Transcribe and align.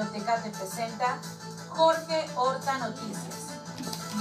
Radio 0.00 0.12
Tecate 0.12 0.50
presenta 0.50 1.20
Jorge 1.68 2.24
Horta 2.34 2.78
Noticias. 2.78 3.58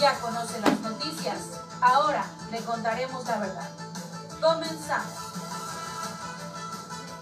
Ya 0.02 0.14
conoce 0.20 0.60
las 0.60 0.82
noticias, 0.82 1.62
ahora 1.80 2.26
le 2.52 2.58
contaremos 2.60 3.26
la 3.26 3.40
verdad. 3.40 3.70
Comenzamos. 4.42 5.14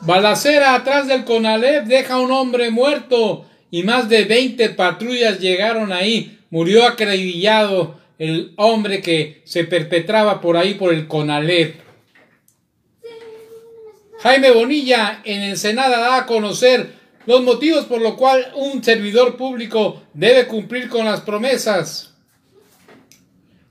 Balacera 0.01 0.73
atrás 0.73 1.07
del 1.07 1.23
Conalep 1.23 1.85
deja 1.85 2.19
un 2.19 2.31
hombre 2.31 2.71
muerto 2.71 3.45
y 3.69 3.83
más 3.83 4.09
de 4.09 4.25
20 4.25 4.69
patrullas 4.71 5.39
llegaron 5.39 5.91
ahí. 5.91 6.39
Murió 6.49 6.87
acredillado 6.87 7.99
el 8.17 8.55
hombre 8.57 9.01
que 9.03 9.43
se 9.45 9.65
perpetraba 9.65 10.41
por 10.41 10.57
ahí 10.57 10.73
por 10.73 10.93
el 10.93 11.07
Conalep. 11.07 11.79
Jaime 14.19 14.49
Bonilla 14.49 15.21
en 15.25 15.43
Ensenada 15.43 15.99
da 15.99 16.17
a 16.17 16.25
conocer 16.25 16.96
los 17.27 17.43
motivos 17.43 17.85
por 17.85 18.01
lo 18.01 18.17
cual 18.17 18.53
un 18.55 18.83
servidor 18.83 19.37
público 19.37 20.01
debe 20.13 20.47
cumplir 20.47 20.89
con 20.89 21.05
las 21.05 21.21
promesas. 21.21 22.15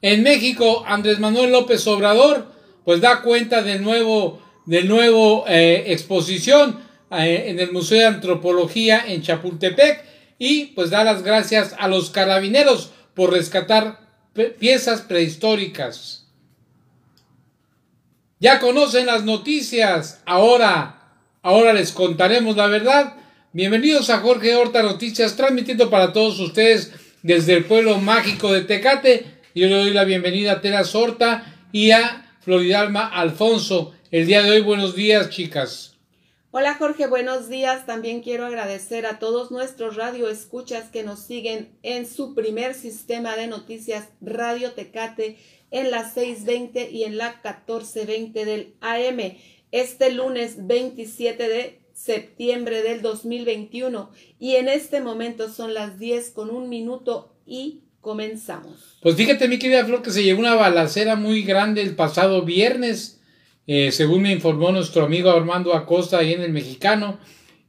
En 0.01 0.23
México, 0.23 0.85
Andrés 0.87 1.19
Manuel 1.19 1.51
López 1.51 1.85
Obrador 1.89 2.55
pues 2.85 3.01
da 3.01 3.23
cuenta 3.23 3.63
del 3.63 3.83
nuevo, 3.83 4.41
del 4.67 4.87
nuevo 4.87 5.45
eh, 5.49 5.85
exposición 5.89 6.79
eh, 7.11 7.47
en 7.49 7.59
el 7.59 7.73
Museo 7.73 7.99
de 7.99 8.07
Antropología 8.07 9.05
en 9.07 9.23
Chapultepec 9.23 10.05
y 10.39 10.67
pues 10.67 10.91
da 10.91 11.03
las 11.03 11.23
gracias 11.23 11.75
a 11.79 11.89
los 11.89 12.11
carabineros 12.11 12.93
por 13.15 13.33
rescatar 13.33 13.99
piezas 14.59 15.01
prehistóricas. 15.01 16.27
Ya 18.39 18.61
conocen 18.61 19.07
las 19.07 19.25
noticias. 19.25 20.21
Ahora, 20.27 21.17
ahora 21.43 21.73
les 21.73 21.93
contaremos 21.93 22.55
la 22.57 22.67
verdad. 22.67 23.17
Bienvenidos 23.57 24.11
a 24.11 24.19
Jorge 24.19 24.55
Horta 24.55 24.83
Noticias, 24.83 25.35
transmitiendo 25.35 25.89
para 25.89 26.13
todos 26.13 26.39
ustedes 26.41 26.93
desde 27.23 27.55
el 27.55 27.65
pueblo 27.65 27.97
mágico 27.97 28.53
de 28.53 28.61
Tecate. 28.61 29.25
Yo 29.55 29.69
le 29.69 29.77
doy 29.77 29.95
la 29.95 30.05
bienvenida 30.05 30.53
a 30.53 30.61
Tera 30.61 30.83
Horta 30.93 31.57
y 31.73 31.91
a 31.93 32.37
Floridalma 32.43 33.07
Alfonso. 33.07 33.95
El 34.11 34.27
día 34.27 34.43
de 34.43 34.51
hoy, 34.51 34.61
buenos 34.61 34.95
días, 34.95 35.31
chicas. 35.31 35.97
Hola 36.51 36.75
Jorge, 36.75 37.07
buenos 37.07 37.49
días. 37.49 37.87
También 37.87 38.21
quiero 38.21 38.45
agradecer 38.45 39.07
a 39.07 39.19
todos 39.19 39.51
nuestros 39.51 39.97
radioescuchas 39.97 40.91
que 40.91 41.03
nos 41.03 41.21
siguen 41.21 41.71
en 41.83 42.07
su 42.07 42.35
primer 42.35 42.75
sistema 42.75 43.37
de 43.37 43.47
noticias 43.47 44.11
Radio 44.21 44.73
Tecate 44.73 45.39
en 45.71 45.91
la 45.91 46.07
620 46.07 46.91
y 46.91 47.05
en 47.05 47.17
la 47.17 47.41
1420 47.43 48.45
del 48.45 48.75
AM. 48.83 49.39
Este 49.73 50.13
lunes 50.13 50.67
27 50.67 51.49
de 51.49 51.86
septiembre 51.97 52.83
del 52.83 53.01
2021 53.01 54.11
y 54.39 54.57
en 54.57 54.69
este 54.69 55.01
momento 55.01 55.51
son 55.51 55.73
las 55.73 55.99
10 55.99 56.31
con 56.31 56.51
un 56.51 56.69
minuto 56.69 57.35
y 57.47 57.81
comenzamos. 58.03 58.99
Pues 59.01 59.17
fíjate 59.17 59.49
mi 59.49 59.59
querida 59.59 59.85
Flor 59.85 60.03
que 60.03 60.11
se 60.11 60.23
llevó 60.23 60.41
una 60.41 60.55
balacera 60.55 61.17
muy 61.17 61.43
grande 61.43 61.81
el 61.81 61.97
pasado 61.97 62.43
viernes, 62.43 63.23
eh, 63.67 63.91
según 63.93 64.23
me 64.23 64.31
informó 64.31 64.71
nuestro 64.73 65.05
amigo 65.05 65.31
Armando 65.31 65.75
Acosta 65.75 66.19
ahí 66.19 66.35
en 66.35 66.43
el 66.43 66.53
Mexicano, 66.53 67.19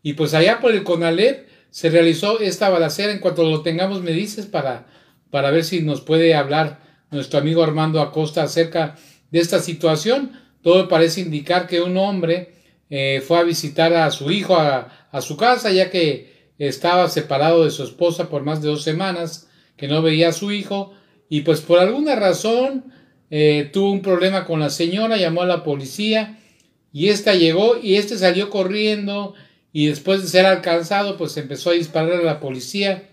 y 0.04 0.14
pues 0.14 0.34
allá 0.34 0.60
por 0.60 0.74
el 0.74 0.84
Conalep 0.84 1.48
se 1.70 1.90
realizó 1.90 2.40
esta 2.42 2.70
balacera, 2.70 3.14
en 3.14 3.20
cuanto 3.20 3.50
lo 3.50 3.62
tengamos 3.62 4.02
me 4.02 4.12
dices 4.12 4.46
para, 4.46 4.88
para 5.32 5.52
ver 5.52 5.64
si 5.64 5.82
nos 5.82 6.02
puede 6.02 6.36
hablar 6.36 6.82
nuestro 7.12 7.40
amigo 7.40 7.64
Armando 7.64 8.02
Acosta 8.02 8.44
acerca 8.44 8.96
de 9.32 9.40
esta 9.40 9.60
situación. 9.60 10.34
Todo 10.62 10.90
parece 10.90 11.22
indicar 11.22 11.66
que 11.68 11.82
un 11.82 11.96
hombre 11.98 12.57
eh, 12.90 13.22
fue 13.26 13.40
a 13.40 13.44
visitar 13.44 13.94
a 13.94 14.12
su 14.12 14.32
hijo 14.32 14.58
a, 14.58 14.90
su 15.22 15.36
casa, 15.36 15.72
ya 15.72 15.90
que 15.90 16.52
estaba 16.60 17.10
separado 17.10 17.66
de 17.66 17.72
su 17.72 17.84
esposa 17.84 18.30
por 18.30 18.44
más 18.44 18.62
de 18.62 18.70
dos 18.70 18.84
semanas, 18.84 19.50
que 19.76 19.88
no 19.88 20.02
veía 20.02 20.30
a 20.30 20.34
su 20.34 20.52
hijo, 20.52 20.94
y 21.30 21.42
pues 21.42 21.62
por 21.62 21.80
alguna 21.80 22.16
razón 22.16 22.94
eh, 23.32 23.70
tuvo 23.74 23.92
un 23.92 24.02
problema 24.02 24.46
con 24.46 24.60
la 24.60 24.70
señora, 24.70 25.18
llamó 25.18 25.42
a 25.42 25.48
la 25.48 25.64
policía, 25.64 26.40
y 26.94 27.10
ésta 27.10 27.34
llegó 27.34 27.78
y 27.82 27.96
este 27.96 28.18
salió 28.18 28.50
corriendo, 28.50 29.34
y 29.72 29.88
después 29.88 30.22
de 30.22 30.28
ser 30.28 30.46
alcanzado, 30.46 31.18
pues 31.18 31.36
empezó 31.38 31.72
a 31.72 31.74
disparar 31.74 32.14
a 32.14 32.24
la 32.24 32.40
policía, 32.40 33.10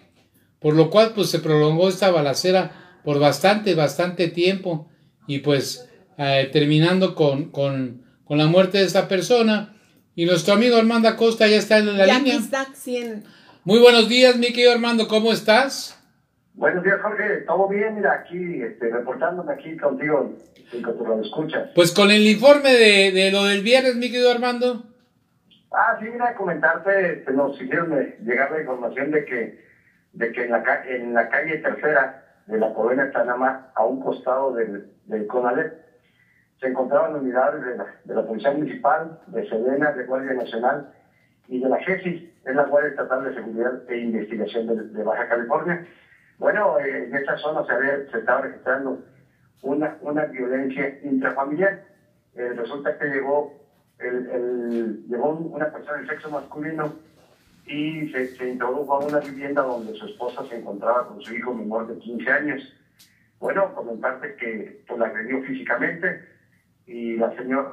por 0.61 0.75
lo 0.75 0.89
cual 0.91 1.13
pues 1.15 1.29
se 1.29 1.41
prolongó 1.41 1.89
esta 1.89 2.11
balacera 2.11 3.01
por 3.05 3.19
bastante, 3.19 3.75
bastante 3.75 4.29
tiempo 4.29 4.89
y 5.27 5.41
pues 5.41 5.89
eh, 6.17 6.49
terminando 6.53 7.15
con, 7.15 7.51
con, 7.51 8.04
con, 8.25 8.39
la 8.39 8.47
muerte 8.47 8.79
de 8.79 8.85
esta 8.85 9.09
persona. 9.09 9.75
Y 10.15 10.27
nuestro 10.27 10.55
amigo 10.55 10.77
Armando 10.77 11.09
Acosta 11.09 11.47
ya 11.47 11.57
está 11.57 11.79
en 11.79 11.97
la 11.97 12.07
línea. 12.07 12.37
Está 12.37 12.67
Muy 13.65 13.81
buenos 13.81 14.09
días, 14.09 14.37
mi 14.37 14.49
querido 14.49 14.73
Armando, 14.73 15.09
¿cómo 15.09 15.33
estás? 15.33 16.01
Buenos 16.55 16.85
días, 16.85 17.01
Jorge. 17.03 17.39
¿Todo 17.47 17.69
bien? 17.69 17.97
Mira, 17.97 18.13
aquí, 18.13 18.63
este, 18.63 18.89
reportándome 18.89 19.53
aquí 19.53 19.77
contigo, 19.77 20.37
y 20.73 20.83
con 20.83 20.97
tu 20.97 21.21
escuchas. 21.21 21.71
Pues 21.75 21.93
con 21.93 22.13
el 22.13 22.27
informe 22.27 22.71
de, 22.71 23.11
de, 23.13 23.33
lo 23.33 23.45
del 23.45 23.63
viernes, 23.63 23.97
mi 23.97 24.11
querido 24.11 24.31
Armando. 24.31 24.85
Ah, 25.73 25.97
sí, 26.01 26.07
mira, 26.13 26.37
comentarte, 26.37 27.15
este, 27.15 27.33
nos 27.33 27.61
hicieron 27.61 27.91
llegar 28.25 28.53
la 28.53 28.61
información 28.61 29.11
de 29.11 29.25
que, 29.25 29.65
de 30.13 30.33
que 30.33 30.45
en, 30.45 30.51
la, 30.53 30.63
en 30.87 31.15
la 31.15 31.29
calle 31.29 31.59
Tercera, 31.59 32.25
de 32.47 32.59
la 32.59 32.73
colonia 32.73 33.11
Tanama 33.11 33.73
a 33.75 33.85
un 33.85 34.01
costado 34.01 34.55
del, 34.55 34.93
del 35.07 35.27
CONALEP. 35.27 35.84
Se 36.65 36.71
encontraban 36.71 37.15
unidades 37.15 37.63
de 37.63 37.77
la, 37.77 37.95
de 38.05 38.15
la 38.15 38.27
Policía 38.27 38.51
Municipal, 38.51 39.21
de 39.27 39.47
Sedena, 39.51 39.93
de 39.93 40.07
Guardia 40.07 40.33
Nacional 40.33 40.95
y 41.47 41.61
de 41.61 41.69
la 41.69 41.79
GESIS, 41.79 42.23
es 42.43 42.55
la 42.55 42.65
Guardia 42.65 42.89
Estatal 42.89 43.23
de 43.23 43.35
Seguridad 43.35 43.83
e 43.87 43.99
Investigación 43.99 44.95
de, 44.95 45.03
Baja 45.03 45.29
California. 45.29 45.87
Bueno, 46.39 46.79
eh, 46.79 47.05
en 47.05 47.15
esta 47.15 47.37
zona 47.37 47.67
se, 47.67 48.11
se 48.11 48.17
estaba 48.17 48.41
registrando 48.41 48.99
una, 49.61 49.99
una 50.01 50.25
violencia 50.25 50.99
intrafamiliar. 51.03 51.85
Eh, 52.35 52.55
resulta 52.57 52.97
que 52.97 53.09
llegó, 53.09 53.53
el, 53.99 54.27
el, 54.31 55.07
llegó 55.07 55.33
una 55.33 55.71
persona 55.71 55.99
de 55.99 56.07
sexo 56.07 56.31
masculino 56.31 56.95
y 57.67 58.09
se, 58.09 58.49
introdujo 58.49 58.95
a 58.95 59.05
una 59.05 59.19
vivienda 59.19 59.61
donde 59.61 59.93
su 59.97 60.07
esposa 60.07 60.43
se 60.49 60.57
encontraba 60.61 61.09
con 61.09 61.21
su 61.21 61.35
hijo 61.35 61.53
menor 61.53 61.89
de 61.89 61.99
15 61.99 62.31
años. 62.31 62.73
Bueno, 63.39 63.75
comentarte 63.75 64.35
que 64.37 64.83
pues, 64.89 64.99
la 64.99 65.09
agredió 65.09 65.43
físicamente 65.43 66.33
y 66.87 67.17
la 67.17 67.35
señora 67.37 67.73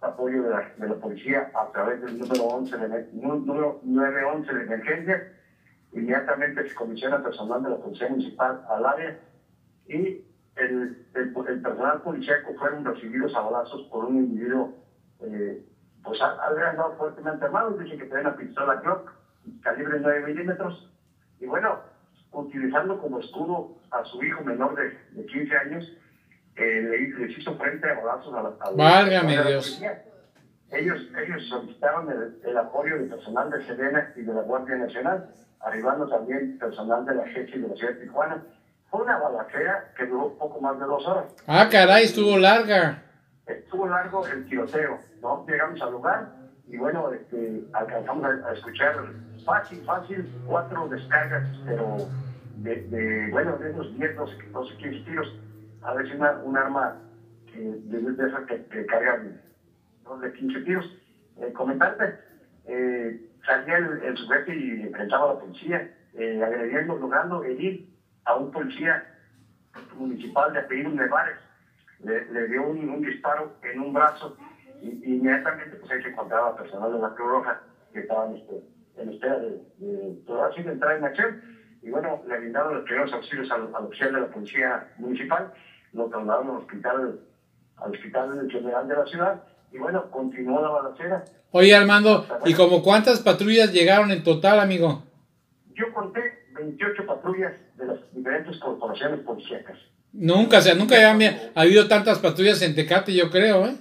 apoyo 0.00 0.42
de 0.42 0.50
la, 0.50 0.72
de 0.76 0.88
la, 0.88 0.94
policía 0.96 1.50
a 1.54 1.70
través 1.72 2.00
del 2.00 2.18
número 2.18 2.44
11 2.44 2.76
de, 2.76 3.08
número 3.12 3.80
911 3.82 4.54
de 4.54 4.62
emergencia. 4.62 5.32
Inmediatamente 5.92 6.68
se 6.68 6.74
comisiona 6.74 7.22
personal 7.22 7.62
de 7.62 7.70
la 7.70 7.76
Policía 7.76 8.08
Municipal 8.08 8.62
al 8.68 8.86
área 8.86 9.18
y 9.88 10.24
el, 10.56 11.06
el, 11.14 11.32
personal 11.32 12.02
policíaco 12.02 12.54
fueron 12.54 12.84
recibidos 12.84 13.34
a 13.34 13.40
balazos 13.40 13.82
por 13.90 14.04
un 14.04 14.16
individuo, 14.16 14.74
eh, 15.20 15.64
pues 16.02 16.20
había 16.20 16.70
andado 16.70 16.96
fuertemente 16.96 17.44
armado, 17.44 17.70
dice 17.70 17.96
que 17.96 18.04
tenía 18.04 18.28
una 18.28 18.36
pistola 18.36 18.74
Glock 18.76 19.12
calibre 19.62 19.98
9 20.00 20.26
milímetros. 20.26 20.90
Y 21.40 21.46
bueno, 21.46 21.78
utilizando 22.32 22.98
como 23.00 23.20
escudo 23.20 23.76
a 23.90 24.04
su 24.04 24.22
hijo 24.22 24.44
menor 24.44 24.74
de, 24.76 25.26
15 25.26 25.56
años, 25.56 25.92
eh, 26.58 26.82
le, 26.82 27.26
les 27.26 27.38
hizo 27.38 27.56
frente 27.56 27.88
a 27.88 27.94
balazos 27.94 28.34
a 28.34 28.42
la, 28.42 28.48
a 28.60 28.70
Válgame 28.72 29.42
Dios. 29.44 29.80
Ellos, 30.70 31.00
ellos 31.16 31.48
solicitaron 31.48 32.08
el, 32.44 32.58
apoyo 32.58 32.98
del 32.98 33.08
personal 33.08 33.50
de 33.50 33.64
Sedena 33.64 34.12
y 34.16 34.20
de 34.20 34.34
la 34.34 34.42
Guardia 34.42 34.76
Nacional, 34.76 35.30
arribando 35.60 36.06
también 36.08 36.58
personal 36.58 37.06
de 37.06 37.14
la 37.14 37.26
GESI 37.26 37.58
de 37.58 37.68
la 37.68 37.74
ciudad 37.74 37.94
de 37.94 38.00
Tijuana. 38.04 38.42
Fue 38.90 39.02
una 39.02 39.18
balacera 39.18 39.92
que 39.96 40.06
duró 40.06 40.36
poco 40.38 40.60
más 40.60 40.78
de 40.78 40.84
dos 40.84 41.06
horas. 41.06 41.24
Ah, 41.46 41.68
caray, 41.70 42.04
estuvo 42.04 42.36
larga. 42.36 43.02
Estuvo 43.46 43.86
largo 43.86 44.26
el 44.26 44.46
tiroteo, 44.46 44.98
¿no? 45.22 45.46
Llegamos 45.48 45.80
al 45.80 45.92
lugar 45.92 46.28
y 46.66 46.76
bueno, 46.76 47.12
este, 47.12 47.64
alcanzamos 47.72 48.24
a 48.44 48.52
escuchar 48.52 48.94
fácil, 49.46 49.82
fácil, 49.86 50.30
cuatro 50.46 50.86
descargas, 50.88 51.48
pero 51.64 51.96
de, 52.56 53.28
bueno, 53.30 53.56
de 53.56 53.70
unos 53.70 53.96
10, 53.98 54.16
12, 54.16 54.36
12 54.52 54.76
15 54.76 55.04
tiros. 55.04 55.34
A 55.88 55.94
veces 55.94 56.12
una, 56.12 56.32
un 56.42 56.54
arma 56.54 56.94
que, 57.50 57.58
de, 57.58 58.26
esas 58.26 58.44
que, 58.44 58.62
que 58.66 58.84
cargan 58.84 59.40
de 60.20 60.32
15 60.32 60.60
tiros. 60.60 60.84
Eh, 61.40 61.50
comentarte, 61.54 62.14
eh, 62.66 63.18
salía 63.46 63.76
el, 63.78 64.02
el, 64.02 64.14
sujeto 64.14 64.52
y 64.52 64.82
enfrentaba 64.82 65.30
a 65.30 65.32
la 65.34 65.40
policía, 65.40 65.90
eh, 66.12 66.42
agrediendo, 66.42 66.94
logrando 66.94 67.42
herir 67.42 67.88
a 68.26 68.34
un 68.34 68.50
policía 68.50 69.02
municipal 69.94 70.52
de 70.52 70.58
apellido 70.58 70.90
Nevares. 70.90 71.38
Le, 72.00 72.22
le 72.32 72.46
dio 72.48 72.64
un, 72.64 72.86
un, 72.90 73.00
disparo 73.00 73.56
en 73.62 73.80
un 73.80 73.94
brazo 73.94 74.36
y, 74.82 75.14
inmediatamente 75.14 75.76
pues 75.76 75.90
ahí 75.90 76.02
se 76.02 76.08
encontraba 76.08 76.54
personal 76.54 76.92
de 76.92 76.98
la 76.98 77.14
Cruz 77.14 77.30
Roja 77.30 77.62
que 77.94 78.00
estaban 78.00 78.36
este, 78.36 78.60
en 78.96 79.08
espera 79.08 79.38
de, 79.38 79.58
de, 79.78 80.62
de 80.64 80.70
entrar 80.70 80.96
en 80.98 81.04
acción. 81.04 81.40
Y 81.80 81.90
bueno, 81.90 82.20
le 82.26 82.36
brindaron 82.36 82.74
los 82.74 82.84
primeros 82.84 83.12
auxilios 83.12 83.50
al, 83.50 83.72
oficial 83.74 84.12
de 84.12 84.20
la 84.20 84.26
Policía 84.26 84.92
Municipal, 84.98 85.52
lo 85.92 86.06
trasladaron 86.06 86.50
al 86.50 86.56
hospital, 86.58 87.20
al 87.76 87.90
hospital 87.90 88.48
general 88.50 88.88
de 88.88 88.94
la 88.94 89.06
ciudad, 89.06 89.42
y 89.72 89.78
bueno, 89.78 90.10
continuó 90.10 90.60
la 90.60 90.68
balacera. 90.70 91.24
Oye 91.50 91.74
Armando, 91.74 92.26
¿y 92.44 92.54
como 92.54 92.82
cuántas 92.82 93.20
patrullas 93.20 93.72
llegaron 93.72 94.10
en 94.10 94.22
total, 94.22 94.60
amigo? 94.60 95.02
yo 95.78 95.92
conté 95.94 96.20
28 96.54 97.06
patrullas 97.06 97.52
de 97.76 97.86
las 97.86 97.98
diferentes 98.12 98.58
corporaciones 98.58 99.20
policíacas. 99.20 99.78
Nunca, 100.12 100.58
o 100.58 100.60
sea, 100.60 100.74
nunca 100.74 100.96
había 100.96 101.52
habido 101.54 101.86
tantas 101.86 102.18
patrullas 102.18 102.60
en 102.62 102.74
Tecate, 102.74 103.14
yo 103.14 103.30
creo, 103.30 103.66
¿eh? 103.66 103.76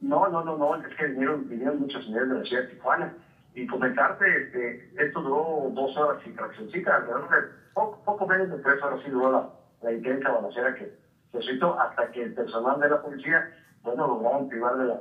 No, 0.00 0.28
no, 0.28 0.44
no, 0.44 0.56
no, 0.58 0.76
es 0.76 0.94
que 0.96 1.06
vinieron, 1.06 1.48
vinieron 1.48 1.80
muchos 1.80 2.04
señores 2.04 2.28
de 2.28 2.38
la 2.38 2.44
ciudad 2.44 2.62
de 2.64 2.68
Tijuana. 2.68 3.14
Y 3.54 3.66
comentarte, 3.66 4.24
este, 4.44 4.90
esto 4.98 5.20
duró 5.20 5.70
dos 5.72 5.96
horas 5.96 6.22
y 6.26 6.30
fraccioncita, 6.30 6.96
alrededor 6.96 7.30
de 7.30 7.36
poco, 7.74 8.02
poco 8.04 8.26
menos 8.26 8.50
de 8.50 8.58
tres 8.58 8.82
horas 8.82 9.00
sí 9.04 9.10
duró 9.10 9.32
la, 9.32 9.50
la 9.82 9.92
intensa 9.92 10.30
balacera 10.30 10.74
que 10.74 10.92
se 11.32 11.40
citó 11.42 11.78
hasta 11.78 12.10
que 12.10 12.22
el 12.22 12.34
personal 12.34 12.78
de 12.80 12.88
la 12.88 13.00
policía, 13.00 13.48
bueno, 13.82 14.06
lograron 14.06 14.48
privar 14.48 14.76
de 14.76 14.86
la, 14.86 15.00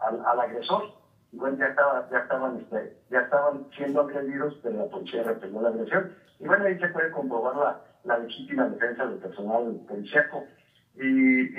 al, 0.00 0.20
al 0.24 0.40
agresor. 0.40 0.84
Y 1.32 1.36
bueno, 1.36 1.56
ya, 1.58 1.66
estaba, 1.66 2.08
ya, 2.10 2.18
estaban, 2.18 2.56
este, 2.56 2.92
ya 3.10 3.20
estaban 3.20 3.64
siendo 3.76 4.00
agredidos, 4.00 4.58
pero 4.62 4.78
la 4.78 4.84
policía 4.86 5.22
reprendió 5.22 5.60
la 5.60 5.68
agresión. 5.68 6.12
Y 6.38 6.46
bueno, 6.46 6.64
ahí 6.64 6.78
se 6.78 6.88
puede 6.88 7.10
comprobar 7.10 7.54
la, 7.54 7.80
la 8.04 8.18
legítima 8.18 8.64
defensa 8.66 9.06
del 9.06 9.18
personal 9.18 9.80
policíaco. 9.86 10.44
Y 10.96 11.02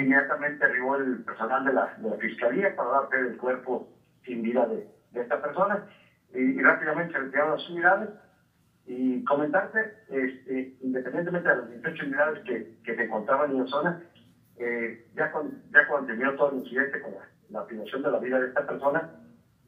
inmediatamente 0.02 0.66
arribó 0.66 0.96
el 0.96 1.24
personal 1.24 1.64
de 1.64 1.74
la, 1.74 1.94
de 1.98 2.10
la 2.10 2.16
fiscalía 2.18 2.76
para 2.76 2.90
dar 2.90 3.08
fe 3.10 3.22
del 3.22 3.38
cuerpo 3.38 3.88
sin 4.26 4.42
vida 4.42 4.66
de, 4.66 4.88
de 5.12 5.22
esta 5.22 5.42
persona. 5.42 5.86
Y, 6.34 6.40
y, 6.40 6.62
rápidamente 6.62 7.14
se 7.14 7.20
retiraron 7.20 7.52
las 7.52 7.70
unidades. 7.70 8.10
Y 8.94 9.24
comentarte, 9.24 9.94
este, 10.10 10.76
independientemente 10.82 11.48
de 11.48 11.56
las 11.56 11.70
18 11.70 12.06
unidades 12.08 12.44
que, 12.44 12.76
que 12.84 12.94
se 12.94 13.04
encontraban 13.04 13.52
en 13.52 13.60
la 13.60 13.66
zona, 13.68 14.04
eh, 14.58 15.08
ya, 15.16 15.32
con, 15.32 15.64
ya 15.72 15.88
cuando 15.88 16.08
terminó 16.08 16.36
todo 16.36 16.52
el 16.52 16.58
incidente 16.58 17.00
con 17.00 17.14
la, 17.14 17.26
la 17.52 17.66
privación 17.66 18.02
de 18.02 18.12
la 18.12 18.20
vida 18.20 18.38
de 18.38 18.48
esta 18.48 18.68
persona, 18.68 19.10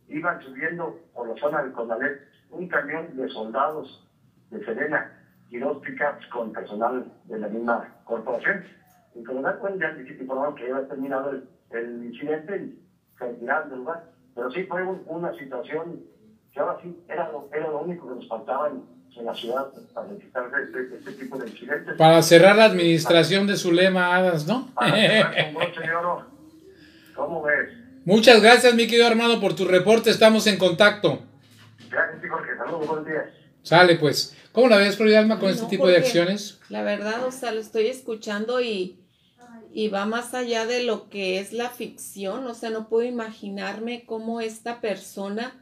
iban 0.09 0.41
subiendo 0.41 0.99
por 1.13 1.29
la 1.29 1.35
zona 1.35 1.63
del 1.63 1.71
Condalet 1.71 2.19
un 2.49 2.67
camión 2.67 3.15
de 3.15 3.29
soldados 3.29 4.05
de 4.49 4.61
Serena 4.65 5.17
y 5.49 5.57
dos 5.57 5.77
pickups 5.77 6.27
con 6.27 6.51
personal 6.51 7.09
de 7.23 7.37
la 7.37 7.47
misma 7.47 7.95
corporación. 8.03 8.65
Como 9.25 9.41
da 9.41 9.55
cuenta, 9.55 9.95
ya 9.95 10.01
informaron 10.01 10.55
que 10.55 10.69
había 10.69 10.85
terminado 10.89 11.29
el, 11.29 11.47
el, 11.69 12.03
incidente 12.03 12.57
y 12.57 12.85
se 13.17 13.25
retiraron 13.25 13.69
del 13.69 13.79
lugar. 13.79 14.03
Pero 14.35 14.51
sí 14.51 14.63
fue 14.65 14.83
un, 14.83 15.01
una 15.05 15.31
situación 15.35 16.01
que 16.51 16.59
ahora 16.59 16.77
sí 16.81 17.01
era 17.07 17.31
lo, 17.31 17.47
era 17.53 17.69
lo 17.69 17.83
único 17.83 18.09
que 18.09 18.15
nos 18.15 18.27
faltaba 18.27 18.67
en, 18.67 18.92
en 19.17 19.25
la 19.25 19.35
ciudad 19.35 19.67
para 19.93 20.09
evitar 20.09 20.45
este, 20.63 20.95
este, 20.95 21.11
tipo 21.13 21.37
de 21.37 21.49
incidentes. 21.49 21.95
Para 21.97 22.21
cerrar 22.21 22.55
la 22.55 22.65
administración 22.65 23.47
de 23.47 23.55
Zulema 23.55 24.15
Hadas, 24.15 24.47
¿no? 24.47 24.69
Para 24.73 24.95
cerrar. 24.95 25.33
¿Cómo 27.15 27.43
ves? 27.43 27.69
Muchas 28.05 28.41
gracias, 28.41 28.73
mi 28.73 28.87
querido 28.87 29.07
Armando, 29.07 29.39
por 29.39 29.55
tu 29.55 29.65
reporte. 29.65 30.09
Estamos 30.09 30.47
en 30.47 30.57
contacto. 30.57 31.21
Gracias, 31.89 32.21
Jorge. 32.29 32.57
Saludos, 32.57 32.87
buenos 32.87 33.05
días. 33.05 33.25
Sale, 33.61 33.95
pues. 33.95 34.35
¿Cómo 34.51 34.67
la 34.67 34.77
ves, 34.77 34.97
Florida 34.97 35.19
Alma, 35.19 35.39
con 35.39 35.49
No, 35.49 35.55
este 35.55 35.67
tipo 35.67 35.87
de 35.87 35.97
acciones? 35.97 36.59
La 36.69 36.83
verdad, 36.83 37.25
o 37.25 37.31
sea, 37.31 37.51
lo 37.51 37.59
estoy 37.59 37.87
escuchando 37.87 38.61
y, 38.61 38.99
y 39.71 39.87
va 39.87 40.05
más 40.05 40.33
allá 40.33 40.65
de 40.65 40.83
lo 40.83 41.09
que 41.09 41.39
es 41.39 41.53
la 41.53 41.69
ficción. 41.69 42.45
O 42.45 42.53
sea, 42.53 42.69
no 42.69 42.89
puedo 42.89 43.07
imaginarme 43.07 44.05
cómo 44.05 44.41
esta 44.41 44.81
persona 44.81 45.55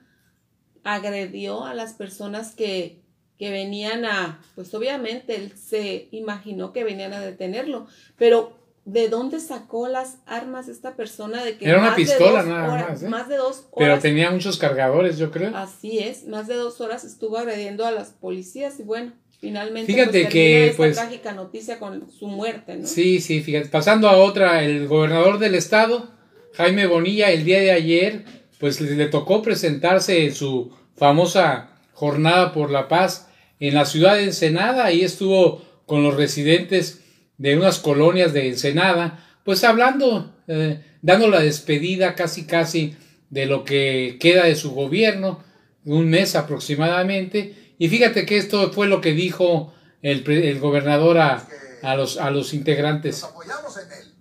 agredió 0.83 1.63
a 1.65 1.73
las 1.73 1.93
personas 1.93 2.55
que, 2.55 3.00
que 3.41 3.49
venían 3.49 4.05
a, 4.05 4.39
pues 4.53 4.71
obviamente 4.75 5.35
él 5.35 5.51
se 5.57 6.09
imaginó 6.11 6.73
que 6.73 6.83
venían 6.83 7.11
a 7.11 7.19
detenerlo, 7.19 7.87
pero 8.15 8.55
¿de 8.85 9.09
dónde 9.09 9.39
sacó 9.39 9.87
las 9.87 10.19
armas 10.27 10.67
esta 10.67 10.95
persona? 10.95 11.43
De 11.43 11.57
que 11.57 11.65
Era 11.67 11.79
una 11.79 11.95
pistola 11.95 12.43
nada 12.43 12.71
horas- 12.71 12.89
más, 12.91 13.01
¿eh? 13.01 13.09
Más 13.09 13.29
de 13.29 13.37
dos 13.37 13.65
Pero 13.75 13.93
horas 13.93 14.03
tenía 14.03 14.29
muchos 14.29 14.59
cargadores, 14.59 15.17
yo 15.17 15.31
creo. 15.31 15.57
Así 15.57 15.97
es, 15.97 16.27
más 16.27 16.47
de 16.47 16.53
dos 16.53 16.81
horas 16.81 17.03
estuvo 17.03 17.35
agrediendo 17.39 17.83
a 17.83 17.89
las 17.89 18.09
policías 18.09 18.79
y 18.79 18.83
bueno, 18.83 19.13
finalmente 19.39 19.91
Fíjate 19.91 20.21
pues, 20.21 20.33
que, 20.33 20.43
termina 20.43 20.65
esta 20.65 20.77
pues, 20.77 20.95
trágica 20.97 21.31
noticia 21.31 21.79
con 21.79 22.11
su 22.11 22.27
muerte, 22.27 22.75
¿no? 22.75 22.85
Sí, 22.85 23.21
sí, 23.21 23.41
fíjate. 23.41 23.69
Pasando 23.69 24.07
a 24.07 24.17
otra, 24.17 24.63
el 24.63 24.87
gobernador 24.87 25.39
del 25.39 25.55
estado, 25.55 26.11
Jaime 26.53 26.85
Bonilla, 26.85 27.31
el 27.31 27.43
día 27.43 27.59
de 27.59 27.71
ayer, 27.71 28.23
pues 28.59 28.79
le, 28.81 28.91
le 28.91 29.07
tocó 29.07 29.41
presentarse 29.41 30.25
en 30.25 30.35
su 30.35 30.71
famosa 30.95 31.69
jornada 31.93 32.53
por 32.53 32.69
la 32.69 32.87
paz 32.87 33.29
en 33.61 33.75
la 33.75 33.85
ciudad 33.85 34.15
de 34.15 34.25
Ensenada. 34.25 34.83
Ahí 34.83 35.01
estuvo 35.01 35.61
con 35.85 36.03
los 36.03 36.15
residentes 36.15 36.99
de 37.37 37.55
unas 37.55 37.79
colonias 37.79 38.33
de 38.33 38.49
Ensenada, 38.49 39.25
pues 39.45 39.63
hablando, 39.63 40.35
eh, 40.47 40.83
dando 41.01 41.29
la 41.29 41.39
despedida 41.39 42.15
casi 42.15 42.45
casi 42.45 42.97
de 43.29 43.45
lo 43.45 43.63
que 43.63 44.17
queda 44.19 44.43
de 44.43 44.55
su 44.55 44.71
gobierno, 44.71 45.43
un 45.85 46.09
mes 46.09 46.35
aproximadamente. 46.35 47.75
Y 47.79 47.87
fíjate 47.87 48.25
que 48.25 48.37
esto 48.37 48.71
fue 48.73 48.87
lo 48.87 48.99
que 48.99 49.13
dijo 49.13 49.73
el, 50.01 50.29
el 50.29 50.59
gobernador 50.59 51.17
a, 51.17 51.47
a 51.81 51.95
los, 51.95 52.17
a 52.17 52.29
los 52.29 52.53
integrantes. 52.53 53.21
Nos 53.21 53.31
apoyamos 53.31 53.77
en 53.77 53.91
él. 53.91 54.13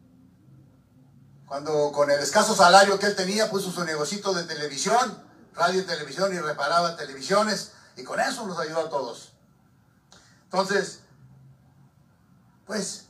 Cuando 1.47 1.91
con 1.93 2.11
el 2.11 2.21
escaso 2.21 2.55
salario 2.55 2.99
que 2.99 3.07
él 3.07 3.17
tenía 3.17 3.51
puso 3.51 3.73
su 3.73 3.85
negocito 3.85 4.33
de 4.33 4.45
televisión, 4.45 5.19
radio 5.55 5.81
y 5.81 5.85
televisión 5.85 6.33
y 6.35 6.39
reparaba 6.39 6.97
televisiones 6.97 7.73
y 7.97 8.05
con 8.05 8.21
eso 8.21 8.47
nos 8.47 8.59
ayudó 8.59 8.87
a 8.87 8.89
todos. 8.89 9.30
Entonces, 10.53 10.99
pues, 12.67 13.05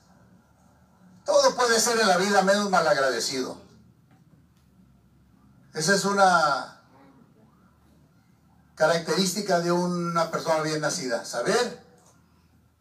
todo 1.24 1.54
puede 1.56 1.80
ser 1.80 1.98
en 1.98 2.06
la 2.06 2.18
vida 2.18 2.42
menos 2.42 2.68
malagradecido. 2.68 3.58
Esa 5.72 5.94
es 5.94 6.04
una 6.04 6.82
característica 8.74 9.60
de 9.60 9.72
una 9.72 10.30
persona 10.30 10.60
bien 10.60 10.82
nacida. 10.82 11.24
Saber 11.24 11.82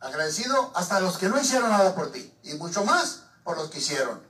agradecido 0.02 0.74
hasta 0.76 1.00
los 1.00 1.18
que 1.18 1.30
no 1.30 1.40
hicieron 1.40 1.70
nada 1.70 1.96
por 1.96 2.12
ti 2.12 2.38
y 2.44 2.56
mucho 2.56 2.84
más 2.84 3.22
por 3.46 3.56
los 3.56 3.70
que 3.70 3.80
hicieron. 3.80 4.22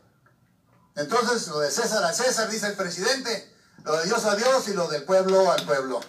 Entonces, 0.95 1.47
lo 1.47 1.59
de 1.59 1.71
César 1.71 2.03
a 2.03 2.13
César, 2.13 2.51
dice 2.51 2.67
el 2.67 2.75
presidente, 2.75 3.51
lo 3.83 3.97
de 3.97 4.05
Dios 4.05 4.25
a 4.25 4.35
Dios 4.35 4.67
y 4.67 4.73
lo 4.73 4.87
del 4.89 5.05
pueblo 5.05 5.51
al 5.51 5.65
pueblo. 5.65 6.01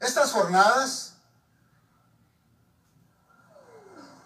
Estas 0.00 0.32
jornadas, 0.32 1.11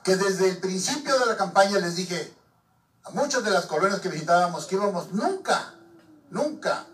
que 0.07 0.15
desde 0.15 0.49
el 0.49 0.59
principio 0.59 1.19
de 1.19 1.27
la 1.27 1.37
campaña 1.37 1.81
les 1.81 1.97
dije 1.97 2.33
a 3.03 3.11
muchas 3.11 3.43
de 3.43 3.51
las 3.51 3.67
colonias 3.67 3.99
que 3.99 4.09
visitábamos 4.09 4.67
que 4.67 4.77
íbamos 4.77 5.11
nunca, 5.11 5.75
nunca 6.31 6.87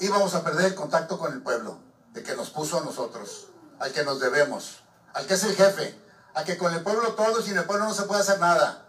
íbamos 0.00 0.34
a 0.34 0.42
perder 0.42 0.66
el 0.66 0.74
contacto 0.74 1.20
con 1.20 1.32
el 1.32 1.40
pueblo, 1.40 1.78
de 2.12 2.24
que 2.24 2.34
nos 2.34 2.50
puso 2.50 2.78
a 2.78 2.80
nosotros, 2.80 3.46
al 3.78 3.92
que 3.92 4.02
nos 4.02 4.18
debemos, 4.18 4.80
al 5.14 5.24
que 5.28 5.34
es 5.34 5.44
el 5.44 5.54
jefe, 5.54 5.96
a 6.34 6.42
que 6.42 6.58
con 6.58 6.74
el 6.74 6.82
pueblo 6.82 7.14
todo 7.14 7.38
y 7.38 7.44
sin 7.44 7.56
el 7.56 7.64
pueblo 7.64 7.84
no 7.84 7.94
se 7.94 8.02
puede 8.02 8.22
hacer 8.22 8.40
nada. 8.40 8.86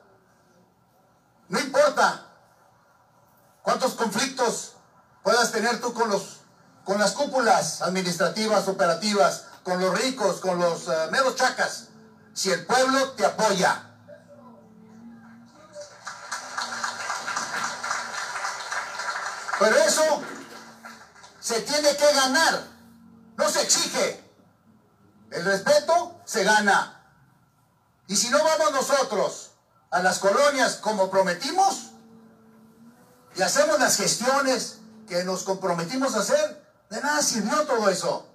No 1.48 1.60
importa 1.60 2.26
cuántos 3.62 3.94
conflictos 3.94 4.78
puedas 5.22 5.52
tener 5.52 5.80
tú 5.80 5.94
con 5.94 6.10
los 6.10 6.40
con 6.86 6.98
las 6.98 7.12
cúpulas 7.12 7.84
administrativas, 7.84 8.68
operativas, 8.68 9.44
con 9.62 9.80
los 9.80 9.96
ricos, 10.02 10.40
con 10.40 10.58
los 10.58 10.88
eh, 10.88 11.08
meros 11.12 11.36
chacas, 11.36 11.91
si 12.34 12.52
el 12.52 12.66
pueblo 12.66 13.12
te 13.12 13.26
apoya. 13.26 13.88
Pero 19.60 19.76
eso 19.78 20.24
se 21.40 21.62
tiene 21.62 21.96
que 21.96 22.14
ganar, 22.14 22.64
no 23.38 23.50
se 23.50 23.62
exige. 23.62 24.24
El 25.30 25.46
respeto 25.46 26.20
se 26.26 26.44
gana. 26.44 27.04
Y 28.08 28.16
si 28.16 28.30
no 28.30 28.44
vamos 28.44 28.72
nosotros 28.72 29.52
a 29.92 30.02
las 30.02 30.20
colonias 30.20 30.78
como 30.78 31.10
prometimos 31.10 31.92
y 33.36 33.42
hacemos 33.42 33.80
las 33.80 33.98
gestiones 33.98 34.80
que 35.08 35.24
nos 35.24 35.44
comprometimos 35.44 36.16
a 36.16 36.20
hacer, 36.20 36.62
de 36.90 37.00
nada 37.02 37.22
sirvió 37.22 37.66
todo 37.66 37.90
eso. 37.90 38.28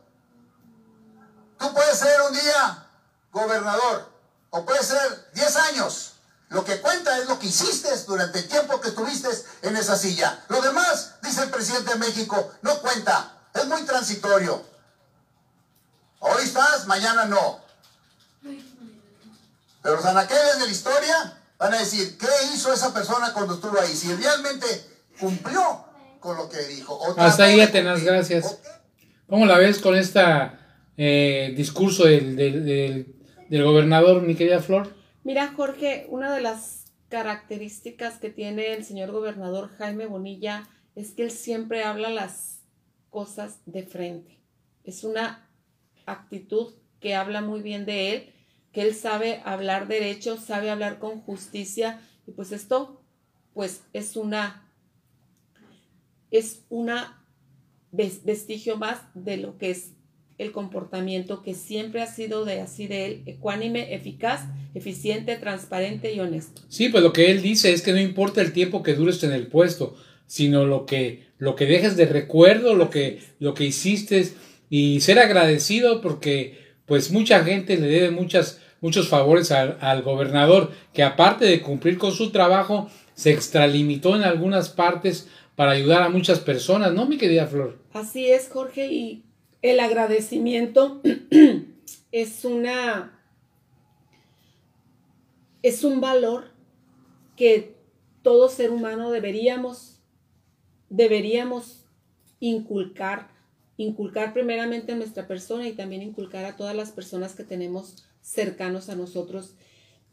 Tú 1.59 1.73
puedes 1.75 1.99
ser 1.99 2.21
un 2.23 2.33
día 2.33 2.86
gobernador 3.33 4.11
o 4.51 4.65
puedes 4.65 4.87
ser 4.87 5.31
10 5.35 5.57
años. 5.57 6.13
Lo 6.49 6.65
que 6.65 6.81
cuenta 6.81 7.19
es 7.19 7.27
lo 7.29 7.39
que 7.39 7.49
hiciste 7.49 7.89
durante 8.07 8.39
el 8.39 8.49
tiempo 8.49 8.81
que 8.81 8.89
estuviste 8.89 9.29
en 9.63 9.77
esa 9.77 9.97
silla. 9.97 10.45
Lo 10.49 10.61
demás, 10.63 11.15
dice 11.23 11.43
el 11.43 11.51
presidente 11.51 11.93
de 11.93 11.99
México, 11.99 12.53
no 12.63 12.79
cuenta. 12.81 13.33
Es 13.53 13.67
muy 13.67 13.83
transitorio. 13.83 14.63
Hoy 16.21 16.45
estás, 16.45 16.87
mañana 16.87 17.25
no. 17.25 17.61
Pero 19.83 19.97
los 19.97 20.05
anaqueles 20.05 20.59
de 20.59 20.67
la 20.67 20.71
historia 20.73 21.39
van 21.59 21.75
a 21.75 21.79
decir, 21.79 22.17
¿qué 22.19 22.27
hizo 22.55 22.73
esa 22.73 22.93
persona 22.95 23.33
cuando 23.33 23.55
estuvo 23.55 23.81
ahí? 23.81 23.95
Si 23.95 24.13
realmente 24.15 24.67
cumplió 25.19 25.85
con 26.21 26.37
lo 26.37 26.49
que 26.49 26.63
dijo. 26.65 27.01
Hasta 27.19 27.45
ahí, 27.45 27.61
Atenas, 27.61 28.03
gracias. 28.03 28.57
¿Cómo 29.29 29.47
la 29.47 29.59
ves 29.59 29.79
con 29.79 29.97
este 29.97 30.23
discurso 31.57 32.05
del, 32.05 32.37
del, 32.37 32.65
del- 32.65 33.16
del 33.49 33.65
gobernador, 33.65 34.23
mi 34.23 34.35
querida 34.35 34.61
Flor? 34.61 34.95
Mira, 35.25 35.53
Jorge, 35.55 36.07
una 36.09 36.35
de 36.35 36.41
las 36.41 36.93
características 37.09 38.19
que 38.19 38.31
tiene 38.31 38.75
el 38.75 38.85
señor 38.85 39.13
gobernador 39.13 39.71
Jaime 39.79 40.07
Bonilla 40.07 40.69
es 40.95 41.13
que 41.13 41.25
él 41.25 41.31
siempre 41.31 41.85
habla 41.85 42.11
las 42.11 42.63
cosas 43.11 43.61
de 43.67 43.85
frente. 43.85 44.41
Es 44.85 45.05
una 45.05 45.49
actitud 46.07 46.75
que 47.01 47.15
habla 47.15 47.41
muy 47.41 47.63
bien 47.63 47.87
de 47.87 48.15
él, 48.15 48.33
que 48.73 48.83
él 48.83 48.95
sabe 48.95 49.41
hablar 49.45 49.89
derecho, 49.89 50.37
sabe 50.37 50.71
hablar 50.71 50.99
con 50.99 51.21
justicia 51.21 52.01
y 52.27 52.33
pues 52.33 52.53
esto 52.53 53.03
pues 53.55 53.85
es 53.93 54.17
una 54.17 54.71
es 56.31 56.67
una 56.69 57.25
vestigio 57.91 58.77
más 58.77 59.01
de 59.15 59.39
lo 59.39 59.57
que 59.57 59.71
es 59.71 59.93
el 60.39 60.53
comportamiento 60.53 61.43
que 61.43 61.55
siempre 61.55 62.03
ha 62.03 62.07
sido 62.07 62.45
de 62.45 62.61
así 62.61 62.87
de 62.87 63.07
él, 63.07 63.23
ecuánime, 63.27 63.95
eficaz, 63.95 64.43
eficiente, 64.75 65.37
transparente 65.37 66.13
y 66.13 66.21
honesto. 66.21 66.63
Sí, 66.69 66.89
pues 66.89 67.03
lo 67.03 67.13
que 67.13 67.31
él 67.31 67.43
dice 67.43 67.73
es 67.73 67.83
que 67.83 67.93
no 67.93 68.01
importa 68.01 68.43
el 68.43 68.53
tiempo 68.53 68.83
que 68.83 68.95
dures 68.95 69.23
en 69.23 69.33
el 69.33 69.47
puesto, 69.47 69.97
sino 70.27 70.67
lo 70.67 70.87
que 70.87 71.27
lo 71.39 71.55
que 71.55 71.67
dejes 71.67 71.97
de 71.97 72.07
recuerdo, 72.07 72.75
lo 72.75 72.91
que 72.91 73.21
lo 73.39 73.55
que 73.55 73.65
hiciste 73.65 74.29
y 74.69 75.01
ser 75.01 75.19
agradecido 75.19 76.01
porque 76.01 76.75
pues 76.87 77.11
mucha 77.11 77.45
gente 77.45 77.77
le 77.77 77.87
debe 77.87 78.11
muchas 78.11 78.61
muchos 78.81 79.09
favores 79.09 79.53
al, 79.53 79.79
al 79.81 80.03
gobernador 80.03 80.71
que 80.93 81.03
aparte 81.03 81.47
de 81.47 81.61
cumplir 81.63 81.99
con 81.99 82.13
su 82.13 82.31
trabajo 82.31 82.91
se 83.15 83.33
extralimitó 83.33 84.17
en 84.17 84.23
algunas 84.23 84.69
partes 84.69 85.29
para 85.57 85.73
ayudar 85.73 86.03
a 86.03 86.11
muchas 86.11 86.39
personas, 86.39 86.93
¿no, 86.93 87.07
mi 87.07 87.17
querida 87.17 87.47
Flor? 87.47 87.79
Así 87.95 88.27
es, 88.27 88.49
Jorge, 88.53 88.89
y 88.93 89.25
el 89.71 89.81
agradecimiento 89.81 91.01
es 92.13 92.45
una 92.45 93.13
es 95.63 95.83
un 95.83 96.01
valor 96.01 96.53
que 97.37 97.75
todo 98.23 98.49
ser 98.49 98.71
humano 98.71 99.11
deberíamos 99.11 100.01
deberíamos 100.89 101.85
inculcar 102.39 103.37
inculcar 103.77 104.33
primeramente 104.33 104.93
en 104.93 104.99
nuestra 104.99 105.27
persona 105.27 105.69
y 105.69 105.73
también 105.73 106.03
inculcar 106.03 106.45
a 106.45 106.57
todas 106.57 106.75
las 106.75 106.93
personas 106.93 107.35
que 107.35 107.45
tenemos 107.45 108.07
cercanos 108.23 108.89
a 108.89 108.97
nosotros. 108.97 109.55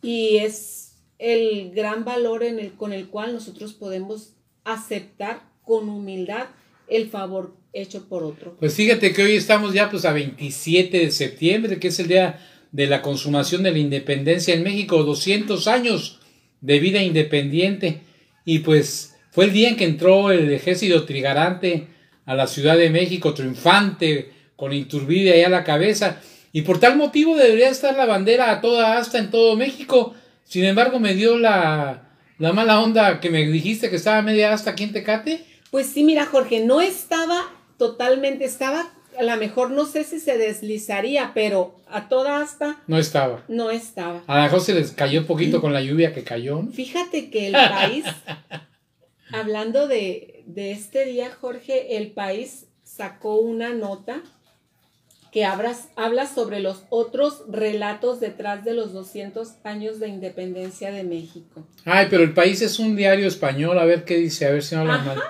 Y 0.01 0.38
es 0.38 0.98
el 1.17 1.72
gran 1.72 2.03
valor 2.03 2.43
con 2.77 2.91
el 2.91 3.07
cual 3.07 3.33
nosotros 3.33 3.74
podemos 3.74 4.33
aceptar 4.65 5.50
con 5.63 5.88
humildad 5.88 6.48
el 6.87 7.09
favor 7.09 7.55
hecho 7.73 8.07
por 8.07 8.23
otro. 8.23 8.55
Pues 8.59 8.75
fíjate 8.75 9.13
que 9.13 9.23
hoy 9.23 9.35
estamos 9.35 9.73
ya 9.73 9.89
pues 9.89 10.05
a 10.05 10.13
27 10.13 10.97
de 10.97 11.11
septiembre, 11.11 11.79
que 11.79 11.87
es 11.87 11.99
el 11.99 12.07
día 12.07 12.39
de 12.71 12.87
la 12.87 13.01
consumación 13.01 13.63
de 13.63 13.71
la 13.71 13.79
independencia 13.79 14.53
en 14.53 14.63
México, 14.63 15.03
200 15.03 15.67
años 15.67 16.19
de 16.61 16.79
vida 16.79 17.01
independiente 17.01 18.01
y 18.45 18.59
pues 18.59 19.15
fue 19.31 19.45
el 19.45 19.53
día 19.53 19.69
en 19.69 19.75
que 19.75 19.85
entró 19.85 20.31
el 20.31 20.51
ejército 20.51 21.05
trigarante 21.05 21.87
a 22.25 22.35
la 22.35 22.47
Ciudad 22.47 22.77
de 22.77 22.89
México 22.89 23.33
triunfante 23.33 24.31
con 24.55 24.73
Iturbide 24.73 25.33
ahí 25.33 25.43
a 25.43 25.49
la 25.49 25.63
cabeza 25.63 26.21
y 26.51 26.61
por 26.61 26.79
tal 26.79 26.97
motivo 26.97 27.35
debería 27.35 27.69
estar 27.69 27.95
la 27.97 28.05
bandera 28.05 28.51
a 28.51 28.61
toda 28.61 28.97
asta 28.97 29.17
en 29.17 29.31
todo 29.31 29.57
México. 29.57 30.13
Sin 30.43 30.63
embargo, 30.63 30.99
me 30.99 31.15
dio 31.15 31.37
la, 31.37 32.11
la 32.37 32.53
mala 32.53 32.79
onda 32.79 33.19
que 33.19 33.31
me 33.31 33.45
dijiste 33.47 33.89
que 33.89 33.95
estaba 33.95 34.21
media 34.21 34.53
asta 34.53 34.71
aquí 34.71 34.83
en 34.83 34.93
Tecate. 34.93 35.43
Pues 35.73 35.87
sí, 35.87 36.03
mira, 36.03 36.27
Jorge, 36.27 36.63
no 36.63 36.81
estaba 36.81 37.51
totalmente, 37.79 38.45
estaba, 38.45 38.93
a 39.17 39.23
lo 39.23 39.35
mejor 39.37 39.71
no 39.71 39.87
sé 39.87 40.03
si 40.03 40.19
se 40.19 40.37
deslizaría, 40.37 41.31
pero 41.33 41.73
a 41.89 42.09
toda 42.09 42.41
asta. 42.41 42.83
No 42.85 42.99
estaba. 42.99 43.43
No 43.47 43.71
estaba. 43.71 44.21
A 44.27 44.37
lo 44.37 44.43
mejor 44.43 44.61
se 44.61 44.75
les 44.75 44.91
cayó 44.91 45.21
un 45.21 45.25
poquito 45.25 45.61
con 45.61 45.73
la 45.73 45.81
lluvia 45.81 46.13
que 46.13 46.23
cayó. 46.23 46.61
Fíjate 46.71 47.31
que 47.31 47.47
el 47.47 47.53
país, 47.71 48.05
hablando 49.31 49.87
de, 49.87 50.43
de 50.45 50.73
este 50.73 51.05
día, 51.05 51.31
Jorge, 51.41 51.97
el 51.97 52.11
país 52.11 52.67
sacó 52.83 53.37
una 53.37 53.73
nota 53.73 54.21
que 55.31 55.43
habla 55.43 56.27
sobre 56.27 56.59
los 56.59 56.83
otros 56.91 57.45
relatos 57.49 58.19
detrás 58.19 58.63
de 58.63 58.75
los 58.75 58.93
200 58.93 59.53
años 59.63 59.99
de 59.99 60.09
independencia 60.09 60.91
de 60.91 61.03
México. 61.03 61.65
Ay, 61.83 62.05
pero 62.11 62.21
el 62.21 62.35
país 62.35 62.61
es 62.61 62.77
un 62.77 62.95
diario 62.95 63.27
español, 63.27 63.79
a 63.79 63.85
ver 63.85 64.05
qué 64.05 64.17
dice, 64.17 64.45
a 64.45 64.51
ver 64.51 64.61
si 64.61 64.75
no 64.75 64.81
habla 64.81 64.99
mal. 64.99 65.23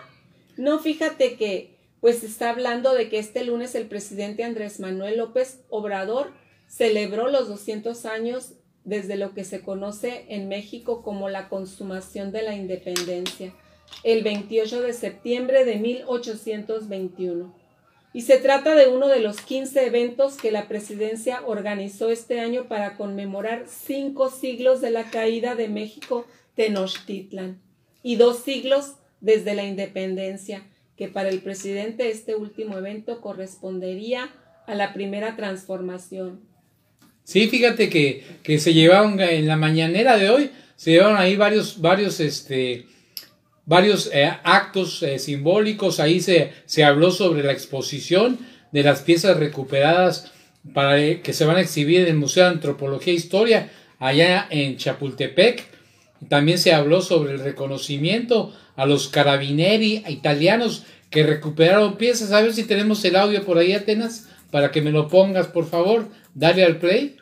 No, 0.58 0.80
fíjate 0.80 1.36
que 1.36 1.74
pues 2.00 2.24
está 2.24 2.50
hablando 2.50 2.94
de 2.94 3.10
que 3.10 3.18
este 3.18 3.46
lunes 3.46 3.76
el 3.76 3.88
presidente 3.88 4.44
Andrés 4.44 4.80
Manuel 4.80 5.18
López 5.18 5.62
Obrador 5.70 6.34
celebró 6.68 7.30
los 7.30 7.48
200 7.48 8.06
años 8.06 8.54
desde 8.84 9.16
lo 9.16 9.34
que 9.34 9.46
se 9.46 9.62
conoce 9.62 10.26
en 10.28 10.50
México 10.50 11.02
como 11.02 11.30
la 11.30 11.48
consumación 11.48 12.32
de 12.32 12.42
la 12.42 12.56
independencia, 12.56 13.54
el 14.04 14.24
28 14.24 14.82
de 14.82 14.94
septiembre 14.94 15.64
de 15.64 15.78
1821. 15.78 17.56
Y 18.12 18.22
se 18.22 18.38
trata 18.38 18.76
de 18.76 18.88
uno 18.88 19.08
de 19.08 19.22
los 19.22 19.42
15 19.42 19.86
eventos 19.86 20.36
que 20.38 20.52
la 20.52 20.68
presidencia 20.68 21.42
organizó 21.46 22.12
este 22.12 22.40
año 22.40 22.68
para 22.68 22.96
conmemorar 22.96 23.66
cinco 23.68 24.30
siglos 24.30 24.82
de 24.82 24.92
la 24.92 25.10
caída 25.10 25.56
de 25.56 25.68
México 25.68 26.28
Tenochtitlan 26.56 27.62
y 28.04 28.18
dos 28.18 28.40
siglos 28.40 28.96
desde 29.24 29.56
la 29.56 29.64
independencia 29.64 30.64
que 30.98 31.08
para 31.08 31.30
el 31.30 31.40
presidente 31.40 32.10
este 32.10 32.36
último 32.36 32.78
evento 32.78 33.22
correspondería 33.22 34.30
a 34.68 34.76
la 34.76 34.94
primera 34.94 35.36
transformación. 35.36 36.42
Sí, 37.24 37.48
fíjate 37.48 37.90
que, 37.90 38.24
que 38.44 38.60
se 38.60 38.74
llevaron 38.74 39.20
en 39.20 39.48
la 39.48 39.56
mañanera 39.56 40.18
de 40.18 40.30
hoy, 40.30 40.52
se 40.76 40.92
llevaron 40.92 41.18
ahí 41.18 41.38
varios, 41.38 41.80
varios, 41.80 42.20
este, 42.20 42.86
varios 43.66 44.12
eh, 44.14 44.30
actos 44.44 45.02
eh, 45.02 45.18
simbólicos, 45.20 46.02
ahí 46.02 46.20
se, 46.20 46.52
se 46.66 46.84
habló 46.84 47.10
sobre 47.10 47.44
la 47.44 47.54
exposición 47.54 48.38
de 48.74 48.84
las 48.84 49.02
piezas 49.02 49.38
recuperadas 49.38 50.34
para 50.74 51.02
eh, 51.02 51.22
que 51.22 51.32
se 51.32 51.46
van 51.46 51.56
a 51.56 51.62
exhibir 51.62 52.02
en 52.02 52.08
el 52.08 52.16
Museo 52.16 52.44
de 52.44 52.52
Antropología 52.52 53.14
e 53.14 53.16
Historia 53.16 53.72
allá 54.00 54.48
en 54.50 54.76
Chapultepec. 54.76 55.64
También 56.28 56.58
se 56.58 56.74
habló 56.74 57.02
sobre 57.02 57.34
el 57.34 57.40
reconocimiento 57.40 58.54
a 58.76 58.86
los 58.86 59.08
carabinieri 59.08 60.04
italianos 60.08 60.86
que 61.10 61.24
recuperaron 61.24 61.98
piezas. 61.98 62.32
A 62.32 62.42
ver 62.42 62.54
si 62.54 62.64
tenemos 62.64 63.04
el 63.06 63.16
audio 63.16 63.46
por 63.46 63.58
ahí, 63.58 63.74
Atenas, 63.74 64.28
para 64.52 64.72
que 64.72 64.82
me 64.82 64.92
lo 64.92 65.08
pongas, 65.08 65.48
por 65.48 65.70
favor. 65.70 66.08
Dale 66.34 66.64
al 66.64 66.78
play. 66.78 67.18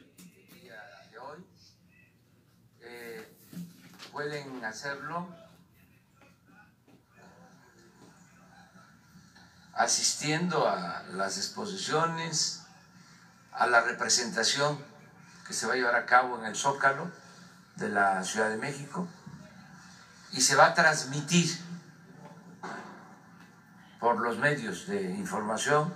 Pueden 4.11 4.63
hacerlo 4.63 5.27
asistiendo 9.73 10.67
a 10.67 11.03
las 11.13 11.37
exposiciones, 11.37 12.61
a 13.51 13.67
la 13.67 13.81
representación 13.81 14.77
que 15.47 15.53
se 15.53 15.65
va 15.65 15.73
a 15.73 15.75
llevar 15.75 15.95
a 15.95 16.05
cabo 16.05 16.37
en 16.39 16.45
el 16.45 16.55
Zócalo 16.55 17.09
de 17.77 17.89
la 17.89 18.23
Ciudad 18.23 18.49
de 18.49 18.57
México 18.57 19.07
y 20.31 20.41
se 20.41 20.55
va 20.55 20.67
a 20.67 20.73
transmitir 20.73 21.57
por 23.99 24.19
los 24.19 24.37
medios 24.37 24.87
de 24.87 25.11
información, 25.11 25.93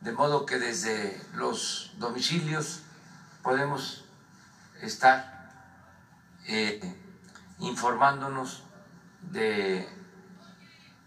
de 0.00 0.12
modo 0.12 0.46
que 0.46 0.58
desde 0.58 1.20
los 1.34 1.92
domicilios 1.98 2.82
podemos 3.42 4.04
estar 4.80 5.50
eh, 6.46 6.80
informándonos 7.58 8.62
de 9.22 9.88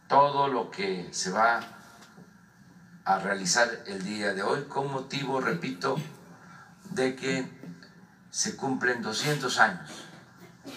todo 0.07 0.50
lo 0.50 0.69
que 0.69 1.07
se 1.13 1.31
va 1.31 1.62
a 3.05 3.19
realizar 3.19 3.69
el 3.88 4.03
día 4.03 4.33
de 4.33 4.43
hoy 4.43 4.65
con 4.65 4.91
motivo, 4.91 5.39
repito, 5.39 5.95
de 6.89 7.15
que 7.15 7.50
se 8.29 8.57
cumplen 8.57 9.01
200 9.01 9.60
años 9.60 9.89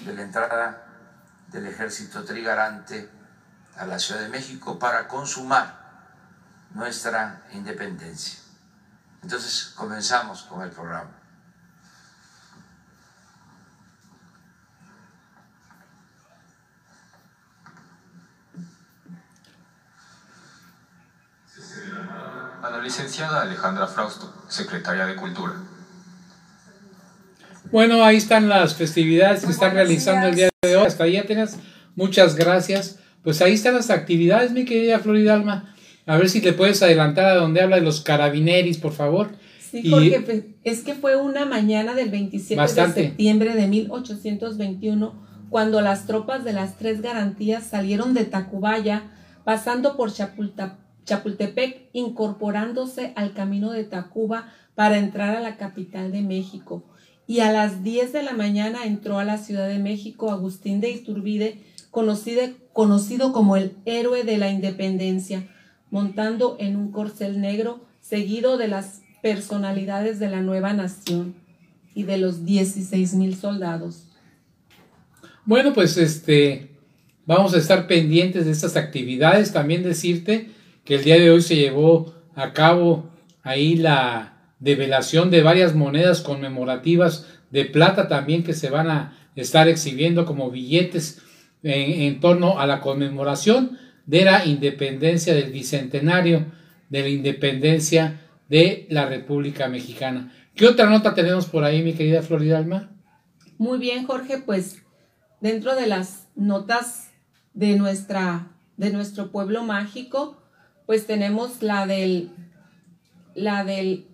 de 0.05 0.15
la 0.15 0.23
entrada 0.23 0.84
del 1.55 1.67
ejército 1.69 2.25
trigarante 2.25 3.09
a 3.77 3.87
la 3.87 3.97
Ciudad 4.01 4.21
de 4.21 4.29
México 4.29 4.77
para 4.77 5.07
consumar 5.07 5.85
nuestra 6.75 7.45
independencia. 7.53 8.41
Entonces 9.23 9.73
comenzamos 9.77 10.43
con 10.43 10.63
el 10.63 10.71
programa. 10.71 11.11
A 22.63 22.71
la 22.71 22.79
licenciada 22.79 23.43
Alejandra 23.43 23.87
Frausto, 23.87 24.45
secretaria 24.49 25.07
de 25.07 25.15
Cultura. 25.15 25.55
Bueno, 27.75 28.05
ahí 28.05 28.19
están 28.19 28.49
las 28.49 28.77
festividades 28.77 29.45
que 29.45 29.51
están 29.51 29.75
realizando 29.75 30.29
el 30.29 30.37
día 30.37 30.49
de 30.63 30.77
hoy. 30.77 30.87
Hasta 30.87 31.03
ahí 31.03 31.17
apenas. 31.17 31.59
Muchas 31.97 32.37
gracias. 32.37 33.01
Pues 33.25 33.43
ahí 33.43 33.55
están 33.55 33.75
las 33.75 33.91
actividades, 33.91 34.53
mi 34.53 34.65
querida 34.65 35.01
Floridalma. 35.01 35.75
A 36.07 36.17
ver 36.17 36.29
si 36.29 36.41
le 36.41 36.53
puedes 36.53 36.85
adelantar 36.85 37.25
a 37.25 37.35
donde 37.35 37.61
habla 37.61 37.75
de 37.75 37.83
los 37.83 38.01
carabineris, 38.03 38.79
por 38.79 38.93
favor. 38.93 39.33
Sí, 39.59 39.91
porque 39.91 40.55
es 40.63 40.83
que 40.83 40.95
fue 40.95 41.17
una 41.17 41.47
mañana 41.47 41.95
del 41.95 42.11
27 42.11 42.63
de 42.63 42.93
septiembre 42.93 43.57
de 43.57 43.67
1821 43.67 45.27
cuando 45.51 45.81
las 45.81 46.07
tropas 46.07 46.45
de 46.45 46.53
las 46.53 46.79
tres 46.79 47.03
garantías 47.03 47.65
salieron 47.67 48.15
de 48.15 48.25
Tacubaya, 48.25 49.11
pasando 49.43 49.97
por 49.97 50.13
Chapultepec, 50.13 51.89
incorporándose 51.93 53.13
al 53.17 53.33
camino 53.33 53.73
de 53.73 53.83
Tacuba 53.83 54.53
para 54.77 54.97
entrar 54.99 55.35
a 55.35 55.41
la 55.41 55.57
capital 55.57 56.13
de 56.13 56.23
México. 56.23 56.85
Y 57.27 57.41
a 57.41 57.53
las 57.53 57.83
10 57.83 58.13
de 58.13 58.23
la 58.23 58.33
mañana 58.33 58.85
entró 58.85 59.19
a 59.19 59.25
la 59.25 59.39
Ciudad 59.39 59.67
de 59.69 59.79
México 59.79 60.31
Agustín 60.31 60.81
de 60.81 60.91
Iturbide, 60.91 61.59
conocido, 61.91 63.33
como 63.33 63.57
el 63.57 63.77
héroe 63.87 64.25
de 64.25 64.37
la 64.37 64.51
independencia, 64.51 65.49
montando 65.91 66.57
en 66.59 66.77
un 66.77 66.91
corcel 66.91 67.41
negro, 67.41 67.81
seguido 68.01 68.59
de 68.59 68.69
las 68.69 69.01
personalidades 69.23 70.19
de 70.19 70.29
la 70.29 70.43
nueva 70.43 70.73
nación 70.73 71.35
y 71.95 72.03
de 72.03 72.19
los 72.19 72.45
16 72.45 73.15
mil 73.15 73.37
soldados. 73.37 74.09
Bueno, 75.47 75.73
pues 75.73 75.97
este, 75.97 76.77
vamos 77.25 77.55
a 77.55 77.59
estar 77.59 77.87
pendientes 77.87 78.45
de 78.45 78.53
estas 78.53 78.77
actividades. 78.77 79.53
También 79.53 79.83
decirte 79.83 80.51
que 80.85 80.97
el 80.97 81.05
día 81.05 81.19
de 81.19 81.31
hoy 81.31 81.41
se 81.41 81.57
llevó 81.57 82.15
a 82.35 82.53
cabo 82.53 83.09
ahí 83.43 83.77
la 83.77 84.34
develación 84.65 85.31
de 85.31 85.43
varias 85.43 85.75
monedas 85.75 86.23
conmemorativas 86.23 87.27
de 87.51 87.67
plata 87.67 88.09
también 88.09 88.43
que 88.43 88.55
se 88.55 88.71
van 88.71 88.91
a 88.91 89.13
estar 89.37 89.69
exhibiendo 89.69 90.25
como 90.25 90.51
billetes 90.51 91.23
en, 91.63 92.19
torno 92.21 92.59
a 92.59 92.67
la 92.67 92.81
conmemoración 92.81 93.79
de 94.07 94.25
la 94.25 94.45
independencia 94.45 95.35
del 95.35 95.53
bicentenario 95.53 96.47
de 96.89 97.03
la 97.03 97.09
independencia 97.09 98.21
de 98.49 98.87
la 98.91 99.07
República 99.07 99.69
Mexicana. 99.69 100.33
¿Qué 100.55 100.67
otra 100.67 100.89
nota 100.89 101.15
tenemos 101.15 101.47
por 101.47 101.65
ahí, 101.65 101.83
mi 101.83 101.95
querida 101.95 102.23
Floridalma? 102.23 102.91
Muy 103.59 103.79
bien, 103.79 104.07
Jorge, 104.07 104.39
pues 104.45 104.83
dentro 105.41 105.75
de 105.75 105.87
las 105.87 106.29
notas 106.37 107.11
de 107.53 107.77
nuestra 107.77 108.51
de 108.77 108.91
nuestro 108.91 109.31
pueblo 109.31 109.63
mágico, 109.63 110.43
pues 110.87 111.07
tenemos 111.07 111.63
la 111.63 111.87
del 111.87 112.31
la 113.35 113.65
del 113.65 114.07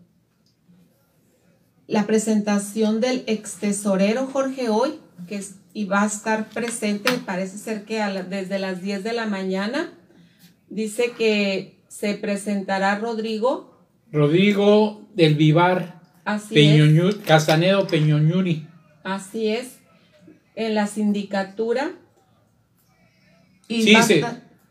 la 1.91 2.07
presentación 2.07 3.01
del 3.01 3.25
ex 3.27 3.57
tesorero 3.57 4.27
Jorge 4.27 4.69
hoy, 4.69 5.01
que 5.29 5.35
es, 5.35 5.57
y 5.75 5.87
va 5.87 6.05
a 6.05 6.07
estar 6.07 6.49
presente, 6.49 7.11
parece 7.27 7.59
ser 7.59 7.85
que 7.85 8.01
desde 8.29 8.61
las 8.61 8.81
10 8.81 9.03
de 9.03 9.13
la 9.13 9.27
mañana. 9.27 9.93
Dice 10.69 11.11
que 11.19 11.81
se 11.89 12.15
presentará 12.15 12.97
Rodrigo. 12.97 13.77
Rodrigo 14.13 15.09
del 15.15 15.35
Vivar. 15.35 16.01
Así 16.25 16.61
es. 16.61 17.17
Castanedo 17.27 17.89
Peñoñuri. 17.89 18.69
Así 19.03 19.49
es. 19.49 19.81
En 20.55 20.77
la 20.77 20.87
sindicatura. 20.87 21.91
Y 23.67 23.83
sí, 23.83 23.97
se, 23.97 24.25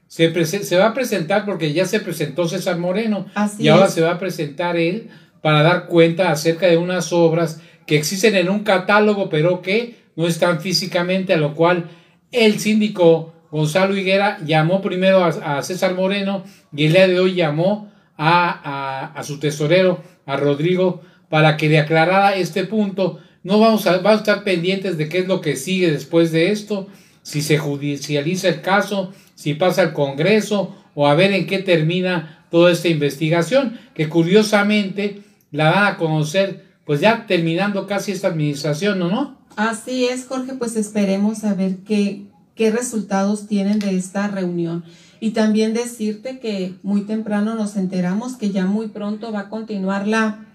se, 0.07 0.63
se, 0.63 0.77
va 0.77 0.87
a 0.87 0.93
presentar 0.93 1.45
porque 1.45 1.73
ya 1.73 1.85
se 1.85 1.99
presentó 1.99 2.47
César 2.47 2.77
Moreno. 2.77 3.25
Así 3.35 3.63
y 3.63 3.67
ahora 3.67 3.89
se 3.89 3.99
va 3.99 4.11
a 4.11 4.19
presentar 4.19 4.77
él 4.77 5.09
para 5.41 5.63
dar 5.63 5.87
cuenta 5.87 6.31
acerca 6.31 6.67
de 6.67 6.77
unas 6.77 7.13
obras 7.13 7.61
que 7.85 7.97
existen 7.97 8.35
en 8.35 8.49
un 8.49 8.63
catálogo, 8.63 9.29
pero 9.29 9.61
que 9.61 9.95
no 10.15 10.27
están 10.27 10.61
físicamente, 10.61 11.33
a 11.33 11.37
lo 11.37 11.55
cual 11.55 11.89
el 12.31 12.59
síndico 12.59 13.33
Gonzalo 13.51 13.95
Higuera 13.95 14.37
llamó 14.45 14.81
primero 14.81 15.23
a, 15.23 15.61
César 15.63 15.95
Moreno 15.95 16.43
y 16.75 16.85
el 16.85 16.93
día 16.93 17.07
de 17.07 17.19
hoy 17.19 17.33
llamó 17.33 17.91
a, 18.17 19.11
a, 19.15 19.23
su 19.23 19.39
tesorero, 19.39 20.03
a 20.25 20.37
Rodrigo, 20.37 21.01
para 21.29 21.57
que 21.57 21.69
le 21.69 21.79
aclarara 21.79 22.35
este 22.35 22.65
punto. 22.65 23.19
No 23.43 23.59
vamos 23.59 23.87
a, 23.87 23.97
vamos 23.97 24.11
a 24.11 24.15
estar 24.15 24.43
pendientes 24.43 24.97
de 24.97 25.09
qué 25.09 25.19
es 25.19 25.27
lo 25.27 25.41
que 25.41 25.55
sigue 25.55 25.91
después 25.91 26.31
de 26.31 26.51
esto, 26.51 26.87
si 27.23 27.41
se 27.41 27.57
judicializa 27.57 28.49
el 28.49 28.61
caso, 28.61 29.13
si 29.35 29.53
pasa 29.53 29.81
al 29.81 29.93
Congreso 29.93 30.75
o 30.95 31.07
a 31.07 31.15
ver 31.15 31.31
en 31.31 31.47
qué 31.47 31.59
termina 31.59 32.45
toda 32.51 32.71
esta 32.71 32.87
investigación, 32.87 33.79
que 33.93 34.09
curiosamente 34.09 35.21
la 35.51 35.71
van 35.71 35.93
a 35.93 35.97
conocer 35.97 36.69
pues 36.85 37.01
ya 37.01 37.27
terminando 37.27 37.85
casi 37.85 38.11
esta 38.11 38.29
administración, 38.29 38.97
¿no? 38.97 39.09
no? 39.09 39.37
Así 39.55 40.05
es, 40.05 40.25
Jorge, 40.25 40.53
pues 40.53 40.75
esperemos 40.75 41.43
a 41.43 41.53
ver 41.53 41.77
qué, 41.85 42.25
qué 42.55 42.71
resultados 42.71 43.45
tienen 43.45 43.77
de 43.77 43.95
esta 43.95 44.27
reunión. 44.27 44.83
Y 45.19 45.31
también 45.31 45.73
decirte 45.73 46.39
que 46.39 46.73
muy 46.81 47.01
temprano 47.01 47.53
nos 47.55 47.75
enteramos 47.75 48.37
que 48.37 48.51
ya 48.51 48.65
muy 48.65 48.87
pronto 48.87 49.31
va 49.31 49.41
a 49.41 49.49
continuar 49.49 50.07
la, 50.07 50.45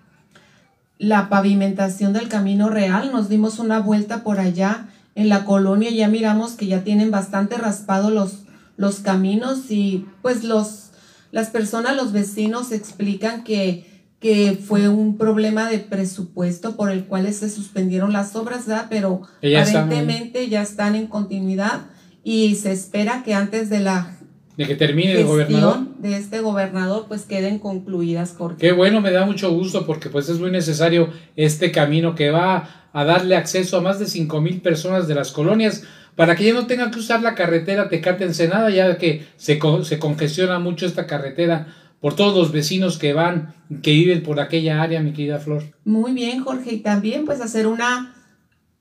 la 0.99 1.29
pavimentación 1.29 2.13
del 2.13 2.29
Camino 2.29 2.69
Real. 2.69 3.13
Nos 3.13 3.29
dimos 3.29 3.59
una 3.59 3.79
vuelta 3.79 4.25
por 4.25 4.41
allá 4.41 4.89
en 5.15 5.29
la 5.29 5.45
colonia 5.45 5.91
y 5.91 5.99
ya 5.99 6.09
miramos 6.09 6.55
que 6.55 6.67
ya 6.67 6.83
tienen 6.83 7.11
bastante 7.11 7.57
raspado 7.59 8.11
los, 8.11 8.41
los 8.77 9.01
caminos 9.01 9.71
y 9.71 10.07
pues 10.23 10.43
los, 10.43 10.91
las 11.31 11.51
personas, 11.51 11.95
los 11.95 12.13
vecinos 12.13 12.73
explican 12.73 13.45
que 13.45 13.94
que 14.25 14.59
fue 14.59 14.89
un 14.89 15.19
problema 15.19 15.69
de 15.69 15.77
presupuesto 15.77 16.77
por 16.77 16.91
el 16.91 17.05
cual 17.05 17.31
se 17.31 17.51
suspendieron 17.51 18.15
las 18.15 18.35
obras, 18.35 18.67
¿verdad? 18.67 18.87
pero 18.89 19.21
aparentemente 19.43 20.49
ya 20.49 20.63
están 20.63 20.95
en 20.95 21.09
continuidad 21.09 21.83
y 22.23 22.55
se 22.55 22.73
espera 22.73 23.23
que 23.23 23.35
antes 23.35 23.69
de 23.69 23.81
la 23.81 24.17
de 24.57 24.65
que 24.65 24.77
termine 24.77 25.13
el 25.13 25.27
gobernador 25.27 25.81
de 25.99 26.17
este 26.17 26.41
gobernador 26.41 27.05
pues 27.07 27.27
queden 27.27 27.59
concluidas 27.59 28.35
Qué 28.59 28.73
bueno, 28.73 29.03
me 29.03 29.11
da 29.11 29.27
mucho 29.27 29.53
gusto 29.53 29.85
porque 29.85 30.09
pues 30.09 30.31
es 30.31 30.39
muy 30.39 30.51
necesario 30.51 31.11
este 31.37 31.71
camino 31.71 32.15
que 32.15 32.31
va 32.31 32.87
a 32.95 33.05
darle 33.05 33.37
acceso 33.37 33.77
a 33.77 33.83
más 33.83 33.99
de 33.99 34.07
cinco 34.07 34.41
mil 34.41 34.63
personas 34.63 35.07
de 35.07 35.17
las 35.17 35.33
colonias 35.33 35.83
para 36.17 36.35
que 36.35 36.45
ya 36.45 36.55
no 36.55 36.67
tengan 36.67 36.91
que 36.91 37.01
usar 37.01 37.21
la 37.21 37.35
carretera 37.35 37.91
Tecate 37.91 38.25
Ensenada 38.25 38.71
ya 38.71 38.97
que 38.97 39.27
se, 39.37 39.61
se 39.83 39.99
congestiona 39.99 40.59
mucho 40.61 40.87
esta 40.87 41.07
carretera 41.07 41.67
por 42.05 42.17
todos 42.17 42.37
los 42.37 42.53
vecinos 42.53 42.99
que 42.99 43.15
van, 43.15 43.55
que 43.83 43.93
viven 43.93 44.23
por 44.23 44.39
aquella 44.39 44.83
área, 44.83 45.01
mi 45.01 45.15
querida 45.15 45.39
Flor. 45.39 45.63
Muy 45.87 46.13
bien, 46.13 46.45
Jorge, 46.45 46.75
y 46.75 46.81
también 46.81 47.25
pues 47.25 47.41
hacer 47.41 47.67
una 47.67 48.15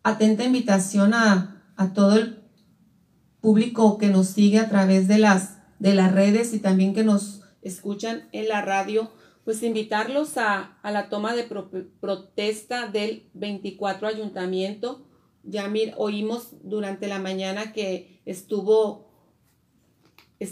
atenta 0.04 0.44
invitación 0.44 1.14
a, 1.14 1.62
todo 1.96 2.18
el 2.18 2.44
público 3.40 3.98
que 3.98 4.10
nos 4.10 4.28
sigue 4.28 4.60
a 4.60 4.68
través 4.68 5.08
de 5.08 5.20
las, 5.20 5.60
de 5.80 5.96
las 5.96 6.12
redes 6.12 6.54
y 6.54 6.60
también 6.60 6.94
que 6.94 7.06
nos 7.06 7.44
escuchan 7.62 8.28
en 8.34 8.50
la 8.50 8.62
radio, 8.62 9.10
pues 9.46 9.64
invitarlos 9.64 10.36
a, 10.36 10.78
la 10.84 11.08
toma 11.08 11.34
de 11.34 11.48
protesta 12.02 12.90
del 12.90 13.30
24 13.36 14.06
ayuntamiento. 14.06 15.08
Ya 15.44 15.72
oímos 15.96 16.56
durante 16.62 17.08
la 17.08 17.20
mañana 17.20 17.72
que 17.72 18.22
estuvo 18.26 19.12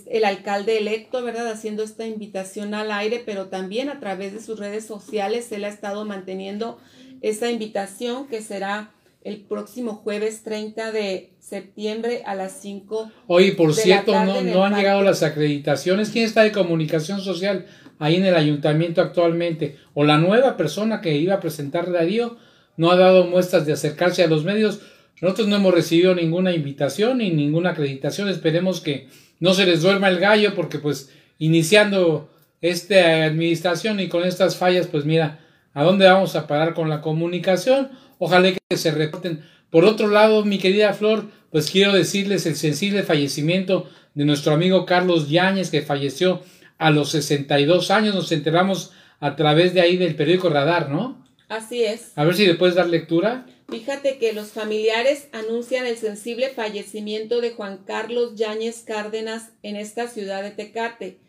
el 0.09 0.25
alcalde 0.25 0.77
electo, 0.77 1.23
¿verdad? 1.23 1.47
Haciendo 1.51 1.83
esta 1.83 2.05
invitación 2.05 2.73
al 2.73 2.91
aire, 2.91 3.21
pero 3.25 3.47
también 3.47 3.89
a 3.89 3.99
través 3.99 4.33
de 4.33 4.41
sus 4.41 4.59
redes 4.59 4.85
sociales, 4.85 5.51
él 5.51 5.63
ha 5.63 5.69
estado 5.69 6.05
manteniendo 6.05 6.79
esa 7.21 7.49
invitación 7.51 8.27
que 8.27 8.41
será 8.41 8.91
el 9.23 9.41
próximo 9.41 9.93
jueves 9.95 10.43
30 10.43 10.91
de 10.91 11.29
septiembre 11.39 12.23
a 12.25 12.33
las 12.33 12.53
5. 12.61 13.11
Oye, 13.27 13.51
por 13.51 13.73
cierto, 13.73 14.13
no, 14.25 14.41
no 14.41 14.65
han 14.65 14.75
llegado 14.75 15.03
las 15.03 15.21
acreditaciones. 15.21 16.09
¿Quién 16.09 16.25
está 16.25 16.41
de 16.41 16.51
comunicación 16.51 17.21
social 17.21 17.67
ahí 17.99 18.15
en 18.15 18.25
el 18.25 18.35
ayuntamiento 18.35 19.01
actualmente? 19.01 19.77
O 19.93 20.03
la 20.03 20.17
nueva 20.17 20.57
persona 20.57 21.01
que 21.01 21.15
iba 21.17 21.35
a 21.35 21.39
presentar 21.39 21.91
Darío 21.91 22.37
no 22.77 22.89
ha 22.89 22.95
dado 22.95 23.25
muestras 23.25 23.65
de 23.65 23.73
acercarse 23.73 24.23
a 24.23 24.27
los 24.27 24.43
medios. 24.43 24.81
Nosotros 25.21 25.47
no 25.47 25.57
hemos 25.57 25.73
recibido 25.73 26.15
ninguna 26.15 26.53
invitación 26.53 27.19
ni 27.19 27.29
ninguna 27.29 27.71
acreditación. 27.71 28.27
Esperemos 28.27 28.81
que 28.81 29.07
no 29.41 29.53
se 29.53 29.65
les 29.65 29.81
duerma 29.81 30.07
el 30.07 30.19
gallo 30.19 30.55
porque 30.55 30.79
pues 30.79 31.09
iniciando 31.37 32.29
esta 32.61 33.25
administración 33.25 33.99
y 33.99 34.07
con 34.07 34.23
estas 34.23 34.55
fallas 34.55 34.87
pues 34.87 35.03
mira 35.03 35.39
a 35.73 35.83
dónde 35.83 36.05
vamos 36.05 36.37
a 36.37 36.47
parar 36.47 36.73
con 36.73 36.87
la 36.87 37.01
comunicación 37.01 37.89
ojalá 38.19 38.53
que 38.53 38.77
se 38.77 38.91
reporten 38.91 39.43
por 39.69 39.83
otro 39.83 40.07
lado 40.07 40.45
mi 40.45 40.57
querida 40.57 40.93
Flor 40.93 41.25
pues 41.49 41.69
quiero 41.69 41.91
decirles 41.91 42.45
el 42.45 42.55
sensible 42.55 43.03
fallecimiento 43.03 43.89
de 44.13 44.23
nuestro 44.23 44.53
amigo 44.53 44.85
Carlos 44.85 45.29
Yáñez 45.29 45.69
que 45.69 45.81
falleció 45.81 46.41
a 46.77 46.91
los 46.91 47.09
62 47.09 47.91
años 47.91 48.15
nos 48.15 48.31
enteramos 48.31 48.93
a 49.19 49.35
través 49.35 49.73
de 49.73 49.81
ahí 49.81 49.97
del 49.97 50.15
periódico 50.15 50.49
Radar 50.49 50.89
¿no? 50.89 51.21
Así 51.51 51.83
es. 51.83 52.13
A 52.15 52.23
ver 52.23 52.33
si 52.33 52.47
le 52.47 52.55
puedes 52.55 52.75
dar 52.75 52.87
lectura. 52.87 53.45
Fíjate 53.71 54.17
que 54.17 54.33
los 54.33 54.49
familiares 54.49 55.29
anuncian 55.31 55.85
el 55.85 55.95
sensible 55.95 56.49
fallecimiento 56.49 57.39
de 57.39 57.51
Juan 57.51 57.85
Carlos 57.85 58.35
Yáñez 58.35 58.83
Cárdenas 58.83 59.53
en 59.63 59.77
esta 59.77 60.09
ciudad 60.09 60.43
de 60.43 60.51
Tecate. 60.51 61.19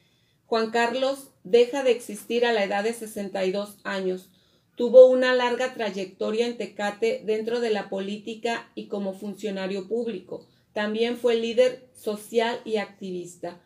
Juan 0.47 0.73
Carlos 0.73 1.29
deja 1.45 1.85
de 1.85 1.93
existir 1.93 2.45
a 2.45 2.53
la 2.53 2.65
edad 2.65 2.83
de 2.83 2.95
62 2.95 3.77
años. 3.85 4.29
Tuvo 4.75 5.07
una 5.07 5.37
larga 5.37 5.73
trayectoria 5.73 6.47
en 6.47 6.57
Tecate 6.57 7.23
dentro 7.25 7.61
de 7.61 7.71
la 7.71 7.89
política 7.89 8.69
y 8.75 8.89
como 8.89 9.13
funcionario 9.13 9.87
público. 9.87 10.49
También 10.73 11.19
fue 11.19 11.37
líder 11.37 11.87
social 11.95 12.61
y 12.65 12.79
activista. 12.79 13.63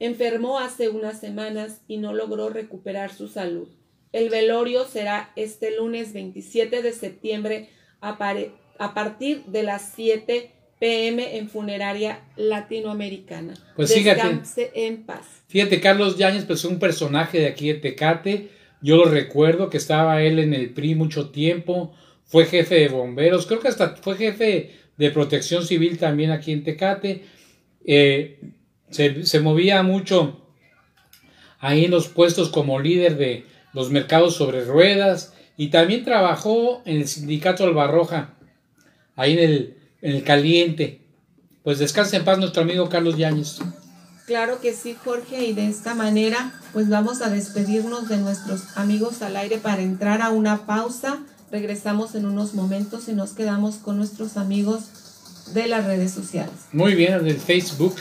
Enfermó 0.00 0.58
hace 0.58 0.88
unas 0.88 1.20
semanas 1.20 1.82
y 1.86 1.98
no 1.98 2.12
logró 2.12 2.48
recuperar 2.48 3.14
su 3.14 3.28
salud. 3.28 3.68
El 4.10 4.28
velorio 4.28 4.86
será 4.86 5.32
este 5.36 5.76
lunes 5.76 6.12
27 6.14 6.82
de 6.82 6.92
septiembre 6.92 7.68
a, 8.00 8.94
partir 8.94 9.44
de 9.46 9.62
las 9.62 9.92
7 9.94 10.50
pm 10.78 11.38
en 11.38 11.48
Funeraria 11.48 12.20
Latinoamericana. 12.36 13.54
Pues 13.76 13.92
fíjate. 13.92 14.22
Descanse 14.22 14.70
en 14.74 15.04
paz. 15.04 15.26
Fíjate, 15.48 15.80
Carlos 15.80 16.16
Yáñez, 16.16 16.44
pues 16.44 16.64
un 16.64 16.78
personaje 16.78 17.40
de 17.40 17.46
aquí 17.46 17.68
de 17.68 17.74
Tecate. 17.74 18.50
Yo 18.80 18.96
lo 18.96 19.06
recuerdo 19.06 19.70
que 19.70 19.78
estaba 19.78 20.22
él 20.22 20.38
en 20.38 20.54
el 20.54 20.70
PRI 20.70 20.94
mucho 20.94 21.30
tiempo, 21.30 21.94
fue 22.24 22.44
jefe 22.44 22.76
de 22.76 22.88
bomberos, 22.88 23.46
creo 23.46 23.58
que 23.58 23.68
hasta 23.68 23.96
fue 23.96 24.16
jefe 24.16 24.70
de 24.96 25.10
protección 25.10 25.64
civil 25.64 25.98
también 25.98 26.30
aquí 26.30 26.52
en 26.52 26.62
Tecate. 26.62 27.24
Eh, 27.84 28.40
se, 28.90 29.26
se 29.26 29.40
movía 29.40 29.82
mucho 29.82 30.48
ahí 31.58 31.86
en 31.86 31.90
los 31.90 32.08
puestos 32.08 32.50
como 32.50 32.78
líder 32.78 33.16
de 33.16 33.44
los 33.72 33.90
mercados 33.90 34.36
sobre 34.36 34.64
ruedas 34.64 35.34
y 35.58 35.68
también 35.68 36.04
trabajó 36.04 36.82
en 36.84 36.98
el 36.98 37.08
sindicato 37.08 37.64
Albarroja, 37.64 38.30
ahí 39.16 39.32
en 39.32 39.40
el, 39.40 39.76
en 40.00 40.16
el 40.16 40.22
caliente. 40.22 41.02
Pues 41.64 41.80
descanse 41.80 42.16
en 42.16 42.24
paz 42.24 42.38
nuestro 42.38 42.62
amigo 42.62 42.88
Carlos 42.88 43.18
Yáñez. 43.18 43.58
Claro 44.24 44.60
que 44.60 44.72
sí, 44.72 44.96
Jorge, 45.04 45.46
y 45.46 45.52
de 45.54 45.66
esta 45.66 45.94
manera 45.94 46.52
pues 46.72 46.88
vamos 46.88 47.22
a 47.22 47.28
despedirnos 47.28 48.08
de 48.08 48.18
nuestros 48.18 48.76
amigos 48.76 49.20
al 49.20 49.36
aire 49.36 49.58
para 49.58 49.82
entrar 49.82 50.22
a 50.22 50.30
una 50.30 50.64
pausa. 50.64 51.18
Regresamos 51.50 52.14
en 52.14 52.26
unos 52.26 52.54
momentos 52.54 53.08
y 53.08 53.12
nos 53.12 53.32
quedamos 53.32 53.76
con 53.76 53.96
nuestros 53.96 54.36
amigos 54.36 54.84
de 55.54 55.66
las 55.66 55.84
redes 55.86 56.12
sociales. 56.12 56.54
Muy 56.72 56.94
bien, 56.94 57.24
del 57.24 57.38
Facebook. 57.38 57.96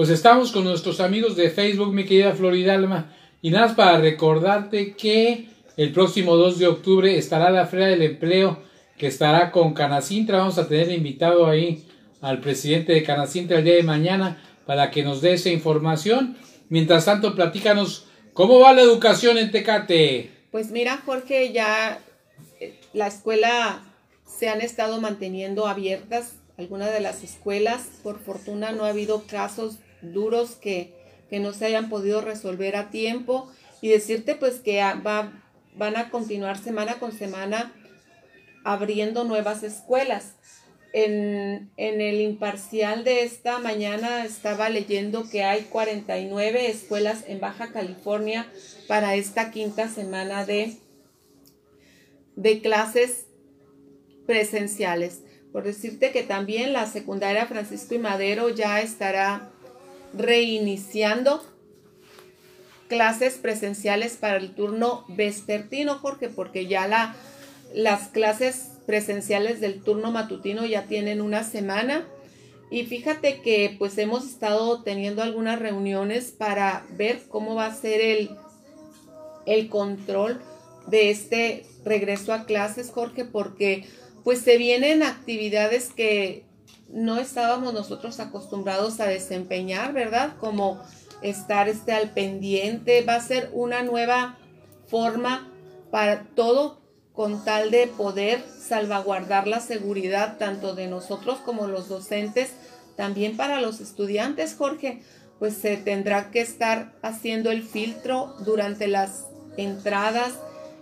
Pues 0.00 0.08
estamos 0.08 0.50
con 0.50 0.64
nuestros 0.64 0.98
amigos 0.98 1.36
de 1.36 1.50
Facebook, 1.50 1.92
mi 1.92 2.06
querida 2.06 2.32
Floridalma. 2.32 3.14
Y 3.42 3.50
nada 3.50 3.66
más 3.66 3.76
para 3.76 3.98
recordarte 3.98 4.94
que 4.94 5.48
el 5.76 5.92
próximo 5.92 6.36
2 6.36 6.58
de 6.58 6.68
octubre 6.68 7.18
estará 7.18 7.50
la 7.50 7.66
Feria 7.66 7.88
del 7.88 8.00
Empleo, 8.00 8.62
que 8.96 9.08
estará 9.08 9.50
con 9.50 9.74
Canacintra. 9.74 10.38
Vamos 10.38 10.56
a 10.56 10.66
tener 10.66 10.90
invitado 10.90 11.46
ahí 11.46 11.84
al 12.22 12.40
presidente 12.40 12.94
de 12.94 13.02
Canacintra 13.02 13.58
el 13.58 13.64
día 13.64 13.74
de 13.74 13.82
mañana 13.82 14.42
para 14.64 14.90
que 14.90 15.02
nos 15.02 15.20
dé 15.20 15.34
esa 15.34 15.50
información. 15.50 16.34
Mientras 16.70 17.04
tanto, 17.04 17.34
platícanos 17.34 18.06
cómo 18.32 18.58
va 18.58 18.72
la 18.72 18.80
educación 18.80 19.36
en 19.36 19.50
Tecate. 19.50 20.30
Pues 20.50 20.70
mira, 20.70 21.02
Jorge, 21.04 21.52
ya 21.52 22.00
eh, 22.58 22.80
la 22.94 23.08
escuela 23.08 23.82
se 24.24 24.48
han 24.48 24.62
estado 24.62 24.98
manteniendo 24.98 25.66
abiertas 25.66 26.36
algunas 26.56 26.90
de 26.90 27.00
las 27.00 27.22
escuelas. 27.22 27.88
Por 28.02 28.18
fortuna 28.18 28.72
no 28.72 28.86
ha 28.86 28.88
habido 28.88 29.24
casos 29.26 29.76
duros 30.02 30.52
que, 30.52 30.94
que 31.28 31.40
no 31.40 31.52
se 31.52 31.66
hayan 31.66 31.88
podido 31.88 32.20
resolver 32.20 32.76
a 32.76 32.90
tiempo. 32.90 33.50
Y 33.80 33.88
decirte 33.88 34.34
pues 34.34 34.60
que 34.60 34.78
va, 34.78 35.32
van 35.74 35.96
a 35.96 36.10
continuar 36.10 36.58
semana 36.58 36.98
con 36.98 37.12
semana 37.12 37.72
abriendo 38.64 39.24
nuevas 39.24 39.62
escuelas. 39.62 40.34
En, 40.92 41.70
en, 41.76 42.00
el 42.00 42.20
imparcial 42.20 43.04
de 43.04 43.22
esta 43.22 43.60
mañana 43.60 44.24
estaba 44.24 44.68
leyendo 44.68 45.30
que 45.30 45.44
hay 45.44 45.62
49 45.62 46.68
escuelas 46.68 47.22
en 47.28 47.38
Baja 47.38 47.72
California 47.72 48.50
para 48.88 49.14
esta 49.14 49.52
quinta 49.52 49.88
semana 49.88 50.44
de, 50.44 50.78
de 52.34 52.60
clases 52.60 53.26
presenciales. 54.26 55.22
Por 55.52 55.62
decirte 55.62 56.10
que 56.10 56.24
también 56.24 56.72
la 56.72 56.86
secundaria 56.86 57.46
Francisco 57.46 57.94
y 57.94 57.98
Madero 57.98 58.48
ya 58.48 58.80
estará 58.80 59.50
reiniciando 60.14 61.42
clases 62.88 63.34
presenciales 63.34 64.16
para 64.16 64.36
el 64.36 64.54
turno 64.54 65.04
vespertino, 65.08 65.98
Jorge, 65.98 66.28
porque 66.28 66.66
ya 66.66 66.88
la, 66.88 67.14
las 67.72 68.08
clases 68.08 68.72
presenciales 68.86 69.60
del 69.60 69.82
turno 69.82 70.10
matutino 70.10 70.66
ya 70.66 70.86
tienen 70.86 71.20
una 71.20 71.44
semana. 71.44 72.06
Y 72.70 72.84
fíjate 72.84 73.40
que 73.42 73.74
pues 73.78 73.96
hemos 73.98 74.26
estado 74.26 74.82
teniendo 74.82 75.22
algunas 75.22 75.58
reuniones 75.58 76.32
para 76.32 76.84
ver 76.90 77.22
cómo 77.28 77.54
va 77.54 77.66
a 77.66 77.74
ser 77.74 78.00
el, 78.00 78.30
el 79.46 79.68
control 79.68 80.40
de 80.86 81.10
este 81.10 81.64
regreso 81.84 82.32
a 82.32 82.44
clases, 82.44 82.90
Jorge, 82.90 83.24
porque 83.24 83.84
pues 84.24 84.40
se 84.40 84.58
vienen 84.58 85.02
actividades 85.02 85.90
que 85.92 86.44
no 86.92 87.18
estábamos 87.18 87.72
nosotros 87.72 88.20
acostumbrados 88.20 89.00
a 89.00 89.06
desempeñar, 89.06 89.92
¿verdad? 89.92 90.34
Como 90.38 90.82
estar 91.22 91.68
este 91.68 91.92
al 91.92 92.10
pendiente, 92.10 93.04
va 93.04 93.16
a 93.16 93.20
ser 93.20 93.50
una 93.52 93.82
nueva 93.82 94.38
forma 94.86 95.48
para 95.90 96.24
todo 96.34 96.80
con 97.12 97.44
tal 97.44 97.70
de 97.70 97.86
poder 97.86 98.42
salvaguardar 98.58 99.46
la 99.46 99.60
seguridad 99.60 100.38
tanto 100.38 100.74
de 100.74 100.86
nosotros 100.86 101.38
como 101.38 101.66
los 101.66 101.88
docentes, 101.88 102.52
también 102.96 103.36
para 103.36 103.60
los 103.60 103.80
estudiantes, 103.80 104.54
Jorge, 104.54 105.02
pues 105.38 105.54
se 105.54 105.76
tendrá 105.76 106.30
que 106.30 106.40
estar 106.40 106.92
haciendo 107.02 107.50
el 107.50 107.62
filtro 107.62 108.34
durante 108.44 108.88
las 108.88 109.26
entradas, 109.56 110.34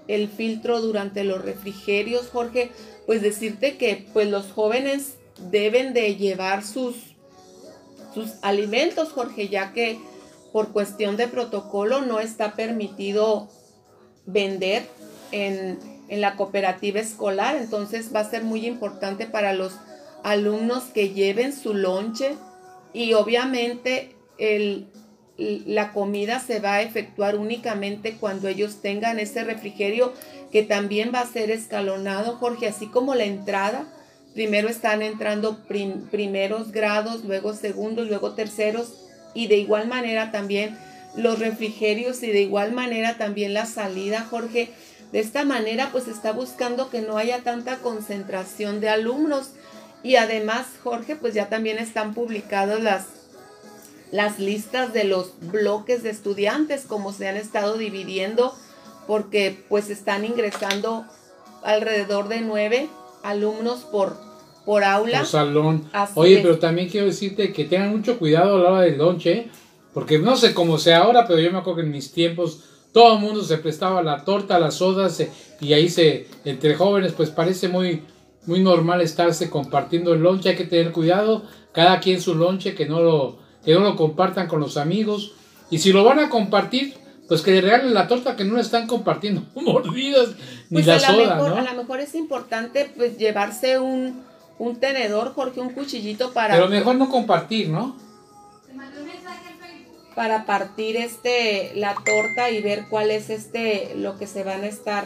el 0.09 0.29
filtro 0.29 0.81
durante 0.81 1.25
los 1.25 1.43
refrigerios, 1.45 2.29
Jorge, 2.29 2.71
pues 3.07 3.23
decirte 3.23 3.77
que 3.77 4.07
pues 4.13 4.29
los 4.29 4.53
jóvenes 4.53 5.15
deben 5.51 5.93
de 5.93 6.17
llevar 6.17 6.65
sus, 6.65 6.97
sus 8.15 8.35
alimentos, 8.43 9.13
Jorge, 9.13 9.49
ya 9.49 9.73
que 9.73 9.99
por 10.53 10.73
cuestión 10.73 11.17
de 11.17 11.29
protocolo 11.29 12.01
no 12.01 12.21
está 12.21 12.55
permitido 12.55 13.49
vender 14.27 14.87
en, 15.33 15.79
en 16.09 16.21
la 16.21 16.37
cooperativa 16.37 17.01
escolar, 17.01 17.57
entonces 17.57 18.15
va 18.15 18.21
a 18.21 18.31
ser 18.31 18.45
muy 18.45 18.67
importante 18.67 19.27
para 19.27 19.53
los 19.53 19.73
alumnos 20.25 20.85
que 20.85 21.11
lleven 21.11 21.53
su 21.53 21.75
lonche 21.75 22.35
y 22.93 23.13
obviamente 23.13 24.17
el, 24.39 24.89
la 25.39 25.93
comida 25.93 26.41
se 26.41 26.59
va 26.59 26.75
a 26.75 26.83
efectuar 26.83 27.37
únicamente 27.37 28.17
cuando 28.17 28.49
ellos 28.49 28.81
tengan 28.83 29.19
ese 29.21 29.45
refrigerio 29.45 30.13
que 30.51 30.63
también 30.63 31.13
va 31.15 31.21
a 31.21 31.27
ser 31.27 31.51
escalonado, 31.51 32.37
Jorge, 32.37 32.67
así 32.67 32.89
como 32.89 33.15
la 33.15 33.25
entrada. 33.25 33.87
Primero 34.35 34.69
están 34.69 35.03
entrando 35.03 35.59
primeros 35.67 36.71
grados, 36.73 37.25
luego 37.25 37.55
segundos, 37.55 38.09
luego 38.09 38.35
terceros 38.35 38.95
y 39.35 39.47
de 39.49 39.57
igual 39.57 39.89
manera 39.89 40.31
también 40.31 40.79
los 41.17 41.39
refrigerios 41.39 42.23
y 42.23 42.29
de 42.31 42.43
igual 42.43 42.73
manera 42.73 43.19
también 43.19 43.55
la 43.55 43.67
salida, 43.67 44.27
Jorge. 44.29 44.71
De 45.13 45.21
esta 45.21 45.45
manera 45.45 45.89
pues 45.91 46.07
está 46.07 46.33
buscando 46.33 46.91
que 46.91 47.01
no 47.01 47.17
haya 47.17 47.43
tanta 47.43 47.79
concentración 47.79 48.81
de 48.81 48.91
alumnos 48.91 49.51
y 50.03 50.17
además, 50.17 50.67
Jorge, 50.85 51.17
pues 51.17 51.35
ya 51.35 51.49
también 51.49 51.79
están 51.79 52.15
publicadas 52.15 52.81
las 52.81 53.07
las 54.11 54.39
listas 54.39 54.93
de 54.93 55.05
los 55.05 55.35
bloques 55.41 56.03
de 56.03 56.11
estudiantes, 56.11 56.87
como 56.87 57.13
se 57.13 57.29
han 57.29 57.37
estado 57.37 57.77
dividiendo, 57.77 58.55
porque 59.07 59.65
pues 59.69 59.91
están 59.91 60.25
ingresando 60.25 61.05
alrededor 61.63 62.29
de 62.29 62.41
nueve 62.41 62.89
alumnos 63.23 63.81
por, 63.81 64.17
por 64.65 64.85
aula. 64.85 65.19
Por 65.19 65.27
salón. 65.27 65.85
Oye, 66.15 66.41
pero 66.43 66.59
también 66.59 66.89
quiero 66.89 67.07
decirte 67.07 67.53
que 67.53 67.65
tengan 67.65 67.91
mucho 67.91 68.19
cuidado 68.19 68.57
a 68.57 68.61
la 68.61 68.71
hora 68.71 68.81
del 68.83 68.99
lonche, 68.99 69.49
porque 69.95 70.19
no 70.19 70.37
sé 70.37 70.55
cómo 70.55 70.79
sea 70.79 70.99
ahora, 70.99 71.27
pero 71.27 71.41
yo 71.41 71.51
me 71.53 71.59
acuerdo 71.59 71.81
que 71.81 71.87
en 71.87 71.93
mis 71.93 72.13
tiempos 72.13 72.65
todo 72.93 73.15
el 73.15 73.21
mundo 73.21 73.43
se 73.43 73.59
prestaba 73.59 74.03
la 74.03 74.25
torta, 74.25 74.59
las 74.59 74.75
sodas, 74.75 75.23
y 75.61 75.73
ahí 75.73 75.89
se, 75.89 76.27
entre 76.45 76.75
jóvenes, 76.75 77.13
pues 77.13 77.31
parece 77.31 77.69
muy, 77.69 78.03
muy 78.47 78.61
normal 78.61 79.01
estarse 79.01 79.51
compartiendo 79.51 80.13
el 80.15 80.21
lonche, 80.21 80.51
hay 80.51 80.57
que 80.57 80.65
tener 80.65 80.93
cuidado, 80.93 81.43
cada 81.73 82.01
quien 82.01 82.21
su 82.21 82.35
lonche, 82.35 82.75
que 82.75 82.87
no 82.87 83.01
lo 83.01 83.49
que 83.65 83.75
no 83.75 83.81
lo 83.81 83.97
compartan 83.97 84.49
con 84.49 84.61
los 84.61 84.77
amigos. 84.77 85.33
Y 85.71 85.79
si 85.79 85.93
lo 85.93 86.03
van 86.03 86.19
a 86.19 86.31
compartir, 86.31 86.95
pues 87.29 87.43
que 87.43 87.53
le 87.53 87.61
regalen 87.61 87.95
la 87.95 88.09
torta 88.09 88.35
que 88.35 88.45
no 88.45 88.57
le 88.57 88.63
están 88.63 88.87
compartiendo 88.87 89.43
mordidas 89.55 90.31
ni 90.71 90.83
pues 90.83 90.87
la 90.87 90.97
a 90.97 91.01
soda, 91.01 91.35
mejor, 91.37 91.51
¿no? 91.51 91.57
A 91.57 91.63
lo 91.63 91.83
mejor 91.83 92.01
es 92.01 92.15
importante 92.15 92.91
pues 92.97 93.19
llevarse 93.19 93.79
un, 93.79 94.23
un 94.59 94.77
tenedor, 94.77 95.35
Jorge, 95.35 95.61
un 95.61 95.71
cuchillito 95.71 96.33
para... 96.33 96.55
Pero 96.55 96.69
mejor 96.69 96.97
no 96.97 97.09
compartir, 97.11 97.69
¿no? 97.69 97.97
Para 100.17 100.47
partir 100.47 100.97
este 100.97 101.73
la 101.77 101.95
torta 101.95 102.51
y 102.51 102.61
ver 102.61 102.87
cuál 102.91 103.13
es 103.13 103.31
este 103.31 103.95
lo 103.95 104.19
que 104.19 104.27
se 104.27 104.43
van 104.43 104.65
a 104.65 104.67
estar 104.67 105.05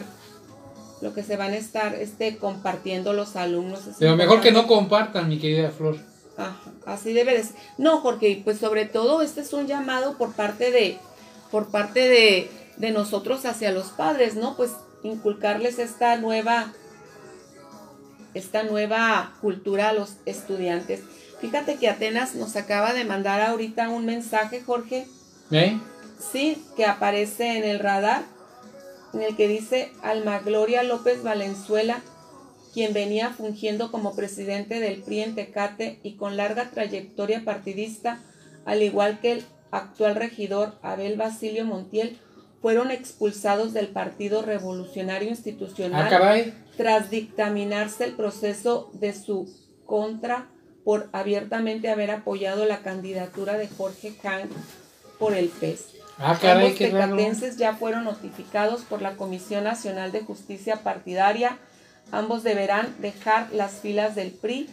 lo 1.01 1.13
que 1.13 1.21
se 1.21 1.35
van 1.37 1.51
a 1.51 1.57
estar 1.57 1.93
este 1.93 2.37
compartiendo 2.37 3.13
los 3.13 3.35
alumnos. 3.35 3.85
Es 3.85 3.97
Pero 3.99 4.15
mejor 4.15 4.41
que 4.41 4.51
no 4.51 4.65
compartan, 4.65 5.27
mi 5.27 5.37
querida 5.37 5.69
Flor. 5.69 5.97
Ajá, 6.37 6.71
así 6.87 7.13
debe 7.13 7.33
de 7.33 7.43
ser. 7.43 7.55
No, 7.77 7.99
Jorge, 7.99 8.41
pues 8.43 8.57
sobre 8.57 8.85
todo 8.85 9.21
este 9.21 9.41
es 9.41 9.53
un 9.53 9.67
llamado 9.67 10.17
por 10.17 10.33
parte 10.33 10.71
de, 10.71 10.97
por 11.53 11.69
parte 11.69 12.09
de, 12.09 12.49
de 12.77 12.89
nosotros 12.89 13.45
hacia 13.45 13.71
los 13.71 13.89
padres, 13.89 14.33
¿no? 14.33 14.57
Pues 14.57 14.71
inculcarles 15.03 15.77
esta 15.77 16.17
nueva, 16.17 16.73
esta 18.33 18.63
nueva 18.63 19.35
cultura 19.39 19.89
a 19.89 19.93
los 19.93 20.15
estudiantes. 20.25 21.01
Fíjate 21.41 21.75
que 21.75 21.89
Atenas 21.89 22.33
nos 22.33 22.55
acaba 22.55 22.93
de 22.93 23.05
mandar 23.05 23.39
ahorita 23.39 23.89
un 23.89 24.07
mensaje, 24.07 24.63
Jorge. 24.63 25.05
¿Eh? 25.51 25.79
Sí, 26.31 26.65
que 26.75 26.87
aparece 26.87 27.55
en 27.55 27.65
el 27.65 27.77
radar, 27.77 28.23
en 29.13 29.21
el 29.21 29.35
que 29.35 29.47
dice 29.47 29.91
Alma 30.01 30.39
Gloria 30.39 30.81
López 30.81 31.21
Valenzuela, 31.21 32.01
quien 32.73 32.93
venía 32.93 33.29
fungiendo 33.29 33.91
como 33.91 34.15
presidente 34.15 34.79
del 34.79 35.03
PRI 35.03 35.19
en 35.19 35.35
Tecate 35.35 35.99
y 36.01 36.15
con 36.15 36.35
larga 36.35 36.71
trayectoria 36.71 37.45
partidista, 37.45 38.23
al 38.65 38.81
igual 38.81 39.19
que 39.19 39.33
el 39.33 39.45
actual 39.73 40.15
regidor 40.15 40.75
Abel 40.81 41.17
Basilio 41.17 41.65
Montiel, 41.65 42.17
fueron 42.61 42.91
expulsados 42.91 43.73
del 43.73 43.87
Partido 43.87 44.41
Revolucionario 44.41 45.27
Institucional 45.27 46.13
Ah, 46.13 46.45
tras 46.77 47.09
dictaminarse 47.09 48.05
el 48.05 48.13
proceso 48.13 48.89
de 48.93 49.13
su 49.13 49.53
contra 49.85 50.47
por 50.85 51.09
abiertamente 51.11 51.89
haber 51.89 52.11
apoyado 52.11 52.65
la 52.65 52.79
candidatura 52.79 53.57
de 53.57 53.67
Jorge 53.67 54.15
Kang 54.21 54.49
por 55.19 55.33
el 55.33 55.49
PES. 55.49 55.87
Ah, 56.17 56.37
caray, 56.39 56.65
Ambos 56.67 56.77
tecatenses 56.77 57.57
ya 57.57 57.73
fueron 57.75 58.05
notificados 58.05 58.83
por 58.83 59.01
la 59.01 59.15
Comisión 59.17 59.63
Nacional 59.65 60.11
de 60.11 60.21
Justicia 60.21 60.83
Partidaria. 60.83 61.57
Ambos 62.11 62.43
deberán 62.43 62.95
dejar 62.99 63.51
las 63.51 63.73
filas 63.73 64.15
del 64.15 64.31
PRI 64.31 64.69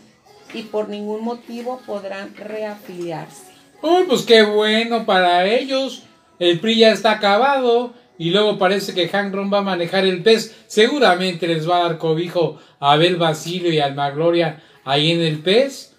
y 0.52 0.62
por 0.64 0.88
ningún 0.88 1.24
motivo 1.24 1.80
podrán 1.86 2.34
reafiliarse. 2.36 3.49
Uy, 3.82 4.04
pues 4.08 4.22
qué 4.22 4.42
bueno 4.42 5.06
para 5.06 5.46
ellos. 5.46 6.02
El 6.38 6.60
PRI 6.60 6.78
ya 6.78 6.92
está 6.92 7.12
acabado. 7.12 7.92
Y 8.18 8.30
luego 8.30 8.58
parece 8.58 8.92
que 8.92 9.08
Hank 9.08 9.34
Ron 9.34 9.50
va 9.50 9.58
a 9.58 9.62
manejar 9.62 10.04
el 10.04 10.22
PES. 10.22 10.54
Seguramente 10.66 11.46
les 11.46 11.66
va 11.68 11.78
a 11.78 11.82
dar 11.84 11.96
cobijo 11.98 12.58
a 12.78 12.92
Abel 12.92 13.16
Basilio 13.16 13.72
y 13.72 13.78
Alma 13.78 14.10
Gloria 14.10 14.62
ahí 14.84 15.12
en 15.12 15.22
el 15.22 15.38
PES. 15.38 15.94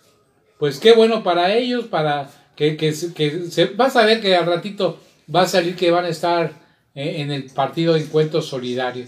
Pues 0.60 0.78
qué 0.80 0.92
bueno 0.92 1.24
para 1.24 1.52
ellos, 1.56 1.86
para 1.86 2.30
que, 2.56 2.78
que, 2.78 2.94
se- 2.94 3.14
que 3.16 3.46
se, 3.50 3.66
vas 3.66 3.96
a 3.96 4.06
ver 4.06 4.22
que 4.22 4.36
al 4.36 4.46
ratito 4.46 5.00
va 5.36 5.42
a 5.42 5.48
salir 5.48 5.76
que 5.76 5.90
van 5.90 6.06
a 6.06 6.10
estar 6.10 6.52
eh, 6.94 7.22
en 7.22 7.32
el 7.32 7.46
partido 7.46 7.96
de 7.96 8.02
Encuentro 8.02 8.44
Solidario. 8.44 9.06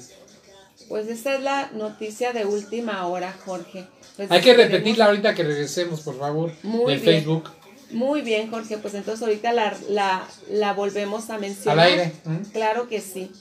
Pues 0.89 1.07
esa 1.07 1.35
es 1.35 1.41
la 1.43 1.69
noticia 1.73 2.33
de 2.33 2.45
última 2.45 3.05
hora, 3.05 3.31
Jorge. 3.45 3.85
Pues 4.15 4.31
Hay 4.31 4.41
que 4.41 4.55
repetirla 4.55 5.05
ahorita 5.05 5.35
que 5.35 5.43
regresemos, 5.43 6.01
por 6.01 6.17
favor, 6.17 6.51
Muy 6.63 6.91
del 6.93 6.99
bien. 7.01 7.17
Facebook. 7.17 7.49
Muy 7.93 8.21
bien, 8.21 8.49
Jorge, 8.49 8.77
pues 8.77 8.93
entonces 8.95 9.21
ahorita 9.23 9.53
la, 9.53 9.75
la, 9.89 10.27
la 10.49 10.73
volvemos 10.73 11.29
a 11.29 11.37
mencionar. 11.37 11.79
Al 11.79 11.91
aire. 11.91 12.13
¿Mm? 12.25 12.51
Claro 12.51 12.89
que 12.89 13.01
sí. 13.01 13.31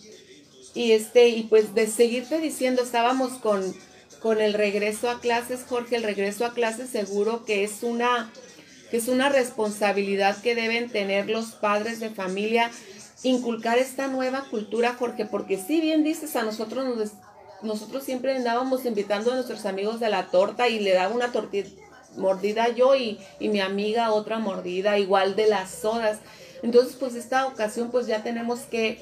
Y 0.75 0.93
este, 0.93 1.29
y 1.29 1.45
pues 1.45 1.75
de 1.75 1.87
seguirte 1.87 2.39
diciendo, 2.39 2.83
estábamos 2.83 3.33
con, 3.33 3.75
con 4.21 4.41
el 4.41 4.55
regreso 4.55 5.11
a 5.11 5.21
clases, 5.21 5.61
Jorge, 5.69 5.97
el 5.97 6.03
regreso 6.03 6.45
a 6.45 6.55
clases 6.55 6.89
seguro 6.89 7.45
que 7.45 7.65
es 7.65 7.83
una, 7.83 8.31
que 8.91 8.99
es 8.99 9.09
una 9.09 9.29
responsabilidad 9.29 10.41
que 10.41 10.55
deben 10.55 10.91
tener 10.91 11.29
los 11.29 11.53
padres 11.53 12.01
de 12.01 12.11
familia, 12.11 12.71
inculcar 13.23 13.79
esta 13.79 14.09
nueva 14.09 14.45
cultura, 14.51 14.95
Jorge, 14.99 15.27
porque 15.27 15.59
si 15.59 15.81
bien 15.81 16.05
dices 16.05 16.37
a 16.37 16.43
nosotros 16.43 16.97
nos 16.97 17.13
nosotros 17.63 18.03
siempre 18.03 18.35
andábamos 18.35 18.85
invitando 18.87 19.31
a 19.31 19.37
nuestros 19.37 19.67
amigos 19.67 20.01
de 20.01 20.11
la 20.11 20.33
torta 20.33 20.69
y 20.69 20.81
le 20.81 20.95
daba 20.95 21.15
una 21.15 21.31
tortilla 21.31 21.71
mordida 22.17 22.69
yo 22.69 22.95
y, 22.95 23.19
y 23.39 23.49
mi 23.49 23.61
amiga 23.61 24.13
otra 24.13 24.39
mordida, 24.39 24.99
igual 24.99 25.37
de 25.37 25.47
las 25.47 25.71
sodas. 25.71 26.19
Entonces, 26.63 26.97
pues 26.97 27.15
esta 27.15 27.47
ocasión 27.47 27.91
pues 27.91 28.07
ya 28.07 28.23
tenemos 28.23 28.61
que, 28.61 28.99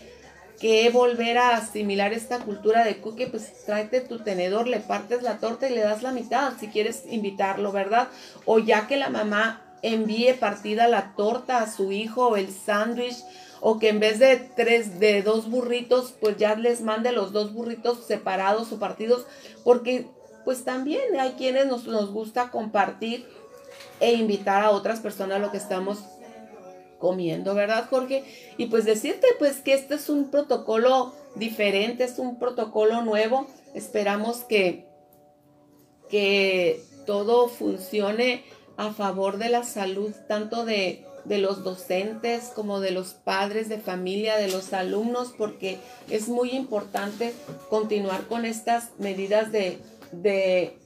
que 0.60 0.90
volver 0.90 1.38
a 1.38 1.56
asimilar 1.56 2.12
esta 2.12 2.38
cultura 2.38 2.84
de 2.84 3.00
cookie, 3.00 3.26
pues 3.26 3.64
tráete 3.64 4.00
tu 4.00 4.18
tenedor, 4.20 4.66
le 4.66 4.80
partes 4.80 5.22
la 5.22 5.38
torta 5.38 5.68
y 5.68 5.74
le 5.74 5.80
das 5.80 6.02
la 6.02 6.12
mitad 6.12 6.52
si 6.58 6.68
quieres 6.68 7.04
invitarlo, 7.08 7.72
¿verdad? 7.72 8.08
O 8.44 8.58
ya 8.58 8.86
que 8.86 8.96
la 8.96 9.10
mamá 9.10 9.62
envíe 9.82 10.34
partida 10.34 10.88
la 10.88 11.14
torta 11.16 11.62
a 11.62 11.70
su 11.70 11.92
hijo 11.92 12.28
o 12.28 12.36
el 12.36 12.52
sándwich 12.52 13.16
o 13.60 13.78
que 13.78 13.88
en 13.88 14.00
vez 14.00 14.18
de 14.18 14.36
tres 14.36 15.00
de 15.00 15.22
dos 15.22 15.50
burritos 15.50 16.14
pues 16.20 16.36
ya 16.36 16.54
les 16.54 16.80
mande 16.80 17.12
los 17.12 17.32
dos 17.32 17.52
burritos 17.52 18.04
separados 18.06 18.72
o 18.72 18.78
partidos 18.78 19.26
porque 19.64 20.06
pues 20.44 20.64
también 20.64 21.18
hay 21.18 21.32
quienes 21.32 21.66
nos, 21.66 21.86
nos 21.86 22.10
gusta 22.10 22.50
compartir 22.50 23.26
e 24.00 24.12
invitar 24.12 24.62
a 24.62 24.70
otras 24.70 25.00
personas 25.00 25.36
a 25.36 25.40
lo 25.40 25.50
que 25.50 25.58
estamos 25.58 25.98
comiendo, 26.98 27.54
¿verdad, 27.54 27.86
Jorge? 27.88 28.24
Y 28.58 28.66
pues 28.66 28.84
decirte 28.84 29.26
pues 29.38 29.60
que 29.60 29.74
este 29.74 29.94
es 29.94 30.08
un 30.08 30.30
protocolo 30.30 31.14
diferente, 31.34 32.04
es 32.04 32.18
un 32.18 32.38
protocolo 32.38 33.02
nuevo. 33.02 33.46
Esperamos 33.74 34.38
que 34.38 34.90
que 36.10 36.82
todo 37.06 37.48
funcione 37.48 38.44
a 38.76 38.92
favor 38.92 39.38
de 39.38 39.48
la 39.48 39.62
salud 39.62 40.12
tanto 40.28 40.64
de, 40.64 41.06
de 41.24 41.38
los 41.38 41.62
docentes 41.62 42.50
como 42.54 42.80
de 42.80 42.90
los 42.90 43.14
padres 43.14 43.68
de 43.68 43.78
familia, 43.78 44.36
de 44.36 44.48
los 44.48 44.72
alumnos, 44.72 45.32
porque 45.36 45.78
es 46.10 46.28
muy 46.28 46.50
importante 46.50 47.32
continuar 47.68 48.26
con 48.26 48.44
estas 48.44 48.90
medidas 48.98 49.52
de, 49.52 49.78
de, 50.12 50.76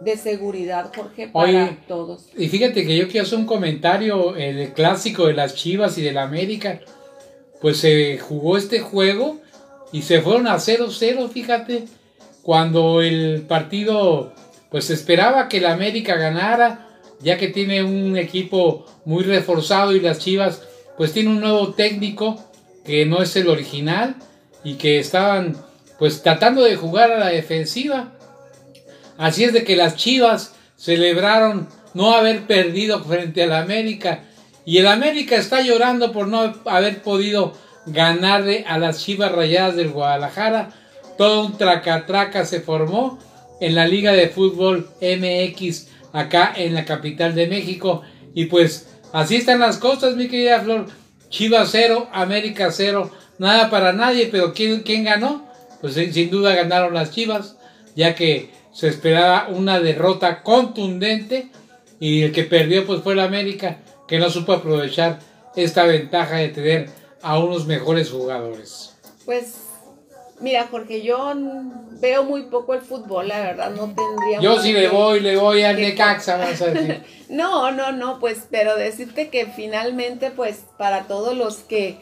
de 0.00 0.16
seguridad, 0.16 0.92
Jorge, 0.94 1.28
para 1.28 1.46
Oye, 1.46 1.78
todos. 1.88 2.28
Y 2.36 2.48
fíjate 2.48 2.86
que 2.86 2.96
yo 2.96 3.08
quiero 3.08 3.26
hacer 3.26 3.38
un 3.38 3.46
comentario, 3.46 4.36
el 4.36 4.72
clásico 4.72 5.26
de 5.26 5.34
las 5.34 5.54
Chivas 5.54 5.98
y 5.98 6.02
de 6.02 6.12
la 6.12 6.22
América. 6.22 6.80
Pues 7.60 7.78
se 7.78 8.18
jugó 8.18 8.56
este 8.56 8.80
juego 8.80 9.40
y 9.92 10.02
se 10.02 10.20
fueron 10.20 10.46
a 10.46 10.56
0-0, 10.56 11.28
fíjate. 11.30 11.84
Cuando 12.42 13.00
el 13.00 13.42
partido, 13.48 14.32
pues 14.70 14.90
esperaba 14.90 15.48
que 15.48 15.60
la 15.60 15.72
América 15.72 16.16
ganara, 16.16 16.88
ya 17.20 17.38
que 17.38 17.48
tiene 17.48 17.82
un 17.82 18.16
equipo 18.16 18.86
muy 19.04 19.24
reforzado 19.24 19.96
y 19.96 20.00
las 20.00 20.18
Chivas, 20.18 20.62
pues 20.96 21.12
tiene 21.12 21.30
un 21.30 21.40
nuevo 21.40 21.72
técnico 21.72 22.38
que 22.84 23.04
no 23.04 23.20
es 23.20 23.34
el 23.36 23.48
original 23.48 24.16
y 24.62 24.74
que 24.74 24.98
estaban, 24.98 25.56
pues 25.98 26.22
tratando 26.22 26.62
de 26.62 26.76
jugar 26.76 27.12
a 27.12 27.18
la 27.18 27.28
defensiva. 27.28 28.12
Así 29.18 29.44
es 29.44 29.52
de 29.52 29.64
que 29.64 29.76
las 29.76 29.96
Chivas 29.96 30.54
celebraron 30.76 31.68
no 31.94 32.14
haber 32.14 32.42
perdido 32.46 33.02
frente 33.02 33.42
al 33.42 33.52
América 33.52 34.24
y 34.66 34.78
el 34.78 34.86
América 34.88 35.36
está 35.36 35.62
llorando 35.62 36.12
por 36.12 36.28
no 36.28 36.54
haber 36.66 37.02
podido 37.02 37.54
ganarle 37.86 38.64
a 38.66 38.78
las 38.78 39.02
Chivas 39.02 39.32
Rayadas 39.32 39.76
del 39.76 39.90
Guadalajara. 39.90 40.70
Todo 41.16 41.46
un 41.46 41.56
traca-traca 41.56 42.44
se 42.44 42.60
formó 42.60 43.18
en 43.60 43.74
la 43.74 43.86
Liga 43.86 44.12
de 44.12 44.28
Fútbol 44.28 44.90
MX 45.00 45.88
acá 46.12 46.52
en 46.54 46.74
la 46.74 46.84
capital 46.84 47.34
de 47.34 47.46
México 47.46 48.02
y 48.34 48.46
pues 48.46 48.88
así 49.12 49.36
están 49.36 49.60
las 49.60 49.78
cosas 49.78 50.16
mi 50.16 50.28
querida 50.28 50.60
Flor. 50.60 50.86
Chivas 51.30 51.70
0, 51.72 52.08
América 52.12 52.70
0, 52.70 53.10
nada 53.38 53.70
para 53.70 53.92
nadie, 53.92 54.28
pero 54.30 54.52
¿quién, 54.52 54.82
quién 54.82 55.04
ganó? 55.04 55.45
Pues 55.94 56.12
sin 56.14 56.30
duda 56.30 56.52
ganaron 56.56 56.94
las 56.94 57.12
Chivas, 57.12 57.56
ya 57.94 58.16
que 58.16 58.50
se 58.72 58.88
esperaba 58.88 59.46
una 59.50 59.78
derrota 59.78 60.42
contundente 60.42 61.46
y 62.00 62.22
el 62.24 62.32
que 62.32 62.42
perdió 62.42 62.84
pues 62.84 63.02
fue 63.02 63.12
el 63.12 63.20
América, 63.20 63.78
que 64.08 64.18
no 64.18 64.28
supo 64.28 64.52
aprovechar 64.52 65.20
esta 65.54 65.84
ventaja 65.84 66.38
de 66.38 66.48
tener 66.48 66.88
a 67.22 67.38
unos 67.38 67.66
mejores 67.66 68.10
jugadores. 68.10 68.96
Pues, 69.24 69.54
mira, 70.40 70.66
Jorge, 70.68 71.02
yo 71.02 71.32
veo 72.00 72.24
muy 72.24 72.42
poco 72.46 72.74
el 72.74 72.80
fútbol, 72.80 73.28
la 73.28 73.38
verdad, 73.40 73.70
no 73.70 73.84
tendría... 73.94 74.40
Yo 74.40 74.60
sí 74.60 74.72
le 74.72 74.82
que- 74.82 74.88
voy, 74.88 75.20
le 75.20 75.36
voy 75.36 75.62
al 75.62 75.76
Necaxa, 75.76 76.36
vamos 76.36 76.60
a 76.62 76.66
decir. 76.66 77.02
No, 77.28 77.70
no, 77.70 77.92
no, 77.92 78.18
pues, 78.18 78.46
pero 78.50 78.76
decirte 78.76 79.28
que 79.30 79.46
finalmente, 79.46 80.32
pues, 80.32 80.64
para 80.78 81.04
todos 81.08 81.36
los 81.36 81.58
que 81.58 81.96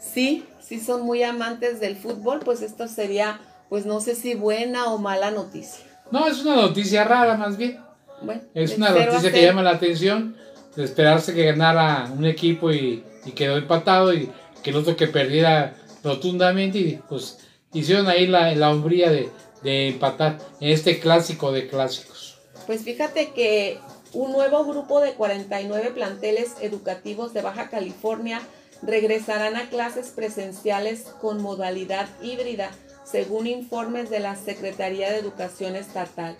sí, 0.00 0.44
sí 0.68 0.80
son 0.80 1.02
muy 1.02 1.22
amantes 1.22 1.80
del 1.80 1.96
fútbol, 1.96 2.40
pues 2.44 2.60
esto 2.60 2.88
sería, 2.88 3.40
pues, 3.68 3.86
no 3.86 4.00
sé 4.00 4.14
si 4.14 4.34
buena 4.34 4.92
o 4.92 4.98
mala 4.98 5.30
noticia. 5.30 5.84
No, 6.10 6.26
es 6.26 6.42
una 6.44 6.56
noticia 6.56 7.04
rara 7.04 7.36
más 7.36 7.56
bien. 7.56 7.80
Bueno, 8.22 8.42
Es 8.54 8.76
una 8.76 8.90
noticia 8.90 9.32
que 9.32 9.42
llama 9.42 9.62
la 9.62 9.70
atención 9.70 10.36
de 10.74 10.84
esperarse 10.84 11.34
que 11.34 11.44
ganara 11.44 12.10
un 12.12 12.24
equipo 12.24 12.72
y, 12.72 13.04
y 13.24 13.32
quedó 13.32 13.56
empatado 13.56 14.12
y 14.12 14.30
que 14.62 14.70
el 14.70 14.76
otro 14.76 14.96
que 14.96 15.06
perdiera 15.06 15.74
rotundamente 16.02 16.78
y 16.78 17.00
pues 17.08 17.38
hicieron 17.72 18.08
ahí 18.08 18.26
la, 18.26 18.54
la 18.54 18.70
hombría 18.70 19.10
de, 19.10 19.28
de 19.62 19.88
empatar 19.88 20.38
en 20.60 20.70
este 20.70 20.98
clásico 20.98 21.52
de 21.52 21.68
clásicos. 21.68 22.38
Pues 22.66 22.82
fíjate 22.82 23.30
que 23.32 23.78
un 24.12 24.32
nuevo 24.32 24.64
grupo 24.64 25.00
de 25.00 25.12
49 25.12 25.90
planteles 25.90 26.56
educativos 26.60 27.32
de 27.34 27.42
Baja 27.42 27.68
California 27.70 28.40
regresarán 28.82 29.56
a 29.56 29.68
clases 29.68 30.08
presenciales 30.08 31.02
con 31.20 31.42
modalidad 31.42 32.08
híbrida, 32.22 32.70
según 33.04 33.46
informes 33.46 34.10
de 34.10 34.20
la 34.20 34.36
Secretaría 34.36 35.10
de 35.10 35.18
Educación 35.18 35.76
Estatal. 35.76 36.36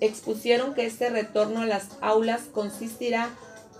Expusieron 0.00 0.74
que 0.74 0.86
este 0.86 1.10
retorno 1.10 1.62
a 1.62 1.66
las 1.66 1.90
aulas 2.00 2.42
consistirá 2.52 3.30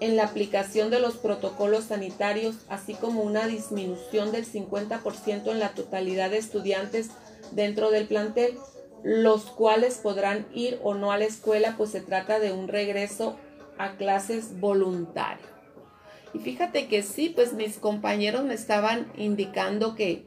en 0.01 0.17
la 0.17 0.25
aplicación 0.25 0.91
de 0.91 0.99
los 0.99 1.17
protocolos 1.17 1.85
sanitarios, 1.85 2.57
así 2.69 2.95
como 2.95 3.23
una 3.23 3.47
disminución 3.47 4.33
del 4.33 4.45
50% 4.45 5.51
en 5.51 5.59
la 5.59 5.75
totalidad 5.75 6.31
de 6.31 6.39
estudiantes 6.39 7.11
dentro 7.53 7.91
del 7.91 8.09
plantel, 8.09 8.59
los 9.05 9.45
cuales 9.45 9.99
podrán 9.99 10.47
ir 10.55 10.81
o 10.83 10.95
no 10.95 11.13
a 11.13 11.19
la 11.19 11.25
escuela, 11.25 11.75
pues 11.77 11.91
se 11.91 12.01
trata 12.01 12.39
de 12.39 12.53
un 12.53 12.69
regreso 12.69 13.37
a 13.79 13.97
clases 13.97 14.61
voluntario. 14.61 15.52
Y 16.35 16.39
fíjate 16.39 16.89
que 16.89 17.03
sí, 17.03 17.29
pues 17.29 17.53
mis 17.53 17.77
compañeros 17.77 18.45
me 18.45 18.55
estaban 18.55 19.13
indicando 19.17 19.95
que 19.95 20.25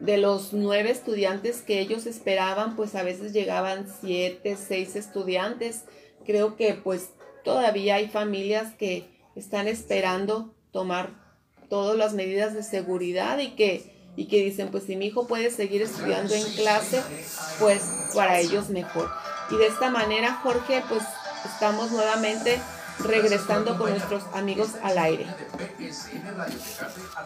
de 0.00 0.18
los 0.18 0.52
nueve 0.52 0.90
estudiantes 0.90 1.62
que 1.62 1.80
ellos 1.80 2.06
esperaban, 2.06 2.76
pues 2.76 2.94
a 2.94 3.02
veces 3.02 3.32
llegaban 3.32 3.86
siete, 4.00 4.56
seis 4.56 4.94
estudiantes. 4.96 5.84
Creo 6.26 6.56
que 6.56 6.74
pues 6.74 7.10
todavía 7.44 7.94
hay 7.94 8.08
familias 8.08 8.74
que 8.74 9.08
están 9.34 9.68
esperando 9.68 10.54
tomar 10.72 11.10
todas 11.70 11.96
las 11.96 12.12
medidas 12.12 12.54
de 12.54 12.62
seguridad 12.62 13.38
y 13.38 13.52
que, 13.52 13.92
y 14.16 14.26
que 14.26 14.44
dicen, 14.44 14.70
pues 14.70 14.84
si 14.84 14.96
mi 14.96 15.06
hijo 15.06 15.26
puede 15.26 15.50
seguir 15.50 15.82
estudiando 15.82 16.34
en 16.34 16.44
clase, 16.54 17.00
pues 17.58 17.82
para 18.14 18.38
ellos 18.38 18.68
mejor. 18.68 19.10
Y 19.50 19.56
de 19.56 19.66
esta 19.66 19.90
manera, 19.90 20.34
Jorge, 20.42 20.82
pues 20.88 21.02
estamos 21.44 21.90
nuevamente 21.92 22.60
regresando 23.00 23.76
con 23.78 23.90
nuestros 23.90 24.24
amigos 24.34 24.70
al 24.82 24.98
aire. 24.98 25.28
a 25.28 25.36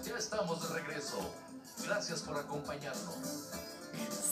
Ya 0.04 0.16
estamos 0.16 0.62
de 0.62 0.68
regreso. 0.80 1.18
Gracias 1.84 2.22
por 2.22 2.38
acompañarnos. 2.38 3.50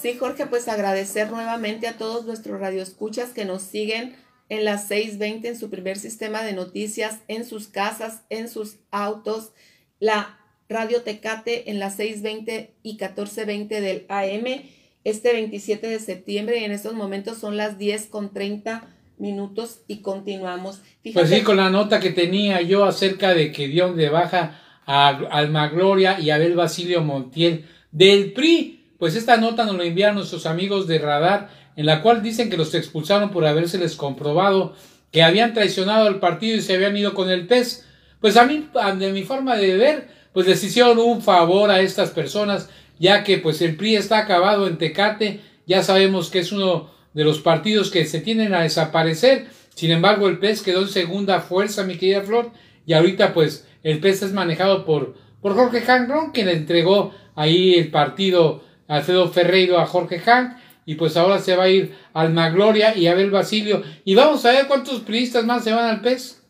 Sí, 0.00 0.14
Jorge, 0.16 0.46
pues 0.46 0.68
agradecer 0.68 1.30
nuevamente 1.30 1.88
a 1.88 1.98
todos 1.98 2.24
nuestros 2.24 2.60
radioescuchas 2.60 3.30
que 3.30 3.44
nos 3.44 3.62
siguen 3.62 4.14
en 4.48 4.64
las 4.64 4.88
620 4.88 5.48
en 5.48 5.58
su 5.58 5.70
primer 5.70 5.98
sistema 5.98 6.42
de 6.42 6.52
noticias, 6.52 7.18
en 7.28 7.44
sus 7.44 7.68
casas, 7.68 8.22
en 8.30 8.48
sus 8.48 8.76
autos, 8.90 9.52
la 9.98 10.38
Radio 10.68 11.02
Tecate 11.02 11.70
en 11.70 11.78
las 11.78 11.96
620 11.96 12.74
y 12.82 12.90
1420 12.90 13.80
del 13.80 14.06
AM, 14.08 14.62
este 15.04 15.32
27 15.32 15.86
de 15.86 15.98
septiembre 15.98 16.60
y 16.60 16.64
en 16.64 16.72
estos 16.72 16.94
momentos 16.94 17.38
son 17.38 17.56
las 17.56 17.78
10 17.78 18.06
con 18.06 18.32
30 18.32 18.86
minutos 19.18 19.80
y 19.88 20.02
continuamos. 20.02 20.80
Pues 21.12 21.30
sí, 21.30 21.40
con 21.42 21.56
la 21.56 21.70
nota 21.70 22.00
que 22.00 22.10
tenía 22.10 22.60
yo 22.60 22.84
acerca 22.84 23.34
de 23.34 23.50
que 23.50 23.68
dio 23.68 23.92
de 23.94 24.08
baja 24.10 24.60
a 24.86 25.08
Alma 25.30 25.68
Gloria 25.68 26.20
y 26.20 26.30
Abel 26.30 26.54
Basilio 26.54 27.02
Montiel 27.02 27.66
del 27.90 28.32
PRI, 28.32 28.77
pues 28.98 29.14
esta 29.14 29.36
nota 29.36 29.64
nos 29.64 29.76
la 29.76 29.84
enviaron 29.84 30.16
nuestros 30.16 30.46
amigos 30.46 30.86
de 30.86 30.98
Radar, 30.98 31.50
en 31.76 31.86
la 31.86 32.02
cual 32.02 32.22
dicen 32.22 32.50
que 32.50 32.56
los 32.56 32.74
expulsaron 32.74 33.30
por 33.30 33.46
habérseles 33.46 33.94
comprobado 33.94 34.74
que 35.12 35.22
habían 35.22 35.54
traicionado 35.54 36.06
al 36.06 36.20
partido 36.20 36.56
y 36.56 36.62
se 36.62 36.74
habían 36.74 36.96
ido 36.96 37.14
con 37.14 37.30
el 37.30 37.46
PES. 37.46 37.86
Pues 38.20 38.36
a 38.36 38.44
mí, 38.44 38.68
de 38.98 39.12
mi 39.12 39.22
forma 39.22 39.56
de 39.56 39.76
ver, 39.76 40.08
pues 40.32 40.46
les 40.46 40.62
hicieron 40.62 40.98
un 40.98 41.22
favor 41.22 41.70
a 41.70 41.80
estas 41.80 42.10
personas, 42.10 42.68
ya 42.98 43.24
que 43.24 43.38
pues 43.38 43.62
el 43.62 43.76
PRI 43.76 43.96
está 43.96 44.18
acabado 44.18 44.66
en 44.66 44.76
Tecate, 44.76 45.40
ya 45.66 45.82
sabemos 45.82 46.30
que 46.30 46.40
es 46.40 46.52
uno 46.52 46.90
de 47.14 47.24
los 47.24 47.38
partidos 47.38 47.90
que 47.90 48.04
se 48.06 48.20
tienen 48.20 48.54
a 48.54 48.62
desaparecer, 48.62 49.46
sin 49.74 49.92
embargo 49.92 50.28
el 50.28 50.38
PES 50.38 50.62
quedó 50.62 50.82
en 50.82 50.88
segunda 50.88 51.40
fuerza, 51.40 51.84
mi 51.84 51.96
querida 51.96 52.22
Flor, 52.22 52.50
y 52.84 52.92
ahorita 52.94 53.32
pues 53.32 53.66
el 53.82 54.00
PES 54.00 54.24
es 54.24 54.32
manejado 54.32 54.84
por, 54.84 55.14
por 55.40 55.54
Jorge 55.54 55.80
Jangrón, 55.82 56.32
quien 56.32 56.48
entregó 56.48 57.14
ahí 57.34 57.74
el 57.74 57.90
partido 57.90 58.64
Alfredo 58.88 59.30
Ferreiro 59.30 59.78
a 59.78 59.86
Jorge 59.86 60.20
Han 60.28 60.58
y 60.84 60.96
pues 60.96 61.16
ahora 61.16 61.38
se 61.38 61.54
va 61.54 61.64
a 61.64 61.68
ir 61.68 61.96
Alma 62.14 62.48
Gloria 62.48 62.96
y 62.96 63.06
Abel 63.06 63.30
Basilio 63.30 63.82
y 64.04 64.14
vamos 64.14 64.44
a 64.44 64.52
ver 64.52 64.66
cuántos 64.66 65.02
priistas 65.02 65.44
más 65.44 65.62
se 65.62 65.72
van 65.72 65.84
al 65.84 66.00
PES. 66.00 66.42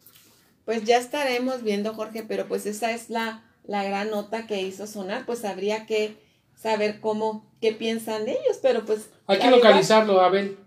Pues 0.64 0.85
ya 0.85 0.98
estaremos 0.98 1.62
viendo 1.62 1.92
Jorge, 1.94 2.24
pero 2.27 2.46
pues 2.46 2.64
esa 2.66 2.92
es 2.92 3.11
la, 3.11 3.42
la 3.66 3.85
gran 3.85 4.11
nota 4.11 4.46
que 4.46 4.62
hizo 4.62 4.87
sonar, 4.87 5.27
pues 5.27 5.44
habría 5.44 5.87
que 5.87 6.16
saber 6.55 7.01
cómo, 7.01 7.46
qué 7.61 7.72
piensan 7.72 8.29
ellos, 8.29 8.59
pero 8.62 8.85
pues... 8.85 9.11
Hay 9.27 9.38
que 9.38 9.51
localizarlo, 9.51 10.20
Abel. 10.20 10.59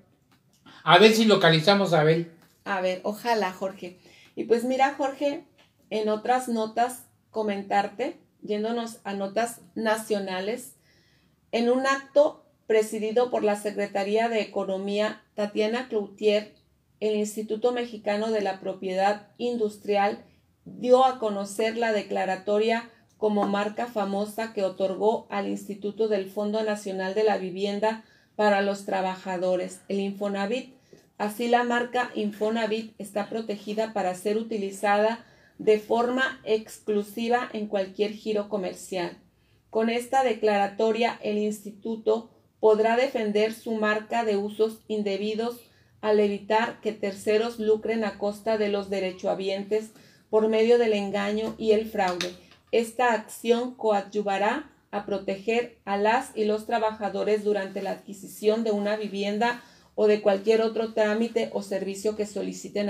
A 0.84 0.97
ver 0.97 1.13
si 1.13 1.25
localizamos 1.25 1.93
a 1.93 2.01
Abel. 2.01 2.31
A 2.65 2.81
ver, 2.81 3.01
ojalá, 3.03 3.51
Jorge. 3.51 3.99
Y 4.36 4.45
pues 4.45 4.63
mira, 4.63 4.95
Jorge, 4.97 5.45
en 5.89 6.10
otras 6.10 6.47
notas 6.47 7.03
comentarte, 7.29 8.17
yéndonos 8.41 8.97
a 9.03 9.13
notas 9.13 9.62
nacionales, 9.75 10.75
en 11.52 11.70
un 11.70 11.86
acto 11.86 12.44
presidido 12.68 13.30
por 13.30 13.44
la 13.44 13.56
Secretaría 13.56 14.30
de 14.30 14.42
Economía 14.42 15.24
Tatiana 15.36 15.88
Cloutier, 15.90 16.54
el 17.00 17.16
Instituto 17.16 17.72
Mexicano 17.72 18.32
de 18.32 18.42
la 18.42 18.60
Propiedad 18.60 19.28
Industrial 19.38 20.24
dio 20.66 21.04
a 21.04 21.20
conocer 21.20 21.78
la 21.78 21.92
declaratoria 21.92 22.90
como 23.18 23.48
marca 23.48 23.88
famosa 23.88 24.54
que 24.54 24.64
otorgó 24.64 25.28
al 25.30 25.48
Instituto 25.48 26.08
del 26.08 26.30
Fondo 26.30 26.64
Nacional 26.64 27.14
de 27.14 27.24
la 27.24 27.38
Vivienda 27.38 28.04
para 28.36 28.62
los 28.62 28.86
Trabajadores, 28.86 29.82
el 29.90 30.00
Infonavit. 30.00 30.74
Así 31.18 31.48
la 31.48 31.64
marca 31.64 32.12
Infonavit 32.16 32.94
está 32.98 33.30
protegida 33.30 33.94
para 33.94 34.16
ser 34.16 34.38
utilizada 34.38 35.26
de 35.60 35.78
forma 35.78 36.40
exclusiva 36.44 37.50
en 37.54 37.68
cualquier 37.68 38.14
giro 38.14 38.50
comercial. 38.50 39.18
Con 39.71 39.89
esta 39.89 40.25
declaratoria, 40.25 41.17
el 41.23 41.38
instituto 41.38 42.29
podrá 42.60 42.97
defender 42.97 43.53
su 43.53 43.71
marca 43.71 44.25
de 44.25 44.36
usos 44.36 44.81
indebidos 44.89 45.62
al 46.01 46.19
evitar 46.19 46.81
que 46.81 46.91
terceros 46.91 47.57
lucren 47.57 48.03
a 48.03 48.17
costa 48.17 48.57
de 48.57 48.67
los 48.67 48.89
derechohabientes 48.89 49.91
por 50.29 50.49
medio 50.49 50.77
del 50.77 50.91
engaño 50.91 51.55
y 51.57 51.71
el 51.71 51.86
fraude. 51.86 52.34
Esta 52.73 53.13
acción 53.13 53.73
coadyuvará 53.75 54.69
a 54.91 55.05
proteger 55.05 55.77
a 55.86 55.95
las 55.95 56.36
y 56.36 56.43
los 56.43 56.65
trabajadores 56.65 57.45
durante 57.45 57.81
la 57.81 57.91
adquisición 57.91 58.65
de 58.65 58.71
una 58.71 58.97
vivienda 58.97 59.63
o 59.95 60.07
de 60.07 60.21
cualquier 60.21 60.62
otro 60.62 60.93
trámite 60.93 61.49
o 61.53 61.62
servicio 61.62 62.17
que 62.17 62.25
soliciten 62.25 62.89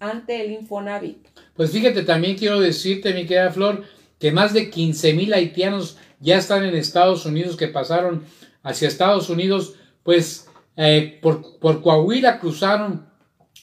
ante 0.00 0.40
el 0.40 0.52
Infonavit. 0.52 1.26
Pues 1.54 1.72
fíjate, 1.72 2.04
también 2.04 2.38
quiero 2.38 2.58
decirte, 2.58 3.12
mi 3.12 3.26
querida 3.26 3.52
Flor, 3.52 3.84
que 4.18 4.32
más 4.32 4.54
de 4.54 4.70
15 4.70 5.12
mil 5.12 5.34
haitianos 5.34 5.98
ya 6.20 6.38
están 6.38 6.64
en 6.64 6.74
Estados 6.74 7.26
Unidos, 7.26 7.56
que 7.56 7.68
pasaron 7.68 8.24
hacia 8.62 8.88
Estados 8.88 9.30
Unidos, 9.30 9.74
pues 10.02 10.48
eh, 10.76 11.18
por, 11.22 11.58
por 11.58 11.82
Coahuila 11.82 12.38
cruzaron 12.38 13.06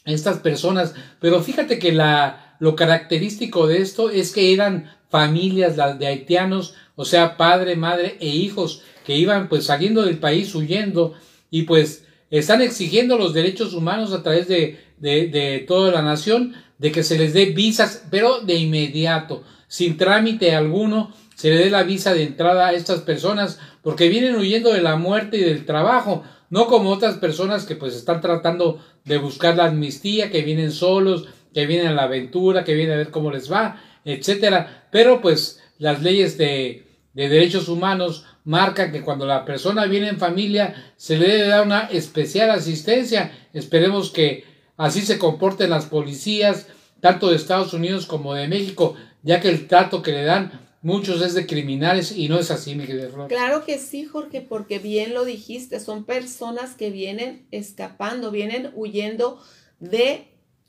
estas 0.05 0.39
personas, 0.39 0.93
pero 1.19 1.41
fíjate 1.41 1.79
que 1.79 1.91
la, 1.91 2.55
lo 2.59 2.75
característico 2.75 3.67
de 3.67 3.81
esto 3.81 4.09
es 4.09 4.31
que 4.31 4.53
eran 4.53 4.91
familias 5.09 5.75
de 5.75 6.07
haitianos, 6.07 6.75
o 6.95 7.05
sea, 7.05 7.37
padre, 7.37 7.75
madre 7.75 8.17
e 8.19 8.27
hijos 8.27 8.81
que 9.05 9.15
iban 9.15 9.47
pues 9.47 9.65
saliendo 9.65 10.03
del 10.03 10.17
país 10.17 10.53
huyendo 10.55 11.13
y 11.51 11.63
pues 11.63 12.05
están 12.31 12.61
exigiendo 12.61 13.17
los 13.17 13.33
derechos 13.33 13.73
humanos 13.73 14.11
a 14.11 14.23
través 14.23 14.47
de, 14.47 14.79
de, 14.97 15.27
de 15.27 15.59
toda 15.67 15.91
la 15.91 16.01
nación 16.01 16.55
de 16.79 16.91
que 16.91 17.03
se 17.03 17.17
les 17.17 17.33
dé 17.33 17.45
visas, 17.45 18.07
pero 18.09 18.41
de 18.41 18.55
inmediato, 18.55 19.43
sin 19.67 19.97
trámite 19.97 20.55
alguno, 20.55 21.13
se 21.43 21.49
le 21.49 21.57
dé 21.57 21.69
la 21.69 21.83
visa 21.83 22.13
de 22.13 22.23
entrada 22.23 22.67
a 22.67 22.71
estas 22.71 23.01
personas 23.01 23.59
porque 23.81 24.07
vienen 24.07 24.37
huyendo 24.37 24.71
de 24.71 24.81
la 24.81 24.95
muerte 24.95 25.35
y 25.35 25.43
del 25.43 25.65
trabajo, 25.65 26.23
no 26.49 26.67
como 26.67 26.89
otras 26.89 27.17
personas 27.17 27.65
que 27.65 27.75
pues 27.75 27.95
están 27.95 28.21
tratando 28.21 28.81
de 29.03 29.17
buscar 29.17 29.57
la 29.57 29.65
amnistía, 29.65 30.31
que 30.31 30.41
vienen 30.41 30.71
solos, 30.71 31.27
que 31.53 31.65
vienen 31.65 31.87
a 31.87 31.93
la 31.93 32.03
aventura, 32.03 32.63
que 32.63 32.75
vienen 32.75 32.93
a 32.93 32.97
ver 32.99 33.11
cómo 33.11 33.29
les 33.29 33.51
va, 33.51 33.75
etcétera. 34.05 34.87
Pero 34.89 35.19
pues 35.19 35.61
las 35.79 36.01
leyes 36.01 36.37
de, 36.37 36.87
de 37.11 37.27
derechos 37.27 37.67
humanos 37.67 38.25
marcan 38.45 38.93
que 38.93 39.01
cuando 39.01 39.25
la 39.25 39.43
persona 39.43 39.85
viene 39.85 40.07
en 40.07 40.19
familia 40.19 40.93
se 40.95 41.17
le 41.17 41.27
debe 41.27 41.49
dar 41.49 41.65
una 41.65 41.81
especial 41.91 42.51
asistencia. 42.51 43.33
Esperemos 43.51 44.11
que 44.11 44.45
así 44.77 45.01
se 45.01 45.19
comporten 45.19 45.71
las 45.71 45.87
policías, 45.87 46.67
tanto 47.01 47.29
de 47.29 47.35
Estados 47.35 47.73
Unidos 47.73 48.05
como 48.05 48.33
de 48.33 48.47
México, 48.47 48.95
ya 49.23 49.41
que 49.41 49.49
el 49.49 49.67
trato 49.67 50.01
que 50.01 50.13
le 50.13 50.23
dan 50.23 50.63
muchos 50.83 51.21
es 51.21 51.33
de 51.33 51.47
criminales 51.47 52.11
y 52.11 52.29
no 52.29 52.37
es 52.37 52.51
así, 52.51 52.75
mi 52.75 52.85
querida 52.85 53.09
Flor. 53.09 53.27
Claro 53.29 53.65
que 53.65 53.79
sí, 53.79 54.05
Jorge, 54.05 54.41
porque 54.41 54.77
bien 54.77 55.13
lo 55.13 55.25
dijiste, 55.25 55.79
son 55.79 56.03
personas 56.03 56.75
que 56.75 56.91
vienen 56.91 57.47
escapando, 57.49 58.29
vienen 58.29 58.71
huyendo 58.75 59.41
de 59.79 60.27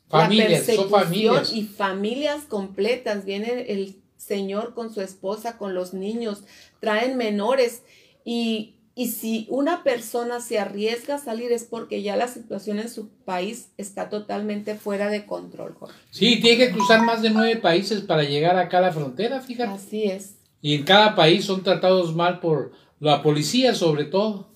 familias, 0.09 0.51
la 0.51 0.57
persecución 0.67 0.91
son 0.91 1.01
familias. 1.01 1.53
y 1.53 1.63
familias 1.65 2.45
completas. 2.45 3.25
Viene 3.27 3.67
el 3.69 3.97
señor 4.17 4.75
con 4.75 4.95
su 4.95 5.03
esposa, 5.03 5.59
con 5.59 5.75
los 5.75 5.93
niños, 5.93 6.45
traen 6.81 7.17
menores 7.17 7.83
y 8.25 8.74
y 8.97 9.09
si 9.09 9.47
una 9.51 9.83
persona 9.83 10.41
se 10.41 10.59
arriesga 10.59 11.17
a 11.17 11.19
salir 11.19 11.51
es 11.53 11.65
porque 11.65 12.03
ya 12.03 12.17
la 12.17 12.29
situación 12.29 12.79
en 12.79 12.89
su 12.89 13.09
país 13.25 13.71
está 13.77 14.09
totalmente 14.09 14.77
fuera 14.77 15.09
de 15.11 15.27
control. 15.27 15.75
Sí, 16.11 16.41
tiene 16.41 16.59
que 16.67 16.73
cruzar 16.73 17.05
más 17.05 17.21
de 17.23 17.31
nueve 17.31 17.57
países 17.57 18.03
para 18.03 18.23
llegar 18.23 18.57
acá 18.57 18.79
a 18.79 18.83
la 18.83 18.93
frontera, 18.93 19.41
fíjate. 19.41 19.73
Así 19.73 20.05
es. 20.05 20.37
Y 20.63 20.75
en 20.77 20.85
cada 20.85 21.15
país 21.15 21.45
son 21.45 21.63
tratados 21.63 22.15
mal 22.15 22.41
por 22.41 22.73
la 23.01 23.23
policía 23.23 23.75
sobre 23.75 24.05
todo. 24.05 24.49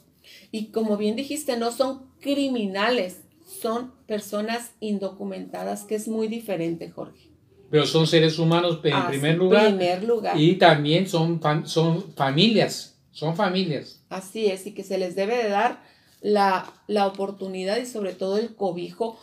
Y 0.53 0.67
como 0.67 0.97
bien 0.97 1.17
dijiste, 1.17 1.57
no 1.57 1.71
son 1.73 2.07
criminales, 2.21 3.23
son 3.61 3.93
personas 4.07 4.71
indocumentadas, 4.81 5.85
que 5.85 5.97
es 5.97 6.07
muy 6.09 6.29
diferente, 6.29 6.91
Jorge. 6.91 7.29
Pero 7.71 7.87
son 7.87 8.07
seres 8.07 8.39
humanos 8.39 8.81
en 8.85 9.07
primer 9.09 9.37
lugar. 9.37 9.67
primer 9.67 10.05
lugar. 10.05 10.41
Y 10.41 10.55
también 10.55 11.07
son, 11.07 11.41
fam- 11.41 11.67
son 11.67 12.15
familias. 12.15 12.99
Son 13.11 13.37
familias. 13.37 13.98
Así 14.11 14.47
es, 14.47 14.67
y 14.67 14.73
que 14.75 14.85
se 14.85 14.99
les 14.99 15.15
debe 15.15 15.37
de 15.43 15.49
dar 15.51 15.83
la, 16.21 16.67
la 16.87 17.07
oportunidad 17.07 17.77
y 17.79 17.87
sobre 17.87 18.13
todo 18.15 18.39
el 18.39 18.55
cobijo 18.55 19.19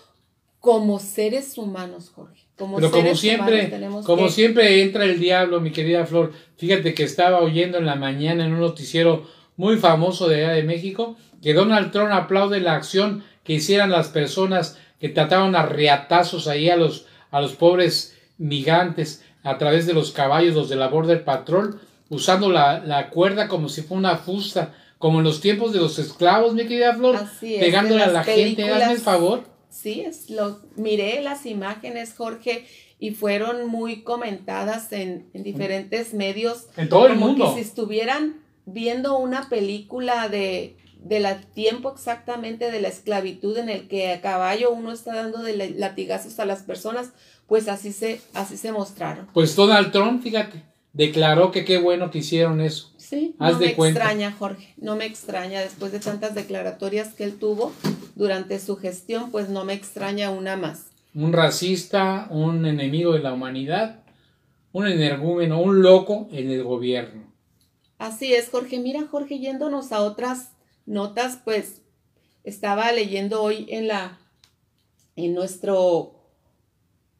como 0.59 0.99
seres 0.99 1.57
humanos, 1.57 2.11
Jorge. 2.13 2.43
Como 2.57 2.77
Pero 2.77 2.89
como 2.89 3.15
siempre, 3.15 3.67
humanos 3.75 4.05
como 4.05 4.25
que- 4.27 4.31
siempre 4.31 4.81
entra 4.81 5.03
el 5.05 5.19
diablo, 5.19 5.59
mi 5.59 5.71
querida 5.71 6.05
Flor. 6.05 6.31
Fíjate 6.57 6.93
que 6.93 7.03
estaba 7.03 7.39
oyendo 7.41 7.77
en 7.77 7.85
la 7.85 7.95
mañana 7.95 8.45
en 8.45 8.53
un 8.53 8.61
noticiero 8.61 9.27
muy 9.57 9.77
famoso 9.77 10.27
de 10.27 10.45
allá 10.45 10.53
de 10.53 10.63
México 10.63 11.15
que 11.41 11.53
Donald 11.53 11.91
Trump 11.91 12.11
aplaude 12.11 12.59
la 12.61 12.73
acción 12.75 13.23
que 13.43 13.53
hicieran 13.53 13.91
las 13.91 14.07
personas 14.07 14.77
que 14.99 15.09
trataban 15.09 15.55
a 15.55 15.65
riatazos 15.65 16.47
ahí 16.47 16.69
a 16.69 16.77
los, 16.77 17.05
a 17.29 17.41
los 17.41 17.53
pobres 17.53 18.17
migrantes 18.37 19.23
a 19.43 19.57
través 19.57 19.85
de 19.85 19.93
los 19.93 20.11
caballos, 20.11 20.55
los 20.55 20.69
de 20.69 20.75
la 20.77 20.87
Border 20.87 21.23
Patrol, 21.23 21.79
usando 22.09 22.49
la, 22.49 22.79
la 22.79 23.09
cuerda 23.09 23.47
como 23.47 23.69
si 23.69 23.81
fuera 23.81 23.99
una 23.99 24.17
fusta, 24.17 24.73
como 24.97 25.19
en 25.19 25.25
los 25.25 25.41
tiempos 25.41 25.73
de 25.73 25.79
los 25.79 25.99
esclavos, 25.99 26.53
mi 26.53 26.63
querida 26.63 26.93
Flor, 26.95 27.15
Así 27.17 27.55
es, 27.55 27.59
pegándole 27.61 28.03
a 28.03 28.07
la 28.07 28.23
gente. 28.23 28.69
Hazme 28.71 28.93
el 28.93 28.99
favor. 28.99 29.43
Sí, 29.69 30.01
es 30.01 30.29
lo, 30.29 30.61
miré 30.77 31.21
las 31.21 31.45
imágenes, 31.45 32.13
Jorge, 32.15 32.65
y 32.97 33.11
fueron 33.11 33.67
muy 33.67 34.03
comentadas 34.03 34.91
en, 34.93 35.27
en 35.33 35.43
diferentes 35.43 36.13
medios. 36.13 36.67
En 36.77 36.87
todo 36.87 37.07
el 37.07 37.13
como 37.15 37.27
mundo. 37.27 37.49
que 37.55 37.61
si 37.61 37.67
estuvieran 37.67 38.37
viendo 38.65 39.17
una 39.17 39.49
película 39.49 40.29
de 40.29 40.77
del 41.03 41.27
tiempo 41.53 41.91
exactamente 41.93 42.71
de 42.71 42.81
la 42.81 42.87
esclavitud 42.87 43.55
en 43.59 43.69
el 43.69 43.87
que 43.87 44.11
a 44.11 44.21
caballo 44.21 44.71
uno 44.71 44.91
está 44.91 45.13
dando 45.13 45.43
de 45.43 45.55
la- 45.55 45.69
latigazos 45.69 46.39
a 46.39 46.45
las 46.45 46.63
personas, 46.63 47.11
pues 47.45 47.67
así 47.67 47.91
se, 47.93 48.19
así 48.33 48.57
se 48.57 48.71
mostraron. 48.71 49.27
Pues 49.31 49.55
Donald 49.55 49.91
Trump, 49.91 50.23
fíjate, 50.23 50.63
declaró 50.95 51.51
que 51.51 51.65
qué 51.65 51.77
bueno 51.77 52.09
que 52.09 52.19
hicieron 52.19 52.61
eso. 52.61 52.91
Sí, 52.97 53.35
Haz 53.37 53.53
no 53.53 53.59
de 53.59 53.65
me 53.67 53.75
cuenta. 53.75 53.99
extraña, 53.99 54.31
Jorge, 54.31 54.73
no 54.77 54.95
me 54.95 55.05
extraña 55.05 55.61
después 55.61 55.91
de 55.91 55.99
tantas 55.99 56.33
declaratorias 56.33 57.13
que 57.13 57.23
él 57.25 57.37
tuvo 57.37 57.71
durante 58.15 58.59
su 58.59 58.77
gestión, 58.77 59.29
pues 59.29 59.49
no 59.49 59.63
me 59.65 59.73
extraña 59.73 60.31
una 60.31 60.55
más. 60.57 60.87
Un 61.13 61.31
racista, 61.31 62.27
un 62.31 62.65
enemigo 62.65 63.13
de 63.13 63.19
la 63.19 63.33
humanidad, 63.33 63.99
un 64.71 64.87
energúmeno, 64.87 65.61
un 65.61 65.81
loco 65.81 66.27
en 66.31 66.49
el 66.49 66.63
gobierno. 66.63 67.23
Así 67.97 68.33
es, 68.33 68.49
Jorge. 68.49 68.79
Mira, 68.79 69.05
Jorge, 69.09 69.39
yéndonos 69.39 69.91
a 69.91 70.01
otras 70.01 70.51
notas, 70.85 71.39
pues 71.43 71.81
estaba 72.43 72.91
leyendo 72.91 73.41
hoy 73.41 73.65
en 73.69 73.87
la, 73.87 74.17
en 75.15 75.33
nuestro, 75.33 76.14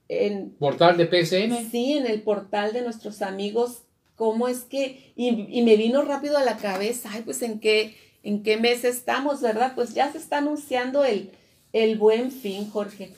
en, 0.09 0.51
Portal 0.51 0.97
de 0.97 1.05
PCN. 1.05 1.69
sí, 1.69 1.93
en 1.93 2.05
el 2.05 2.21
portal 2.21 2.73
de 2.73 2.81
nuestros 2.81 3.21
amigos, 3.21 3.83
cómo 4.15 4.47
es 4.47 4.59
que, 4.59 5.13
y, 5.15 5.47
y 5.49 5.61
me 5.63 5.75
vino 5.77 6.01
rápido 6.01 6.37
a 6.37 6.43
la 6.43 6.57
cabeza, 6.57 7.09
ay, 7.11 7.23
pues 7.23 7.41
en 7.41 7.59
qué, 7.59 7.95
en 8.23 8.43
qué 8.43 8.57
mes 8.57 8.83
estamos, 8.83 9.41
¿verdad? 9.41 9.73
Pues 9.75 9.93
ya 9.93 10.11
se 10.11 10.17
está 10.17 10.39
anunciando 10.39 11.03
el, 11.03 11.31
el 11.73 11.97
buen 11.97 12.31
fin, 12.31 12.69
Jorge. 12.69 13.11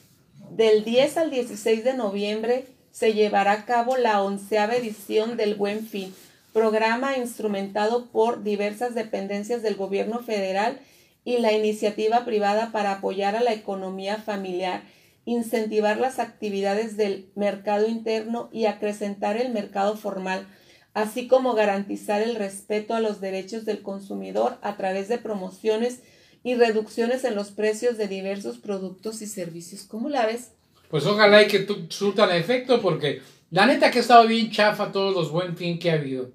Del 0.51 0.83
10 0.83 1.17
al 1.17 1.31
16 1.31 1.83
de 1.83 1.93
noviembre 1.93 2.65
se 2.91 3.13
llevará 3.13 3.51
a 3.51 3.65
cabo 3.65 3.95
la 3.95 4.23
onceava 4.23 4.75
edición 4.75 5.37
del 5.37 5.53
Buen 5.53 5.85
Fin, 5.85 6.15
programa 6.51 7.15
instrumentado 7.15 8.07
por 8.07 8.43
diversas 8.43 8.95
dependencias 8.95 9.61
del 9.61 9.75
gobierno 9.75 10.19
federal 10.19 10.79
y 11.23 11.37
la 11.37 11.51
iniciativa 11.51 12.25
privada 12.25 12.71
para 12.71 12.93
apoyar 12.93 13.35
a 13.35 13.43
la 13.43 13.53
economía 13.53 14.17
familiar, 14.17 14.81
incentivar 15.27 15.97
las 15.99 16.19
actividades 16.19 16.95
del 16.95 17.29
mercado 17.35 17.85
interno 17.87 18.49
y 18.53 18.65
acrecentar 18.65 19.35
el 19.35 19.51
mercado 19.51 19.97
formal, 19.97 20.47
así 20.93 21.27
como 21.27 21.53
garantizar 21.53 22.21
el 22.21 22.35
respeto 22.35 22.93
a 22.95 23.01
los 23.01 23.19
derechos 23.19 23.65
del 23.65 23.81
consumidor 23.81 24.57
a 24.61 24.77
través 24.77 25.09
de 25.09 25.17
promociones 25.17 25.99
y 26.43 26.55
reducciones 26.55 27.25
en 27.25 27.35
los 27.35 27.51
precios 27.51 27.97
de 27.97 28.07
diversos 28.07 28.57
productos 28.57 29.21
y 29.21 29.27
servicios. 29.27 29.83
¿Cómo 29.83 30.07
la 30.07 30.25
ves? 30.25 30.53
Pues 30.89 31.05
ojalá 31.05 31.43
y 31.43 31.47
que 31.47 31.59
tu- 31.59 31.87
surtan 31.89 32.31
efecto, 32.31 32.81
porque 32.81 33.21
la 33.51 33.65
neta 33.65 33.91
que 33.91 33.97
ha 33.97 34.01
estado 34.01 34.25
bien 34.27 34.49
chafa 34.49 34.93
todos 34.93 35.13
los 35.13 35.29
buen 35.29 35.57
fin 35.57 35.77
que 35.77 35.91
ha 35.91 35.95
habido. 35.95 36.31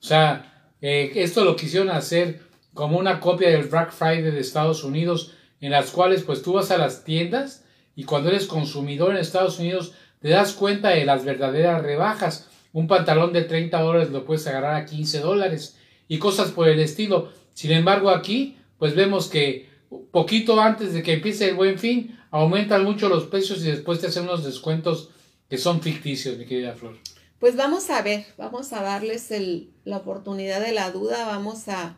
O 0.00 0.04
sea, 0.06 0.70
eh, 0.80 1.10
esto 1.16 1.44
lo 1.44 1.56
quisieron 1.56 1.90
hacer 1.90 2.42
como 2.74 2.96
una 2.98 3.18
copia 3.18 3.48
del 3.50 3.64
Black 3.66 3.90
Friday 3.90 4.22
de 4.30 4.38
Estados 4.38 4.84
Unidos, 4.84 5.34
en 5.60 5.72
las 5.72 5.90
cuales 5.90 6.22
pues 6.22 6.42
tú 6.42 6.52
vas 6.52 6.70
a 6.70 6.78
las 6.78 7.02
tiendas 7.02 7.64
y 7.96 8.04
cuando 8.04 8.28
eres 8.28 8.46
consumidor 8.46 9.10
en 9.10 9.16
Estados 9.16 9.58
Unidos 9.58 9.94
te 10.20 10.28
das 10.28 10.52
cuenta 10.52 10.90
de 10.90 11.04
las 11.04 11.24
verdaderas 11.24 11.82
rebajas. 11.82 12.48
Un 12.72 12.86
pantalón 12.86 13.32
de 13.32 13.42
30 13.42 13.80
dólares 13.80 14.10
lo 14.10 14.24
puedes 14.24 14.46
agarrar 14.46 14.74
a 14.74 14.84
15 14.84 15.20
dólares 15.20 15.78
y 16.06 16.18
cosas 16.18 16.50
por 16.50 16.68
el 16.68 16.78
estilo. 16.78 17.32
Sin 17.54 17.72
embargo, 17.72 18.10
aquí 18.10 18.58
pues 18.78 18.94
vemos 18.94 19.28
que 19.28 19.68
poquito 20.10 20.60
antes 20.60 20.92
de 20.92 21.02
que 21.02 21.14
empiece 21.14 21.48
el 21.48 21.56
buen 21.56 21.78
fin 21.78 22.18
aumentan 22.30 22.84
mucho 22.84 23.08
los 23.08 23.24
precios 23.24 23.64
y 23.64 23.70
después 23.70 24.00
te 24.00 24.08
hacen 24.08 24.24
unos 24.24 24.44
descuentos 24.44 25.10
que 25.48 25.56
son 25.56 25.80
ficticios, 25.80 26.36
mi 26.36 26.44
querida 26.44 26.74
Flor. 26.74 26.96
Pues 27.38 27.56
vamos 27.56 27.88
a 27.90 28.02
ver, 28.02 28.26
vamos 28.36 28.72
a 28.72 28.82
darles 28.82 29.30
el, 29.30 29.70
la 29.84 29.98
oportunidad 29.98 30.60
de 30.60 30.72
la 30.72 30.90
duda, 30.90 31.26
vamos 31.26 31.68
a, 31.68 31.96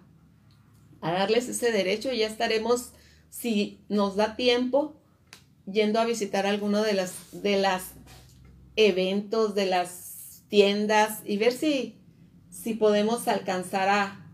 a 1.01 1.13
darles 1.13 1.49
ese 1.49 1.73
derecho 1.73 2.13
ya 2.13 2.27
estaremos, 2.27 2.91
si 3.31 3.81
nos 3.89 4.17
da 4.17 4.37
tiempo, 4.37 4.98
yendo 5.71 6.01
a 6.01 6.05
visitar 6.05 6.47
alguno 6.47 6.83
de 6.83 6.95
las, 6.95 7.13
de 7.33 7.57
las 7.57 7.93
eventos, 8.77 9.55
de 9.55 9.67
las 9.67 10.43
tiendas 10.49 11.21
y 11.25 11.37
ver 11.37 11.53
si, 11.53 11.97
si 12.51 12.75
podemos 12.75 13.29
alcanzar 13.29 13.89
a, 13.89 14.27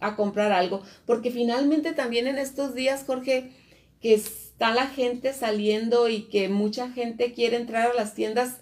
a, 0.00 0.16
comprar 0.16 0.52
algo. 0.52 0.82
Porque 1.06 1.30
finalmente 1.30 1.92
también 1.92 2.26
en 2.26 2.38
estos 2.38 2.74
días, 2.74 3.04
Jorge, 3.06 3.52
que 4.00 4.14
está 4.14 4.74
la 4.74 4.86
gente 4.86 5.32
saliendo 5.32 6.08
y 6.08 6.22
que 6.24 6.48
mucha 6.48 6.90
gente 6.90 7.32
quiere 7.32 7.56
entrar 7.56 7.90
a 7.90 7.94
las 7.94 8.14
tiendas, 8.14 8.58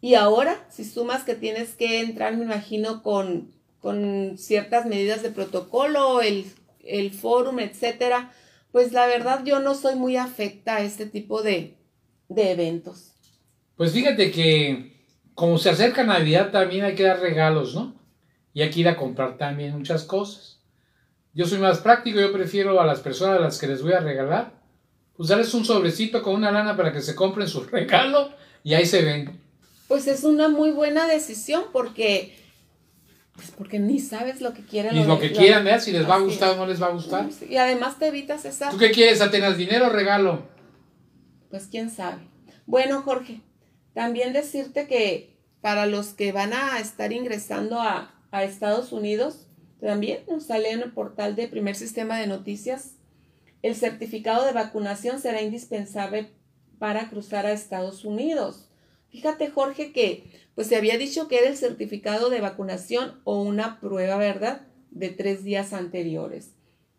y 0.00 0.16
ahora, 0.16 0.66
si 0.68 0.84
sumas 0.84 1.24
que 1.24 1.34
tienes 1.34 1.76
que 1.76 2.00
entrar, 2.00 2.36
me 2.36 2.44
imagino, 2.44 3.02
con, 3.02 3.54
con 3.80 4.36
ciertas 4.36 4.84
medidas 4.84 5.22
de 5.22 5.30
protocolo, 5.30 6.20
el, 6.20 6.44
el 6.84 7.10
etcétera, 7.58 8.30
pues 8.74 8.92
la 8.92 9.06
verdad 9.06 9.44
yo 9.44 9.60
no 9.60 9.76
soy 9.76 9.94
muy 9.94 10.16
afecta 10.16 10.74
a 10.74 10.80
este 10.80 11.06
tipo 11.06 11.44
de, 11.44 11.76
de 12.28 12.50
eventos. 12.50 13.12
Pues 13.76 13.92
fíjate 13.92 14.32
que 14.32 15.06
como 15.32 15.58
se 15.58 15.70
acerca 15.70 16.02
Navidad 16.02 16.50
también 16.50 16.84
hay 16.84 16.96
que 16.96 17.04
dar 17.04 17.20
regalos, 17.20 17.76
¿no? 17.76 17.94
Y 18.52 18.62
hay 18.62 18.70
que 18.70 18.80
ir 18.80 18.88
a 18.88 18.96
comprar 18.96 19.38
también 19.38 19.78
muchas 19.78 20.02
cosas. 20.02 20.58
Yo 21.34 21.46
soy 21.46 21.58
más 21.58 21.78
práctico, 21.78 22.18
yo 22.18 22.32
prefiero 22.32 22.80
a 22.80 22.84
las 22.84 22.98
personas 22.98 23.38
a 23.38 23.42
las 23.42 23.60
que 23.60 23.68
les 23.68 23.80
voy 23.80 23.92
a 23.92 24.00
regalar, 24.00 24.54
pues 25.16 25.28
darles 25.28 25.54
un 25.54 25.64
sobrecito 25.64 26.20
con 26.20 26.34
una 26.34 26.50
lana 26.50 26.76
para 26.76 26.92
que 26.92 27.00
se 27.00 27.14
compren 27.14 27.46
su 27.46 27.60
regalo 27.70 28.30
y 28.64 28.74
ahí 28.74 28.86
se 28.86 29.02
ven. 29.02 29.38
Pues 29.86 30.08
es 30.08 30.24
una 30.24 30.48
muy 30.48 30.72
buena 30.72 31.06
decisión 31.06 31.66
porque, 31.72 32.36
pues 33.34 33.50
porque 33.50 33.78
ni 33.78 33.98
sabes 33.98 34.40
lo 34.40 34.54
que 34.54 34.62
quieren. 34.62 34.96
Y 34.96 35.04
lo 35.04 35.18
que 35.18 35.32
quieran, 35.32 35.64
ver 35.64 35.80
si 35.80 35.92
les 35.92 36.08
va 36.08 36.16
a 36.16 36.20
gustar 36.20 36.50
o 36.50 36.56
no 36.56 36.66
les 36.66 36.80
va 36.80 36.86
a 36.86 36.90
gustar. 36.90 37.28
Y 37.48 37.56
además 37.56 37.98
te 37.98 38.06
evitas 38.06 38.44
esa, 38.44 38.70
¿Tú 38.70 38.78
qué 38.78 38.90
quieres, 38.90 39.20
Atenas? 39.20 39.56
¿Dinero 39.56 39.86
o 39.86 39.90
regalo? 39.90 40.54
pues 41.54 41.68
quién 41.70 41.88
sabe. 41.88 42.20
Bueno, 42.66 43.02
Jorge, 43.02 43.40
también 43.92 44.32
decirte 44.32 44.88
que 44.88 45.38
para 45.60 45.86
los 45.86 46.08
que 46.08 46.32
van 46.32 46.52
a 46.52 46.80
estar 46.80 47.12
ingresando 47.12 47.80
a, 47.80 48.12
a 48.32 48.42
Estados 48.42 48.90
Unidos, 48.90 49.46
también 49.80 50.24
nos 50.28 50.46
sale 50.46 50.72
en 50.72 50.82
el 50.82 50.90
portal 50.90 51.36
de 51.36 51.46
Primer 51.46 51.76
Sistema 51.76 52.18
de 52.18 52.26
Noticias, 52.26 52.96
el 53.62 53.76
certificado 53.76 54.44
de 54.44 54.52
vacunación 54.52 55.20
será 55.20 55.42
indispensable 55.42 56.32
para 56.80 57.08
cruzar 57.08 57.46
a 57.46 57.52
Estados 57.52 58.04
Unidos. 58.04 58.68
Fíjate, 59.14 59.48
Jorge, 59.48 59.92
que 59.92 60.24
pues 60.56 60.66
se 60.66 60.74
había 60.74 60.98
dicho 60.98 61.28
que 61.28 61.38
era 61.38 61.48
el 61.48 61.56
certificado 61.56 62.30
de 62.30 62.40
vacunación 62.40 63.20
o 63.22 63.40
una 63.40 63.78
prueba, 63.78 64.16
¿verdad?, 64.16 64.62
de 64.90 65.10
tres 65.10 65.44
días 65.44 65.72
anteriores. 65.72 66.50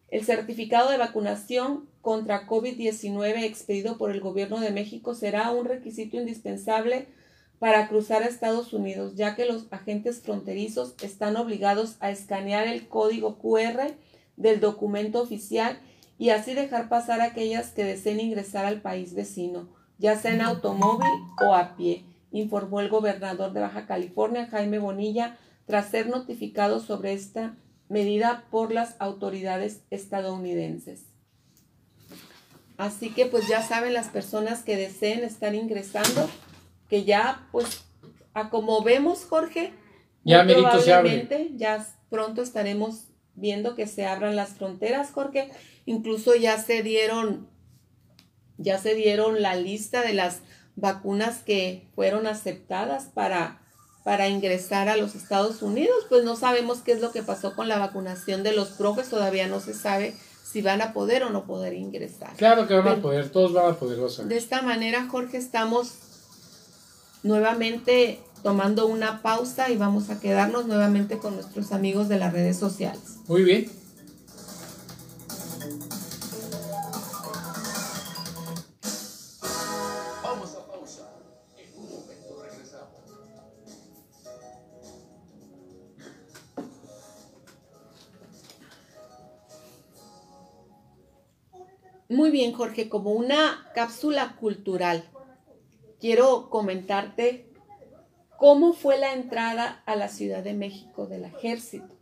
El 0.08 0.24
certificado 0.24 0.90
de 0.90 0.98
vacunación 0.98 1.90
contra 2.00 2.48
COVID-19 2.48 3.44
expedido 3.44 3.98
por 3.98 4.12
el 4.12 4.22
Gobierno 4.22 4.62
de 4.62 4.72
México 4.72 5.14
será 5.14 5.52
un 5.52 5.66
requisito 5.66 6.16
indispensable 6.16 7.08
para 7.60 7.90
cruzar 7.90 8.24
a 8.24 8.28
Estados 8.28 8.72
Unidos, 8.72 9.16
ya 9.18 9.36
que 9.36 9.44
los 9.44 9.68
agentes 9.72 10.22
fronterizos 10.22 10.96
están 11.02 11.36
obligados 11.36 11.98
a 12.00 12.12
escanear 12.12 12.66
el 12.66 12.88
código 12.88 13.40
QR 13.40 13.94
del 14.38 14.62
documento 14.62 15.22
oficial 15.22 15.82
y 16.18 16.30
así 16.30 16.54
dejar 16.54 16.88
pasar 16.88 17.20
a 17.20 17.26
aquellas 17.26 17.72
que 17.72 17.84
deseen 17.84 18.22
ingresar 18.22 18.64
al 18.64 18.82
país 18.82 19.16
vecino, 19.16 19.68
ya 19.98 20.18
sea 20.18 20.34
en 20.34 20.42
automóvil 20.42 21.10
o 21.42 21.54
a 21.54 21.76
pie, 21.76 22.06
informó 22.32 22.82
el 22.82 22.90
gobernador 22.90 23.54
de 23.54 23.62
Baja 23.62 23.86
California, 23.86 24.48
Jaime 24.48 24.80
Bonilla, 24.80 25.38
tras 25.66 25.90
ser 25.90 26.08
notificado 26.08 26.80
sobre 26.80 27.14
esta 27.14 27.56
medida 27.90 28.46
por 28.52 28.72
las 28.72 28.96
autoridades 29.00 29.82
estadounidenses. 29.90 31.04
Así 32.78 33.10
que 33.12 33.26
pues 33.26 33.48
ya 33.48 33.62
saben 33.62 33.94
las 33.94 34.10
personas 34.10 34.64
que 34.64 34.76
deseen 34.76 35.24
estar 35.24 35.56
ingresando, 35.56 36.30
que 36.90 37.06
ya 37.06 37.48
pues 37.52 37.86
a 38.34 38.50
como 38.50 38.84
vemos 38.84 39.26
Jorge, 39.26 39.74
ya 40.24 40.44
merito 40.44 40.82
se 40.82 40.94
abre. 40.94 41.10
probablemente 41.10 41.52
ya 41.56 41.88
pronto 42.10 42.42
estaremos 42.42 43.06
viendo 43.36 43.76
que 43.76 43.88
se 43.88 44.06
abran 44.06 44.36
las 44.36 44.56
fronteras 44.56 45.12
Jorge, 45.12 45.52
incluso 45.86 46.36
ya 46.36 46.58
se 46.58 46.84
dieron 46.84 47.48
ya 48.58 48.78
se 48.78 48.96
dieron 48.96 49.42
la 49.42 49.56
lista 49.56 50.02
de 50.02 50.14
las 50.14 50.40
vacunas 50.76 51.40
que 51.40 51.88
fueron 51.96 52.28
aceptadas 52.28 53.06
para 53.14 53.62
para 54.06 54.30
ingresar 54.30 54.88
a 54.88 54.98
los 54.98 55.16
Estados 55.16 55.64
Unidos, 55.64 56.06
pues 56.10 56.24
no 56.24 56.36
sabemos 56.36 56.82
qué 56.82 56.92
es 56.92 57.02
lo 57.02 57.12
que 57.12 57.24
pasó 57.24 57.56
con 57.56 57.68
la 57.68 57.80
vacunación 57.80 58.44
de 58.44 58.54
los 58.54 58.68
profes, 58.68 59.10
todavía 59.10 59.48
no 59.48 59.60
se 59.60 59.74
sabe 59.74 60.14
si 60.44 60.62
van 60.62 60.84
a 60.84 60.94
poder 60.94 61.24
o 61.24 61.32
no 61.32 61.48
poder 61.48 61.74
ingresar. 61.74 62.36
Claro 62.38 62.68
que 62.68 62.76
van 62.76 62.88
a 62.88 63.02
poder, 63.02 63.32
todos 63.32 63.52
van 63.52 63.72
a 63.72 63.76
poder 63.80 64.00
gozar. 64.00 64.28
De 64.28 64.38
esta 64.38 64.62
manera, 64.62 65.08
Jorge, 65.10 65.38
estamos 65.38 65.96
nuevamente 67.24 68.20
tomando 68.44 68.86
una 68.86 69.24
pausa 69.24 69.72
y 69.72 69.76
vamos 69.76 70.12
a 70.12 70.20
quedarnos 70.20 70.68
nuevamente 70.68 71.18
con 71.18 71.34
nuestros 71.34 71.72
amigos 71.72 72.08
de 72.08 72.20
las 72.20 72.32
redes 72.32 72.60
sociales. 72.60 73.18
Muy 73.28 73.44
bien. 73.44 73.85
Muy 92.08 92.30
bien, 92.30 92.54
Jorge, 92.54 92.88
como 92.88 93.14
una 93.14 93.68
cápsula 93.74 94.36
cultural, 94.40 95.04
quiero 96.00 96.52
comentarte 96.52 97.48
cómo 98.38 98.74
fue 98.74 99.00
la 99.00 99.14
entrada 99.14 99.82
a 99.88 99.96
la 99.96 100.08
Ciudad 100.08 100.44
de 100.44 100.54
México 100.54 101.08
del 101.08 101.26
ejército. 101.26 101.98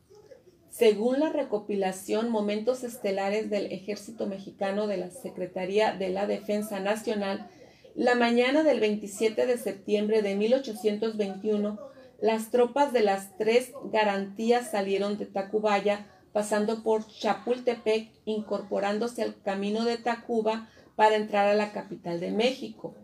Según 0.70 1.22
la 1.22 1.30
recopilación 1.30 2.30
Momentos 2.30 2.84
Estelares 2.84 3.50
del 3.50 3.72
Ejército 3.72 4.28
Mexicano 4.28 4.88
de 4.88 4.98
la 4.98 5.10
Secretaría 5.10 5.94
de 5.94 6.10
la 6.10 6.28
Defensa 6.28 6.82
Nacional, 6.82 7.48
la 7.96 8.16
mañana 8.16 8.64
del 8.64 8.82
27 8.82 9.46
de 9.46 9.58
septiembre 9.58 10.22
de 10.22 10.36
1821, 10.36 11.80
las 12.20 12.52
tropas 12.52 12.92
de 12.92 13.04
las 13.04 13.38
tres 13.38 13.72
garantías 13.86 14.70
salieron 14.70 15.18
de 15.18 15.28
Tacubaya, 15.28 16.13
pasando 16.34 16.84
por 16.84 17.08
Chapultepec, 17.08 18.12
incorporándose 18.26 19.22
al 19.22 19.42
camino 19.42 19.86
de 19.86 19.98
Tacuba 19.98 20.70
para 20.96 21.16
entrar 21.16 21.48
a 21.48 21.54
la 21.54 21.72
capital 21.72 22.20
de 22.20 22.32
México. 22.32 22.96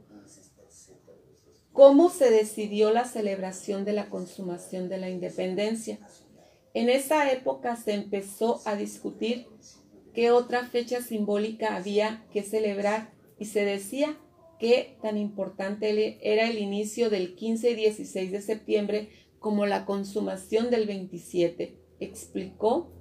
¿Cómo 1.72 2.10
se 2.10 2.30
decidió 2.30 2.92
la 2.92 3.06
celebración 3.06 3.86
de 3.86 3.94
la 3.94 4.10
consumación 4.10 4.90
de 4.90 4.98
la 4.98 5.10
independencia? 5.10 6.00
En 6.74 6.90
esa 6.90 7.32
época 7.32 7.76
se 7.78 7.94
empezó 7.94 8.62
a 8.66 8.76
discutir 8.76 9.48
qué 10.14 10.32
otra 10.32 10.66
fecha 10.66 11.02
simbólica 11.02 11.76
había 11.76 12.26
que 12.34 12.44
celebrar 12.44 13.14
y 13.38 13.46
se 13.46 13.64
decía 13.64 14.18
que 14.60 14.98
tan 15.02 15.18
importante 15.18 16.20
era 16.22 16.50
el 16.50 16.58
inicio 16.58 17.10
del 17.10 17.36
15 17.36 17.72
y 17.72 17.76
16 17.76 18.32
de 18.32 18.42
septiembre 18.42 19.10
como 19.40 19.66
la 19.66 19.86
consumación 19.86 20.70
del 20.70 20.86
27, 20.86 21.78
explicó 22.00 22.92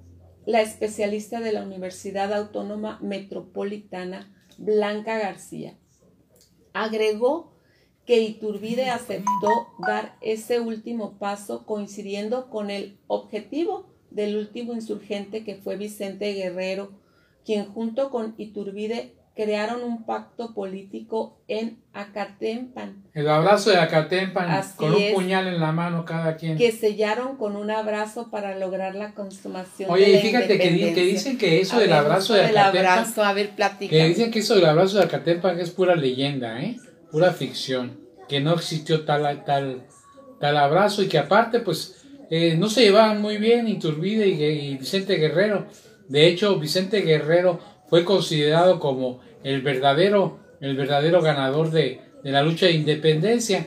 la 0.49 0.63
especialista 0.63 1.41
de 1.41 1.51
la 1.51 1.61
Universidad 1.61 2.33
Autónoma 2.33 2.97
Metropolitana, 3.03 4.35
Blanca 4.57 5.19
García. 5.19 5.77
Agregó 6.73 7.53
que 8.07 8.21
Iturbide 8.21 8.89
aceptó 8.89 9.67
dar 9.85 10.17
ese 10.21 10.59
último 10.59 11.19
paso 11.19 11.67
coincidiendo 11.67 12.49
con 12.49 12.71
el 12.71 12.97
objetivo 13.05 13.93
del 14.09 14.37
último 14.37 14.73
insurgente 14.73 15.43
que 15.43 15.57
fue 15.57 15.77
Vicente 15.77 16.33
Guerrero, 16.33 16.99
quien 17.45 17.71
junto 17.71 18.09
con 18.09 18.33
Iturbide 18.39 19.18
crearon 19.43 19.83
un 19.83 20.03
pacto 20.05 20.53
político 20.53 21.39
en 21.47 21.79
Acatempan, 21.93 23.05
El 23.13 23.29
abrazo 23.29 23.69
de 23.69 23.77
Acatempan 23.77 24.49
Así 24.49 24.75
con 24.75 24.93
un 24.93 25.01
es. 25.01 25.13
puñal 25.13 25.47
en 25.47 25.61
la 25.61 25.71
mano 25.71 26.03
cada 26.03 26.35
quien. 26.35 26.57
que 26.57 26.73
sellaron 26.73 27.37
con 27.37 27.55
un 27.55 27.71
abrazo 27.71 28.29
para 28.31 28.57
lograr 28.57 28.95
la 28.95 29.13
consumación 29.13 29.89
Oye, 29.91 30.03
de 30.03 30.09
y 30.09 30.13
la 30.15 30.19
fíjate 30.19 30.59
que, 30.59 30.69
dicen 31.05 31.37
que 31.37 31.61
eso 31.61 31.77
A 31.77 31.79
del 31.79 31.87
ver, 31.89 31.97
abrazo 31.99 32.33
de 32.33 32.41
Acatempan, 32.41 32.85
abrazo, 32.85 33.23
a 33.23 33.31
ver, 33.33 33.49
platica. 33.51 33.89
que 33.89 34.07
dicen 34.09 34.29
que 34.29 34.39
eso 34.39 34.55
del 34.55 34.65
abrazo 34.65 34.97
de 34.97 35.05
Acatempan 35.05 35.57
es 35.57 35.69
pura 35.71 35.95
leyenda, 35.95 36.61
¿eh? 36.61 36.75
Pura 37.09 37.31
ficción, 37.31 37.97
que 38.27 38.41
no 38.41 38.55
existió 38.55 39.05
tal, 39.05 39.45
tal, 39.45 39.83
tal 40.41 40.57
abrazo 40.57 41.01
y 41.01 41.07
que 41.07 41.17
aparte, 41.17 41.61
pues, 41.61 41.95
eh, 42.29 42.55
no 42.57 42.69
se 42.69 42.81
llevaban 42.81 43.21
muy 43.21 43.37
bien 43.37 43.69
Iturbide 43.69 44.27
y, 44.27 44.43
y 44.43 44.77
Vicente 44.77 45.15
Guerrero. 45.15 45.67
De 46.09 46.27
hecho, 46.27 46.59
Vicente 46.59 47.01
Guerrero 47.03 47.59
fue 47.87 48.03
considerado 48.05 48.79
como 48.79 49.19
el 49.43 49.61
verdadero, 49.61 50.39
el 50.61 50.75
verdadero 50.75 51.21
ganador 51.21 51.71
de, 51.71 52.01
de 52.23 52.31
la 52.31 52.43
lucha 52.43 52.65
de 52.67 52.73
independencia. 52.73 53.65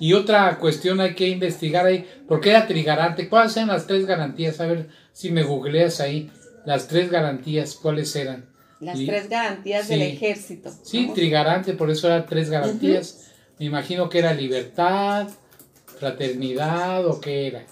Y 0.00 0.12
otra 0.12 0.58
cuestión 0.58 1.00
hay 1.00 1.14
que 1.14 1.28
investigar 1.28 1.86
ahí, 1.86 2.06
¿por 2.28 2.40
qué 2.40 2.50
era 2.50 2.66
trigarante? 2.68 3.28
¿Cuáles 3.28 3.56
eran 3.56 3.68
las 3.68 3.86
tres 3.86 4.06
garantías? 4.06 4.60
A 4.60 4.66
ver 4.66 4.88
si 5.12 5.30
me 5.32 5.42
googleas 5.42 6.00
ahí, 6.00 6.30
las 6.64 6.86
tres 6.86 7.10
garantías, 7.10 7.74
¿cuáles 7.74 8.14
eran? 8.14 8.46
Las 8.80 8.98
Y- 9.00 9.06
tres 9.06 9.28
garantías 9.28 9.86
sí. 9.86 9.94
del 9.94 10.02
ejército. 10.02 10.70
Sí, 10.84 11.10
trigarante, 11.14 11.72
por 11.72 11.90
eso 11.90 12.06
eran 12.06 12.26
tres 12.26 12.48
garantías. 12.48 13.32
Me 13.58 13.66
imagino 13.66 14.08
que 14.08 14.20
era 14.20 14.32
libertad, 14.34 15.26
fraternidad 15.98 17.06
o 17.06 17.20
qué 17.20 17.48
era. 17.48 17.64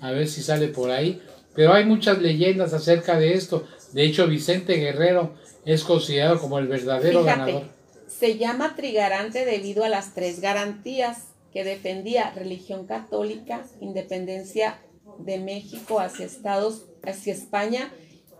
A 0.00 0.10
ver 0.10 0.26
si 0.26 0.42
sale 0.42 0.68
por 0.68 0.90
ahí. 0.90 1.20
Pero 1.54 1.72
hay 1.74 1.84
muchas 1.84 2.20
leyendas 2.20 2.72
acerca 2.72 3.18
de 3.18 3.34
esto. 3.34 3.66
De 3.92 4.02
hecho, 4.04 4.26
Vicente 4.26 4.74
Guerrero 4.76 5.34
es 5.64 5.84
considerado 5.84 6.40
como 6.40 6.58
el 6.58 6.66
verdadero 6.66 7.22
Fíjate, 7.22 7.40
ganador. 7.52 7.68
se 8.08 8.38
llama 8.38 8.74
trigarante 8.76 9.44
debido 9.44 9.84
a 9.84 9.88
las 9.88 10.14
tres 10.14 10.40
garantías 10.40 11.28
que 11.52 11.64
defendía 11.64 12.30
religión 12.34 12.86
católica, 12.86 13.62
independencia 13.80 14.78
de 15.18 15.38
México 15.38 16.00
hacia 16.00 16.26
Estados, 16.26 16.86
hacia 17.04 17.32
España 17.34 17.92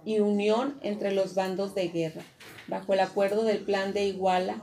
y 0.04 0.20
unión 0.20 0.78
entre 0.82 1.12
los 1.12 1.34
bandos 1.34 1.74
de 1.74 1.88
guerra, 1.88 2.22
bajo 2.68 2.94
el 2.94 3.00
acuerdo 3.00 3.44
del 3.44 3.58
Plan 3.58 3.92
de 3.92 4.06
Iguala. 4.06 4.62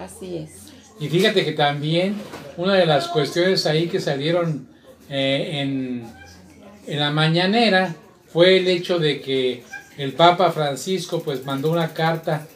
Así 0.00 0.38
es. 0.38 0.72
Y 0.98 1.08
fíjate 1.08 1.44
que 1.44 1.52
también 1.52 2.16
una 2.56 2.74
de 2.74 2.86
las 2.86 3.08
cuestiones 3.08 3.66
ahí 3.66 3.88
que 3.88 4.00
salieron 4.00 4.68
eh, 5.10 5.60
en, 5.60 6.06
en 6.86 7.00
la 7.00 7.10
mañanera 7.10 7.94
fue 8.32 8.56
el 8.56 8.68
hecho 8.68 8.98
de 8.98 9.20
que 9.20 9.62
el 9.98 10.12
Papa 10.12 10.50
Francisco 10.52 11.22
pues 11.22 11.44
mandó 11.44 11.70
una 11.70 11.92
carta 11.94 12.46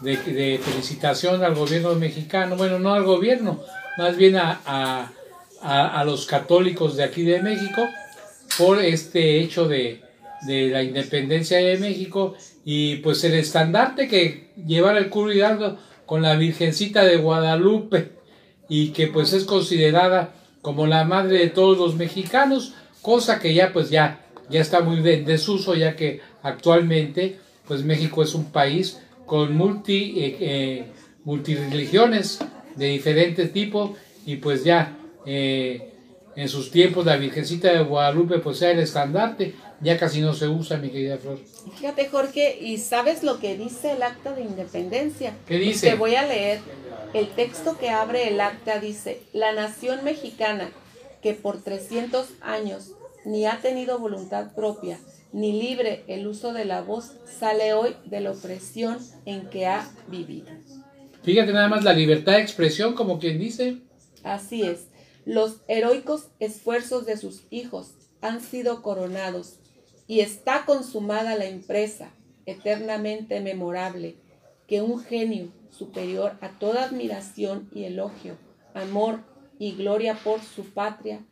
de, 0.00 0.16
felicitación 0.62 1.42
al 1.44 1.54
gobierno 1.54 1.94
mexicano, 1.94 2.56
bueno, 2.56 2.78
no 2.78 2.92
al 2.94 3.04
gobierno, 3.04 3.60
más 3.98 4.16
bien 4.16 4.36
a, 4.36 4.60
a, 4.66 5.10
a- 5.62 6.04
los 6.04 6.26
católicos 6.26 6.96
de 6.96 7.04
aquí 7.04 7.22
de 7.22 7.40
México 7.40 7.86
por 8.58 8.78
este 8.82 9.40
hecho 9.40 9.68
de, 9.68 10.02
de 10.46 10.68
la 10.68 10.82
independencia 10.82 11.58
de 11.58 11.78
México 11.78 12.34
y 12.64 12.96
pues 12.96 13.24
el 13.24 13.34
estandarte 13.34 14.08
que 14.08 14.50
llevara 14.66 14.98
el 14.98 15.08
curo 15.08 15.32
Hidalgo 15.32 15.78
con 16.04 16.22
la 16.22 16.36
Virgencita 16.36 17.04
de 17.04 17.16
Guadalupe 17.16 18.12
y 18.68 18.88
que 18.90 19.06
pues 19.06 19.32
es 19.32 19.44
considerada 19.44 20.34
como 20.60 20.86
la 20.86 21.04
madre 21.04 21.38
de 21.38 21.48
todos 21.48 21.78
los 21.78 21.94
mexicanos, 21.94 22.74
cosa 23.00 23.38
que 23.38 23.54
ya 23.54 23.72
pues 23.72 23.88
ya, 23.90 24.26
ya 24.50 24.60
está 24.60 24.80
muy 24.80 24.98
en 25.08 25.24
desuso 25.24 25.74
ya 25.74 25.96
que 25.96 26.20
actualmente 26.46 27.38
pues 27.66 27.82
México 27.82 28.22
es 28.22 28.34
un 28.34 28.46
país 28.52 29.00
con 29.26 29.56
multi, 29.56 30.14
eh, 30.16 30.36
eh, 30.40 30.84
multireligiones 31.24 32.38
de 32.76 32.86
diferente 32.86 33.46
tipo 33.46 33.96
y 34.24 34.36
pues 34.36 34.62
ya 34.62 34.96
eh, 35.26 35.92
en 36.36 36.48
sus 36.48 36.70
tiempos 36.70 37.04
la 37.04 37.16
Virgencita 37.16 37.72
de 37.72 37.82
Guadalupe 37.82 38.38
pues 38.38 38.62
era 38.62 38.72
el 38.72 38.78
estandarte, 38.80 39.54
ya 39.80 39.98
casi 39.98 40.20
no 40.20 40.32
se 40.32 40.46
usa 40.46 40.76
mi 40.76 40.90
querida 40.90 41.18
Flor. 41.18 41.40
Fíjate 41.76 42.08
Jorge, 42.08 42.58
¿y 42.60 42.78
sabes 42.78 43.24
lo 43.24 43.40
que 43.40 43.56
dice 43.56 43.92
el 43.92 44.02
acta 44.02 44.32
de 44.32 44.42
independencia? 44.42 45.34
¿Qué 45.46 45.58
dice? 45.58 45.90
Te 45.90 45.96
voy 45.96 46.14
a 46.14 46.26
leer. 46.26 46.60
El 47.14 47.28
texto 47.28 47.78
que 47.78 47.88
abre 47.88 48.28
el 48.28 48.40
acta 48.40 48.78
dice, 48.78 49.22
la 49.32 49.52
nación 49.52 50.04
mexicana 50.04 50.70
que 51.22 51.32
por 51.32 51.62
300 51.62 52.26
años 52.42 52.92
ni 53.24 53.46
ha 53.46 53.60
tenido 53.60 53.98
voluntad 53.98 54.54
propia, 54.54 54.98
ni 55.32 55.52
libre 55.52 56.04
el 56.06 56.26
uso 56.26 56.52
de 56.52 56.64
la 56.64 56.82
voz, 56.82 57.12
sale 57.38 57.74
hoy 57.74 57.96
de 58.04 58.20
la 58.20 58.30
opresión 58.30 58.98
en 59.24 59.48
que 59.50 59.66
ha 59.66 59.88
vivido. 60.08 60.48
Fíjate 61.22 61.52
nada 61.52 61.68
más 61.68 61.84
la 61.84 61.92
libertad 61.92 62.32
de 62.34 62.42
expresión, 62.42 62.94
como 62.94 63.18
quien 63.18 63.38
dice. 63.38 63.78
Así 64.22 64.62
es, 64.62 64.88
los 65.24 65.56
heroicos 65.68 66.28
esfuerzos 66.38 67.04
de 67.06 67.16
sus 67.16 67.42
hijos 67.50 67.94
han 68.20 68.40
sido 68.40 68.82
coronados 68.82 69.58
y 70.06 70.20
está 70.20 70.64
consumada 70.64 71.34
la 71.36 71.46
empresa 71.46 72.10
eternamente 72.46 73.40
memorable 73.40 74.14
que 74.66 74.82
un 74.82 75.00
genio 75.00 75.48
superior 75.70 76.36
a 76.40 76.50
toda 76.58 76.84
admiración 76.84 77.68
y 77.74 77.84
elogio, 77.84 78.36
amor 78.74 79.20
y 79.58 79.72
gloria 79.72 80.14
por 80.14 80.40
su 80.40 80.64
patria, 80.64 81.24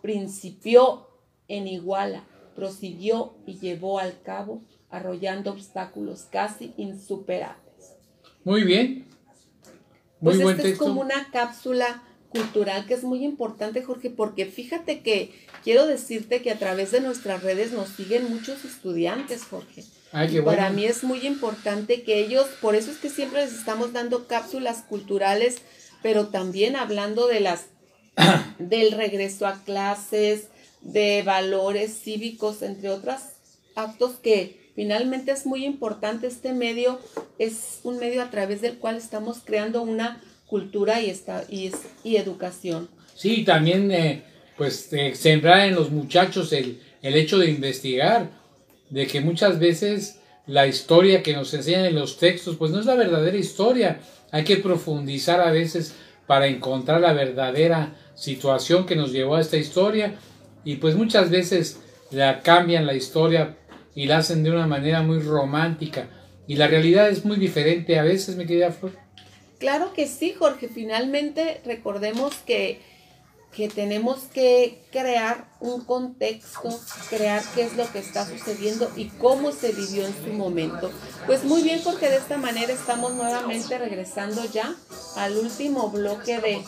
principió 0.00 1.08
en 1.48 1.66
Iguala, 1.66 2.24
prosiguió 2.60 3.32
y 3.46 3.58
llevó 3.58 3.98
al 3.98 4.20
cabo, 4.22 4.62
arrollando 4.90 5.50
obstáculos 5.50 6.26
casi 6.30 6.74
insuperables. 6.76 7.96
Muy 8.44 8.64
bien. 8.64 9.06
Muy 10.20 10.34
Pues 10.34 10.42
buen 10.42 10.56
esta 10.56 10.68
es 10.68 10.78
como 10.78 11.00
una 11.00 11.30
cápsula 11.32 12.02
cultural 12.28 12.86
que 12.86 12.94
es 12.94 13.02
muy 13.02 13.24
importante, 13.24 13.82
Jorge, 13.82 14.10
porque 14.10 14.44
fíjate 14.44 15.00
que 15.00 15.32
quiero 15.64 15.86
decirte 15.86 16.42
que 16.42 16.50
a 16.50 16.58
través 16.58 16.90
de 16.92 17.00
nuestras 17.00 17.42
redes 17.42 17.72
nos 17.72 17.88
siguen 17.88 18.28
muchos 18.30 18.64
estudiantes, 18.66 19.44
Jorge. 19.44 19.84
Ay, 20.12 20.28
qué 20.28 20.38
Y 20.38 20.42
Para 20.42 20.64
bueno. 20.64 20.76
mí 20.76 20.84
es 20.84 21.02
muy 21.02 21.26
importante 21.26 22.02
que 22.02 22.18
ellos, 22.18 22.46
por 22.60 22.74
eso 22.74 22.90
es 22.90 22.98
que 22.98 23.08
siempre 23.08 23.42
les 23.42 23.54
estamos 23.54 23.94
dando 23.94 24.26
cápsulas 24.26 24.82
culturales, 24.82 25.62
pero 26.02 26.28
también 26.28 26.76
hablando 26.76 27.26
de 27.26 27.40
las 27.40 27.66
del 28.58 28.92
regreso 28.92 29.46
a 29.46 29.64
clases, 29.64 30.48
de 30.82 31.22
valores 31.22 32.00
cívicos, 32.02 32.62
entre 32.62 32.88
otros 32.90 33.20
actos 33.74 34.12
que 34.22 34.70
finalmente 34.74 35.32
es 35.32 35.46
muy 35.46 35.64
importante. 35.64 36.26
Este 36.26 36.52
medio 36.52 36.98
es 37.38 37.80
un 37.82 37.98
medio 37.98 38.22
a 38.22 38.30
través 38.30 38.60
del 38.60 38.78
cual 38.78 38.96
estamos 38.96 39.38
creando 39.44 39.82
una 39.82 40.22
cultura 40.46 41.00
y, 41.00 41.10
esta, 41.10 41.44
y, 41.48 41.70
y 42.02 42.16
educación. 42.16 42.88
Sí, 43.14 43.44
también 43.44 43.90
eh, 43.90 44.22
pues 44.56 44.92
eh, 44.92 45.14
sembrar 45.14 45.68
en 45.68 45.74
los 45.74 45.90
muchachos 45.90 46.52
el, 46.52 46.80
el 47.02 47.14
hecho 47.14 47.38
de 47.38 47.50
investigar, 47.50 48.30
de 48.88 49.06
que 49.06 49.20
muchas 49.20 49.58
veces 49.58 50.18
la 50.46 50.66
historia 50.66 51.22
que 51.22 51.34
nos 51.34 51.54
enseñan 51.54 51.84
en 51.84 51.94
los 51.94 52.18
textos 52.18 52.56
pues 52.56 52.72
no 52.72 52.80
es 52.80 52.86
la 52.86 52.96
verdadera 52.96 53.36
historia, 53.36 54.00
hay 54.32 54.44
que 54.44 54.56
profundizar 54.56 55.40
a 55.40 55.50
veces 55.50 55.94
para 56.26 56.46
encontrar 56.46 57.00
la 57.00 57.12
verdadera 57.12 57.94
situación 58.14 58.86
que 58.86 58.96
nos 58.96 59.12
llevó 59.12 59.36
a 59.36 59.40
esta 59.40 59.56
historia 59.56 60.14
y 60.64 60.76
pues 60.76 60.94
muchas 60.94 61.30
veces 61.30 61.80
la 62.10 62.42
cambian 62.42 62.86
la 62.86 62.94
historia 62.94 63.56
y 63.94 64.06
la 64.06 64.18
hacen 64.18 64.42
de 64.42 64.50
una 64.50 64.66
manera 64.66 65.02
muy 65.02 65.20
romántica 65.20 66.08
y 66.46 66.56
la 66.56 66.66
realidad 66.66 67.08
es 67.08 67.24
muy 67.24 67.36
diferente 67.36 67.98
a 67.98 68.02
veces, 68.02 68.34
mi 68.34 68.44
querida 68.44 68.72
Flor. 68.72 68.92
Claro 69.60 69.92
que 69.92 70.08
sí, 70.08 70.34
Jorge. 70.36 70.68
Finalmente, 70.68 71.60
recordemos 71.64 72.34
que, 72.46 72.80
que 73.54 73.68
tenemos 73.68 74.22
que 74.34 74.82
crear 74.90 75.48
un 75.60 75.84
contexto, 75.84 76.76
crear 77.08 77.42
qué 77.54 77.62
es 77.62 77.76
lo 77.76 77.88
que 77.92 78.00
está 78.00 78.26
sucediendo 78.26 78.90
y 78.96 79.10
cómo 79.10 79.52
se 79.52 79.70
vivió 79.70 80.04
en 80.04 80.14
su 80.24 80.32
momento. 80.32 80.90
Pues 81.26 81.44
muy 81.44 81.62
bien, 81.62 81.80
Jorge, 81.84 82.08
de 82.08 82.16
esta 82.16 82.36
manera 82.36 82.72
estamos 82.72 83.14
nuevamente 83.14 83.78
regresando 83.78 84.42
ya 84.46 84.74
al 85.16 85.36
último 85.36 85.90
bloque 85.90 86.40
de, 86.40 86.64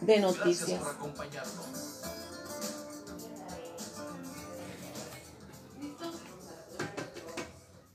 de 0.00 0.20
noticias. 0.20 0.80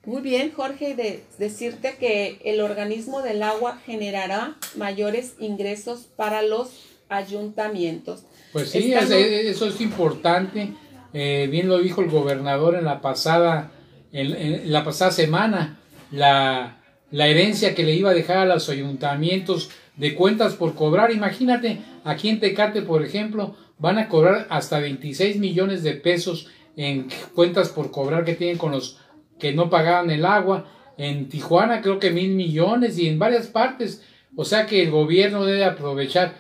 Muy 0.05 0.21
bien, 0.21 0.51
Jorge, 0.51 0.95
de 0.95 1.23
decirte 1.37 1.95
que 1.99 2.39
el 2.43 2.59
organismo 2.61 3.21
del 3.21 3.43
agua 3.43 3.79
generará 3.85 4.55
mayores 4.75 5.35
ingresos 5.39 6.07
para 6.15 6.41
los 6.41 6.69
ayuntamientos. 7.09 8.23
Pues 8.51 8.69
sí, 8.69 8.91
Estamos- 8.93 9.11
eso 9.13 9.67
es 9.67 9.79
importante. 9.79 10.73
Eh, 11.13 11.47
bien 11.51 11.67
lo 11.67 11.77
dijo 11.79 12.01
el 12.01 12.09
gobernador 12.09 12.75
en 12.75 12.85
la 12.85 13.01
pasada, 13.01 13.71
en, 14.11 14.35
en 14.35 14.71
la 14.71 14.83
pasada 14.83 15.11
semana, 15.11 15.79
la, 16.09 16.81
la 17.11 17.27
herencia 17.27 17.75
que 17.75 17.83
le 17.83 17.93
iba 17.93 18.09
a 18.11 18.13
dejar 18.15 18.37
a 18.37 18.45
los 18.45 18.69
ayuntamientos 18.69 19.69
de 19.97 20.15
cuentas 20.15 20.53
por 20.55 20.73
cobrar. 20.73 21.11
Imagínate, 21.11 21.79
aquí 22.03 22.29
en 22.29 22.39
Tecate, 22.39 22.81
por 22.81 23.03
ejemplo, 23.03 23.55
van 23.77 23.99
a 23.99 24.09
cobrar 24.09 24.47
hasta 24.49 24.79
26 24.79 25.37
millones 25.37 25.83
de 25.83 25.93
pesos 25.93 26.47
en 26.77 27.09
cuentas 27.35 27.69
por 27.69 27.91
cobrar 27.91 28.23
que 28.25 28.33
tienen 28.35 28.57
con 28.57 28.71
los 28.71 28.97
que 29.41 29.51
no 29.51 29.69
pagaban 29.69 30.11
el 30.11 30.23
agua. 30.23 30.67
En 30.97 31.27
Tijuana 31.27 31.81
creo 31.81 31.99
que 31.99 32.11
mil 32.11 32.35
millones 32.35 32.97
y 32.99 33.09
en 33.09 33.17
varias 33.17 33.47
partes. 33.47 34.03
O 34.35 34.45
sea 34.45 34.67
que 34.67 34.83
el 34.83 34.91
gobierno 34.91 35.45
debe 35.45 35.65
aprovechar. 35.65 36.35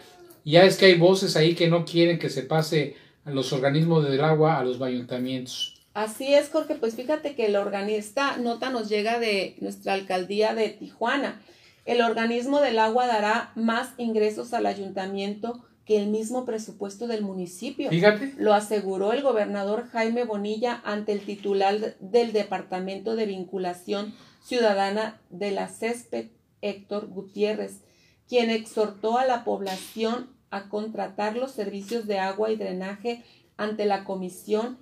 Ya 0.45 0.63
es 0.63 0.77
que 0.77 0.85
hay 0.85 0.95
voces 0.95 1.35
ahí 1.35 1.55
que 1.55 1.67
no 1.67 1.83
quieren 1.83 2.19
que 2.19 2.29
se 2.29 2.43
pase 2.43 2.95
a 3.25 3.31
los 3.31 3.51
organismos 3.51 4.07
del 4.07 4.23
agua 4.23 4.59
a 4.59 4.63
los 4.63 4.81
ayuntamientos. 4.81 5.81
Así 5.93 6.33
es, 6.33 6.49
Jorge, 6.49 6.75
pues 6.75 6.95
fíjate 6.95 7.35
que 7.35 7.47
el 7.47 7.57
organista 7.57 8.37
nota 8.37 8.69
nos 8.69 8.87
llega 8.87 9.19
de 9.19 9.55
nuestra 9.59 9.93
alcaldía 9.93 10.53
de 10.53 10.69
Tijuana. 10.69 11.41
El 11.83 12.01
organismo 12.01 12.61
del 12.61 12.79
agua 12.79 13.07
dará 13.07 13.51
más 13.55 13.89
ingresos 13.97 14.53
al 14.53 14.67
ayuntamiento 14.67 15.65
que 15.85 15.97
el 15.97 16.07
mismo 16.07 16.45
presupuesto 16.45 17.07
del 17.07 17.23
municipio. 17.23 17.89
Fíjate. 17.89 18.33
Lo 18.37 18.53
aseguró 18.53 19.13
el 19.13 19.21
gobernador 19.21 19.87
Jaime 19.91 20.23
Bonilla 20.23 20.81
ante 20.85 21.11
el 21.11 21.21
titular 21.21 21.95
del 21.99 22.33
Departamento 22.33 23.15
de 23.15 23.25
Vinculación 23.25 24.13
Ciudadana 24.43 25.19
de 25.29 25.51
la 25.51 25.67
CESPED, 25.67 26.27
Héctor 26.61 27.07
Gutiérrez, 27.07 27.81
quien 28.27 28.49
exhortó 28.49 29.17
a 29.17 29.25
la 29.25 29.43
población 29.43 30.29
a 30.49 30.69
contratar 30.69 31.35
los 31.35 31.51
servicios 31.51 32.07
de 32.07 32.19
agua 32.19 32.51
y 32.51 32.55
drenaje 32.55 33.23
ante 33.57 33.85
la 33.85 34.03
comisión 34.03 34.77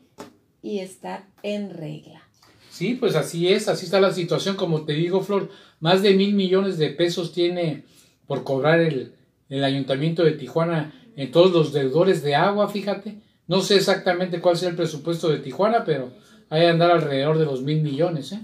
y 0.62 0.80
estar 0.80 1.28
en 1.43 1.72
regla. 1.72 2.22
Sí, 2.70 2.95
pues 2.95 3.16
así 3.16 3.50
es, 3.50 3.68
así 3.68 3.86
está 3.86 4.00
la 4.00 4.14
situación. 4.14 4.56
Como 4.56 4.86
te 4.86 4.93
digo, 4.93 5.22
Flor, 5.22 5.50
más 5.80 6.02
de 6.02 6.14
mil 6.14 6.34
millones 6.34 6.78
de 6.78 6.89
pesos 6.89 7.34
tiene 7.34 7.84
por 8.28 8.43
cobrar 8.43 8.80
el, 8.80 9.14
el 9.50 9.64
ayuntamiento 9.64 10.24
de 10.24 10.32
Tijuana 10.34 10.93
en 11.16 11.32
todos 11.32 11.52
los 11.52 11.74
deudores 11.74 12.24
de 12.24 12.36
agua, 12.36 12.70
fíjate. 12.70 13.16
No 13.47 13.62
sé 13.62 13.76
exactamente 13.76 14.39
cuál 14.41 14.58
sea 14.58 14.70
el 14.70 14.76
presupuesto 14.76 15.30
de 15.30 15.39
Tijuana, 15.39 15.84
pero 15.84 16.12
hay 16.50 16.62
de 16.62 16.68
andar 16.68 16.91
alrededor 16.91 17.38
de 17.39 17.45
los 17.45 17.62
mil 17.64 17.82
millones, 17.82 18.32
¿eh? 18.32 18.39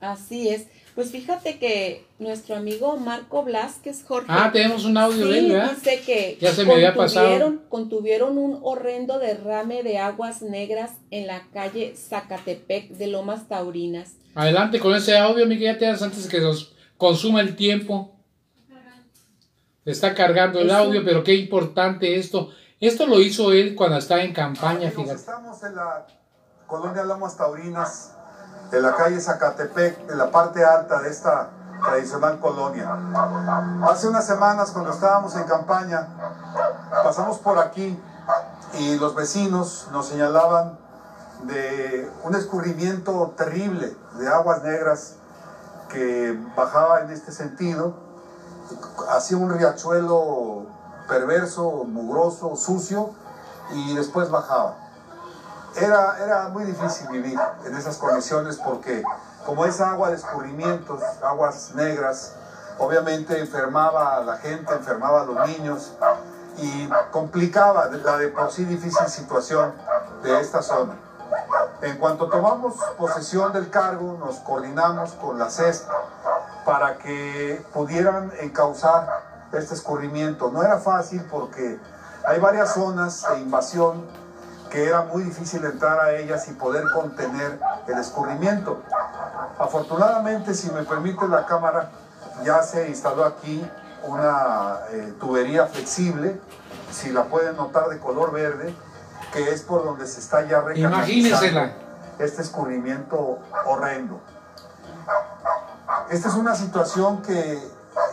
Así 0.00 0.48
es. 0.48 0.66
Pues 0.94 1.10
fíjate 1.10 1.58
que 1.58 2.04
nuestro 2.18 2.56
amigo 2.56 2.96
Marco 2.96 3.42
Blasquez, 3.44 4.02
Jorge. 4.06 4.26
Ah, 4.30 4.50
tenemos 4.52 4.84
un 4.86 4.96
audio 4.96 5.26
de 5.26 5.38
él, 5.38 5.44
Sí, 5.46 5.52
¿verdad? 5.52 5.72
dice 5.74 6.00
que 6.06 6.38
Ya 6.40 6.52
se 6.52 6.64
me 6.64 6.72
había 6.74 6.94
pasado. 6.94 7.26
contuvieron- 7.68 8.38
un 8.38 8.58
horrendo 8.62 9.18
derrame 9.18 9.82
de 9.82 9.98
aguas 9.98 10.40
negras 10.40 10.92
en 11.10 11.26
la 11.26 11.46
calle 11.52 11.94
Zacatepec 11.96 12.90
de 12.92 13.08
Lomas 13.08 13.46
Taurinas. 13.48 14.14
Adelante 14.34 14.78
con 14.80 14.94
ese 14.94 15.18
audio, 15.18 15.44
mi 15.46 15.58
querida 15.58 15.96
antes 16.02 16.26
que 16.28 16.40
nos 16.40 16.74
consuma 16.96 17.40
el 17.42 17.56
tiempo. 17.56 18.15
Está 19.86 20.14
cargando 20.14 20.58
el 20.58 20.68
Es 20.68 20.76
audio, 20.76 21.00
un- 21.00 21.06
pero 21.06 21.22
qué 21.24 21.34
importante 21.34 22.18
esto. 22.18 22.50
Esto 22.80 23.06
lo 23.06 23.20
hizo 23.20 23.52
él 23.52 23.74
cuando 23.76 23.96
estaba 23.96 24.20
en 24.22 24.34
campaña, 24.34 24.88
Amigos, 24.88 24.94
fíjate. 24.96 25.14
estamos 25.20 25.62
en 25.62 25.76
la 25.76 26.06
colonia 26.66 27.04
Lomas 27.04 27.36
Taurinas, 27.36 28.12
en 28.72 28.82
la 28.82 28.94
calle 28.96 29.20
Zacatepec, 29.20 30.10
en 30.10 30.18
la 30.18 30.30
parte 30.30 30.64
alta 30.64 31.00
de 31.00 31.08
esta 31.08 31.50
tradicional 31.84 32.38
colonia. 32.40 32.90
Hace 33.88 34.08
unas 34.08 34.26
semanas, 34.26 34.72
cuando 34.72 34.90
estábamos 34.90 35.36
en 35.36 35.44
campaña, 35.44 36.08
pasamos 37.04 37.38
por 37.38 37.58
aquí 37.58 37.98
y 38.78 38.96
los 38.98 39.14
vecinos 39.14 39.88
nos 39.92 40.08
señalaban 40.08 40.78
de 41.44 42.10
un 42.24 42.34
escurrimiento 42.34 43.34
terrible 43.36 43.94
de 44.18 44.28
aguas 44.28 44.62
negras 44.64 45.16
que 45.88 46.36
bajaba 46.56 47.02
en 47.02 47.10
este 47.10 47.30
sentido, 47.30 47.94
hacía 49.08 49.36
un 49.36 49.50
riachuelo 49.50 50.66
perverso, 51.08 51.84
mugroso, 51.84 52.56
sucio, 52.56 53.10
y 53.72 53.94
después 53.94 54.30
bajaba. 54.30 54.74
Era, 55.76 56.18
era 56.24 56.48
muy 56.48 56.64
difícil 56.64 57.08
vivir 57.08 57.38
en 57.64 57.76
esas 57.76 57.98
condiciones 57.98 58.56
porque 58.56 59.02
como 59.44 59.64
es 59.64 59.80
agua 59.80 60.10
de 60.10 60.16
escurrimientos, 60.16 61.00
aguas 61.22 61.72
negras, 61.74 62.32
obviamente 62.78 63.38
enfermaba 63.38 64.16
a 64.16 64.20
la 64.22 64.38
gente, 64.38 64.74
enfermaba 64.74 65.22
a 65.22 65.24
los 65.24 65.48
niños 65.48 65.92
y 66.58 66.88
complicaba 67.10 67.88
la 67.90 68.16
de 68.16 68.28
por 68.28 68.50
sí 68.50 68.64
difícil 68.64 69.06
situación 69.08 69.72
de 70.22 70.40
esta 70.40 70.62
zona. 70.62 70.94
En 71.82 71.98
cuanto 71.98 72.28
tomamos 72.28 72.74
posesión 72.96 73.52
del 73.52 73.68
cargo, 73.68 74.16
nos 74.18 74.36
coordinamos 74.38 75.12
con 75.12 75.38
la 75.38 75.50
CES 75.50 75.84
para 76.66 76.98
que 76.98 77.64
pudieran 77.72 78.32
encauzar 78.40 79.22
este 79.52 79.74
escurrimiento. 79.74 80.50
No 80.50 80.64
era 80.64 80.78
fácil 80.78 81.24
porque 81.30 81.78
hay 82.26 82.40
varias 82.40 82.74
zonas 82.74 83.24
de 83.30 83.40
invasión 83.40 84.04
que 84.68 84.84
era 84.84 85.02
muy 85.02 85.22
difícil 85.22 85.64
entrar 85.64 86.00
a 86.00 86.16
ellas 86.16 86.48
y 86.48 86.54
poder 86.54 86.90
contener 86.92 87.60
el 87.86 87.98
escurrimiento. 87.98 88.82
Afortunadamente, 89.58 90.54
si 90.54 90.68
me 90.72 90.82
permite 90.82 91.28
la 91.28 91.46
cámara, 91.46 91.90
ya 92.44 92.60
se 92.64 92.88
instaló 92.88 93.24
aquí 93.24 93.64
una 94.02 94.80
eh, 94.90 95.14
tubería 95.20 95.66
flexible, 95.66 96.40
si 96.90 97.12
la 97.12 97.24
pueden 97.24 97.56
notar 97.56 97.88
de 97.88 98.00
color 98.00 98.32
verde, 98.32 98.74
que 99.32 99.50
es 99.52 99.62
por 99.62 99.84
donde 99.84 100.06
se 100.08 100.18
está 100.18 100.44
ya 100.44 100.60
recanalizando 100.62 101.72
este 102.18 102.42
escurrimiento 102.42 103.38
horrendo. 103.66 104.20
Esta 106.10 106.28
es 106.28 106.34
una 106.34 106.54
situación 106.54 107.22
que 107.22 107.60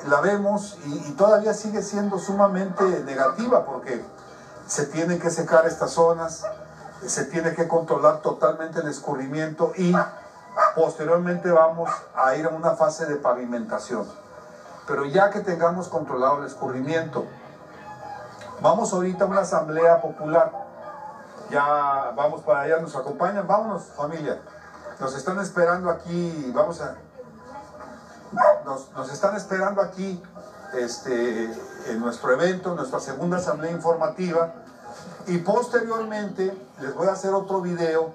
la 0.08 0.22
vemos 0.22 0.78
y, 0.86 1.12
todavía 1.12 1.54
sigue 1.54 1.82
siendo 1.82 2.18
sumamente 2.18 2.84
negativa 3.04 3.66
porque 3.66 4.04
se 4.68 4.86
tienen 4.88 5.20
que 5.20 5.30
secar 5.30 5.66
estas 5.68 5.92
zonas, 5.92 6.44
se 7.06 7.26
tiene 7.26 7.54
que 7.54 7.68
controlar 7.68 8.22
totalmente 8.22 8.80
el 8.80 8.88
escurrimiento 8.88 9.74
y 9.78 9.94
posteriormente 10.76 11.52
vamos 11.52 11.90
a 12.16 12.36
ir 12.36 12.46
a 12.46 12.50
una 12.50 12.72
fase 12.72 13.06
de 13.06 13.16
pavimentación. 13.18 14.08
Pero 14.88 15.06
ya 15.06 15.30
que 15.30 15.40
tengamos 15.42 15.88
controlado 15.88 16.40
el 16.40 16.46
escurrimiento, 16.46 17.26
vamos 18.62 18.92
ahorita 18.94 19.26
a 19.26 19.28
una 19.28 19.42
asamblea 19.42 20.02
popular. 20.02 20.52
Ya 21.50 22.12
vamos 22.16 22.42
para 22.42 22.62
allá, 22.62 22.80
nos 22.80 22.96
acompañan, 22.96 23.48
vámonos 23.48 23.84
familia. 23.96 24.42
Nos 25.00 25.16
están 25.16 25.40
esperando 25.40 25.90
aquí, 25.90 26.52
vamos 26.54 26.82
a... 26.82 26.96
Nos, 28.66 29.12
están 29.12 29.36
esperando 29.36 29.82
aquí 29.82 30.22
este, 30.74 31.46
en 31.88 32.00
nuestro 32.00 32.32
evento, 32.34 32.74
nuestra 32.76 33.00
segunda 33.00 33.38
asamblea 33.38 33.72
informativa. 33.72 34.54
Y 35.28 35.38
posteriormente 35.40 36.56
les 36.82 36.94
voy 36.94 37.08
a 37.08 37.12
hacer 37.14 37.34
otro 37.34 37.62
video 37.62 38.14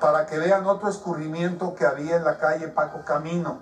para 0.00 0.26
que 0.26 0.38
vean 0.38 0.66
otro 0.66 0.88
escurrimiento 0.88 1.74
que 1.74 1.86
había 1.86 2.16
en 2.16 2.24
la 2.24 2.38
calle 2.38 2.68
Paco 2.68 3.04
Camino. 3.04 3.58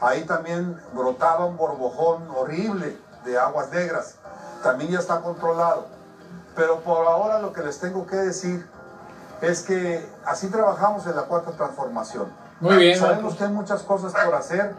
Ahí 0.00 0.24
también 0.24 0.80
brotaba 0.94 1.46
un 1.46 1.56
borbojón 1.56 2.28
horrible 2.30 2.98
de 3.24 3.38
aguas 3.38 3.70
negras. 3.70 4.16
También 4.62 4.90
ya 4.92 4.98
está 4.98 5.20
controlado. 5.20 5.86
Pero 6.54 6.80
por 6.80 7.06
ahora 7.06 7.38
lo 7.38 7.52
que 7.52 7.62
les 7.62 7.78
tengo 7.78 8.06
que 8.06 8.16
decir 8.16 8.68
es 9.40 9.62
que 9.62 10.06
así 10.24 10.48
trabajamos 10.48 11.06
en 11.06 11.16
la 11.16 11.22
cuarta 11.22 11.52
transformación. 11.52 12.39
Muy 12.60 12.76
bien. 12.76 12.98
Sabemos 12.98 13.34
que 13.36 13.44
hay 13.44 13.50
muchas 13.50 13.82
cosas 13.82 14.12
por 14.12 14.34
hacer, 14.34 14.74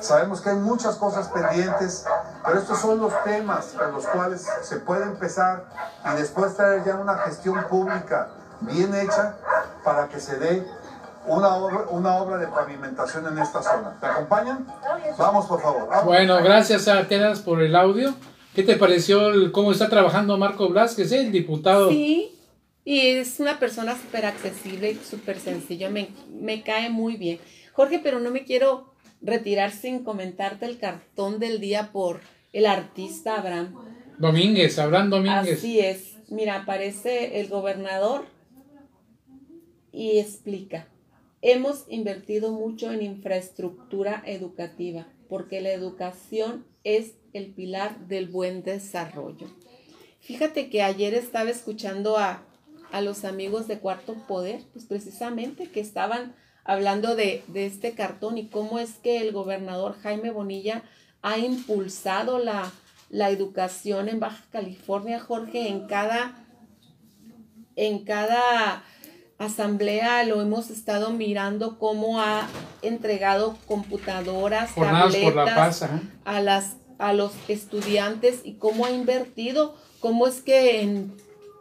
sabemos 0.00 0.40
que 0.42 0.50
hay 0.50 0.56
muchas 0.56 0.96
cosas 0.96 1.28
pendientes, 1.28 2.04
pero 2.44 2.58
estos 2.58 2.78
son 2.78 3.00
los 3.00 3.12
temas 3.24 3.66
con 3.78 3.92
los 3.92 4.06
cuales 4.06 4.46
se 4.62 4.76
puede 4.76 5.04
empezar 5.04 5.64
y 6.12 6.16
después 6.20 6.54
traer 6.54 6.84
ya 6.84 6.96
una 6.96 7.16
gestión 7.18 7.64
pública 7.70 8.28
bien 8.60 8.94
hecha 8.94 9.36
para 9.82 10.08
que 10.08 10.20
se 10.20 10.36
dé 10.38 10.66
una 11.26 11.54
obra, 11.56 11.84
una 11.88 12.16
obra 12.16 12.36
de 12.36 12.46
pavimentación 12.48 13.26
en 13.26 13.38
esta 13.38 13.62
zona. 13.62 13.96
¿Te 13.98 14.06
acompañan? 14.06 14.66
Vamos, 15.16 15.46
por 15.46 15.62
favor. 15.62 15.88
Vamos. 15.88 16.04
Bueno, 16.04 16.36
gracias 16.42 16.86
a 16.88 17.08
Teras 17.08 17.40
por 17.40 17.62
el 17.62 17.74
audio. 17.74 18.12
¿Qué 18.54 18.62
te 18.62 18.76
pareció 18.76 19.28
el- 19.30 19.50
cómo 19.50 19.72
está 19.72 19.88
trabajando 19.88 20.36
Marco 20.36 20.68
Blasquez, 20.68 21.10
el 21.12 21.32
diputado? 21.32 21.88
Sí, 21.88 22.38
y 22.84 23.00
es 23.00 23.40
una 23.40 23.58
persona 23.58 23.96
súper 23.96 24.26
accesible 24.26 24.92
y 24.92 24.96
súper 24.96 25.38
sencillo, 25.38 25.90
me, 25.90 26.08
me 26.30 26.62
cae 26.62 26.90
muy 26.90 27.16
bien. 27.16 27.38
Jorge, 27.72 27.98
pero 27.98 28.20
no 28.20 28.30
me 28.30 28.44
quiero 28.44 28.92
retirar 29.22 29.72
sin 29.72 30.04
comentarte 30.04 30.66
el 30.66 30.78
cartón 30.78 31.38
del 31.38 31.60
día 31.60 31.90
por 31.92 32.20
el 32.52 32.66
artista 32.66 33.36
Abraham. 33.38 33.74
Domínguez, 34.18 34.78
Abraham 34.78 35.10
Domínguez. 35.10 35.58
Así 35.58 35.80
es. 35.80 36.18
Mira, 36.28 36.56
aparece 36.56 37.40
el 37.40 37.48
gobernador 37.48 38.26
y 39.92 40.18
explica. 40.18 40.88
Hemos 41.42 41.84
invertido 41.88 42.52
mucho 42.52 42.92
en 42.92 43.02
infraestructura 43.02 44.22
educativa 44.26 45.06
porque 45.28 45.60
la 45.60 45.72
educación 45.72 46.64
es 46.84 47.14
el 47.32 47.52
pilar 47.52 48.06
del 48.06 48.28
buen 48.28 48.62
desarrollo. 48.62 49.48
Fíjate 50.20 50.70
que 50.70 50.82
ayer 50.82 51.12
estaba 51.14 51.50
escuchando 51.50 52.16
a, 52.16 52.46
a 52.94 53.00
los 53.00 53.24
amigos 53.24 53.66
de 53.66 53.80
Cuarto 53.80 54.14
Poder, 54.28 54.62
pues 54.72 54.84
precisamente 54.84 55.68
que 55.68 55.80
estaban 55.80 56.32
hablando 56.62 57.16
de, 57.16 57.42
de 57.48 57.66
este 57.66 57.94
cartón 57.94 58.38
y 58.38 58.46
cómo 58.46 58.78
es 58.78 58.92
que 59.02 59.20
el 59.20 59.32
gobernador 59.32 59.96
Jaime 60.00 60.30
Bonilla 60.30 60.84
ha 61.20 61.36
impulsado 61.38 62.38
la, 62.38 62.70
la 63.10 63.30
educación 63.30 64.08
en 64.08 64.20
Baja 64.20 64.44
California, 64.52 65.18
Jorge, 65.18 65.68
en 65.68 65.88
cada, 65.88 66.36
en 67.74 68.04
cada 68.04 68.84
asamblea 69.38 70.22
lo 70.22 70.40
hemos 70.40 70.70
estado 70.70 71.10
mirando 71.10 71.80
cómo 71.80 72.20
ha 72.20 72.46
entregado 72.80 73.58
computadoras, 73.66 74.70
Jornadas 74.70 75.14
la 75.14 75.20
tabletas 75.20 75.80
paz. 75.80 75.90
a 76.24 76.40
las 76.40 76.76
a 76.98 77.12
los 77.12 77.32
estudiantes 77.48 78.42
y 78.44 78.52
cómo 78.54 78.86
ha 78.86 78.92
invertido, 78.92 79.74
cómo 79.98 80.28
es 80.28 80.42
que 80.42 80.80
en, 80.80 81.12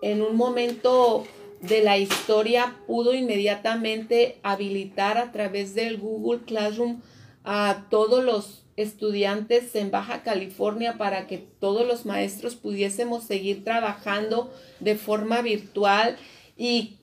en 0.04 0.22
un 0.22 0.36
momento 0.36 1.26
de 1.62 1.82
la 1.82 1.97
historia 1.97 2.76
pudo 2.88 3.14
inmediatamente 3.14 4.38
habilitar 4.43 5.18
a 5.18 5.32
través 5.32 5.76
del 5.76 5.97
Google 5.97 6.41
Classroom 6.41 7.01
a 7.45 7.86
todos 7.89 8.22
los 8.22 8.66
estudiantes 8.76 9.74
en 9.76 9.91
Baja 9.91 10.24
California 10.24 10.97
para 10.97 11.26
que 11.26 11.38
todos 11.38 11.88
los 11.88 12.06
maestros 12.06 12.56
pudiésemos 12.56 13.24
seguir 13.24 13.64
trabajando 13.64 14.51
de 14.82 14.95
forma 14.95 15.41
virtual 15.41 16.18
y 16.58 16.97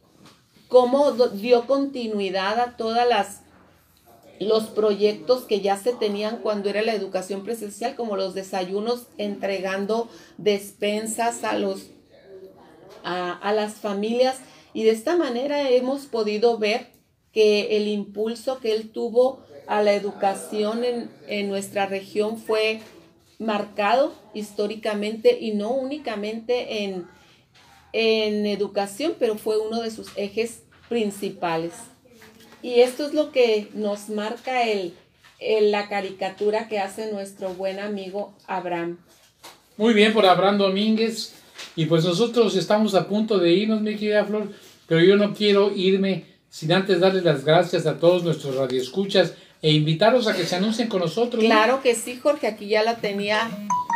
cómo 0.69 1.13
dio 1.13 1.67
continuidad 1.67 2.61
a 2.61 2.77
todas 2.77 3.09
las 3.09 3.41
los 4.41 4.65
proyectos 4.65 5.45
que 5.45 5.61
ya 5.61 5.77
se 5.77 5.93
tenían 5.93 6.39
cuando 6.39 6.71
era 6.71 6.81
la 6.81 6.95
educación 6.95 7.45
presencial, 7.45 7.95
como 7.95 8.17
los 8.17 8.33
desayunos, 8.33 9.07
entregando 9.19 10.09
despensas 10.39 11.45
a 11.45 11.59
los 11.59 11.91
a, 13.05 13.33
a 13.33 13.53
las 13.53 13.75
familias 13.75 14.39
y 14.75 14.85
de 14.85 14.91
esta 14.91 15.17
manera 15.17 15.69
hemos 15.71 16.07
podido 16.07 16.59
ver 16.59 16.89
que 17.33 17.77
el 17.77 17.89
impulso 17.89 18.59
que 18.61 18.73
él 18.73 18.91
tuvo 18.91 19.43
a 19.67 19.83
la 19.83 19.93
educación 19.95 20.85
en, 20.85 21.11
en 21.29 21.49
nuestra 21.49 21.87
región 21.87 22.39
fue 22.39 22.81
marcado 23.39 24.13
históricamente 24.35 25.39
y 25.41 25.53
no 25.53 25.71
únicamente 25.71 26.85
en, 26.85 27.07
en 27.93 28.47
educación, 28.47 29.15
pero 29.19 29.37
fue 29.37 29.59
uno 29.59 29.81
de 29.81 29.91
sus 29.91 30.09
ejes 30.17 30.63
principales. 30.89 31.73
Y 32.63 32.81
esto 32.81 33.07
es 33.07 33.15
lo 33.15 33.33
que 33.33 33.69
nos 33.75 34.09
marca 34.11 34.65
el, 34.69 34.95
el- 35.39 35.71
la 35.71 35.89
caricatura 35.89 36.69
que 36.69 36.79
hace 36.79 37.11
nuestro 37.13 37.55
buen 37.55 37.79
amigo 37.79 38.35
Abraham. 38.47 38.99
Muy 39.77 39.95
bien 39.95 40.13
por 40.13 40.27
Abraham 40.27 40.59
Domínguez. 40.59 41.33
Y 41.77 41.87
pues 41.87 42.05
nosotros 42.05 42.57
estamos 42.57 42.95
a 42.95 43.09
punto 43.09 43.39
de 43.39 43.53
irnos, 43.53 43.81
mi 43.81 43.97
querida 43.97 44.25
Flor, 44.25 44.49
pero 44.87 45.03
yo 45.03 45.17
no 45.17 45.35
quiero 45.35 45.73
irme 45.75 46.25
sin 46.49 46.73
antes 46.73 47.01
darles 47.01 47.25
las 47.25 47.45
gracias 47.45 47.87
a 47.87 47.99
todos 47.99 48.25
nuestros 48.25 48.57
radioescuchas 48.57 49.35
e 49.63 49.73
invitarlos 49.73 50.27
a 50.27 50.35
que 50.35 50.45
se 50.45 50.57
anuncien 50.57 50.89
con 50.89 51.01
nosotros. 51.01 51.43
¿no? 51.43 51.49
Claro 51.49 51.83
que 51.83 51.95
sí, 51.95 52.17
Jorge, 52.17 52.47
aquí 52.47 52.69
ya 52.69 52.83
la 52.83 52.97
tenía 52.97 53.51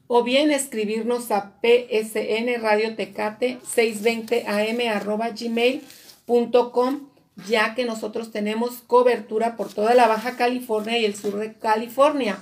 o 0.08 0.24
bien 0.24 0.52
escribirnos 0.52 1.32
a 1.32 1.60
psn 1.62 2.62
radio 2.62 2.96
tecate 2.96 3.58
620 3.64 4.46
am 4.48 4.80
arroba 4.88 5.30
gmail.com 5.30 7.15
ya 7.48 7.76
que 7.76 7.86
nosotros 7.86 8.32
tenemos 8.32 8.82
cobertura 8.88 9.56
por 9.56 9.74
toda 9.74 9.94
la 9.94 10.08
Baja 10.08 10.38
California 10.38 10.98
y 10.98 11.06
el 11.06 11.16
sur 11.16 11.38
de 11.38 11.54
California. 11.54 12.38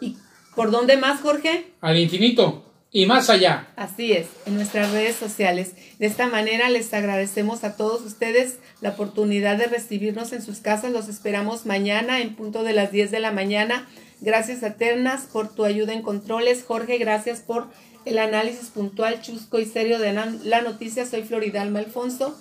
¿Y 0.00 0.16
por 0.54 0.70
dónde 0.70 0.96
más, 0.96 1.20
Jorge? 1.20 1.72
Al 1.80 1.98
infinito 1.98 2.64
y 2.94 3.06
más 3.06 3.28
allá. 3.28 3.68
Así 3.74 4.12
es, 4.12 4.28
en 4.46 4.54
nuestras 4.54 4.92
redes 4.92 5.16
sociales. 5.16 5.72
De 5.98 6.06
esta 6.06 6.28
manera 6.28 6.70
les 6.70 6.94
agradecemos 6.94 7.64
a 7.64 7.76
todos 7.76 8.02
ustedes 8.02 8.58
la 8.80 8.90
oportunidad 8.90 9.56
de 9.56 9.66
recibirnos 9.66 10.32
en 10.32 10.42
sus 10.42 10.58
casas. 10.58 10.92
Los 10.92 11.08
esperamos 11.08 11.66
mañana 11.66 12.20
en 12.20 12.36
punto 12.36 12.62
de 12.62 12.72
las 12.72 12.92
10 12.92 13.10
de 13.10 13.20
la 13.20 13.32
mañana. 13.32 13.88
Gracias 14.20 14.62
a 14.62 14.74
Ternas 14.74 15.22
por 15.22 15.52
tu 15.52 15.64
ayuda 15.64 15.92
en 15.92 16.02
controles. 16.02 16.64
Jorge, 16.64 16.98
gracias 16.98 17.40
por 17.40 17.66
el 18.04 18.18
análisis 18.18 18.68
puntual, 18.68 19.22
chusco 19.22 19.58
y 19.58 19.64
serio 19.64 19.98
de 19.98 20.12
la 20.12 20.62
noticia. 20.62 21.04
Soy 21.04 21.22
Floridalma 21.22 21.80
Alfonso 21.80 22.38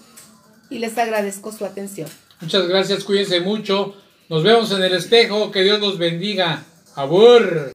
y 0.70 0.80
les 0.80 0.98
agradezco 0.98 1.52
su 1.52 1.66
atención. 1.66 2.10
Muchas 2.42 2.68
gracias, 2.68 3.04
cuídense 3.04 3.40
mucho. 3.40 3.96
Nos 4.30 4.44
vemos 4.44 4.72
en 4.72 4.84
el 4.84 4.94
espejo. 4.94 5.52
Que 5.52 5.62
Dios 5.62 5.80
los 5.80 5.98
bendiga. 5.98 6.64
Abur. 6.96 7.72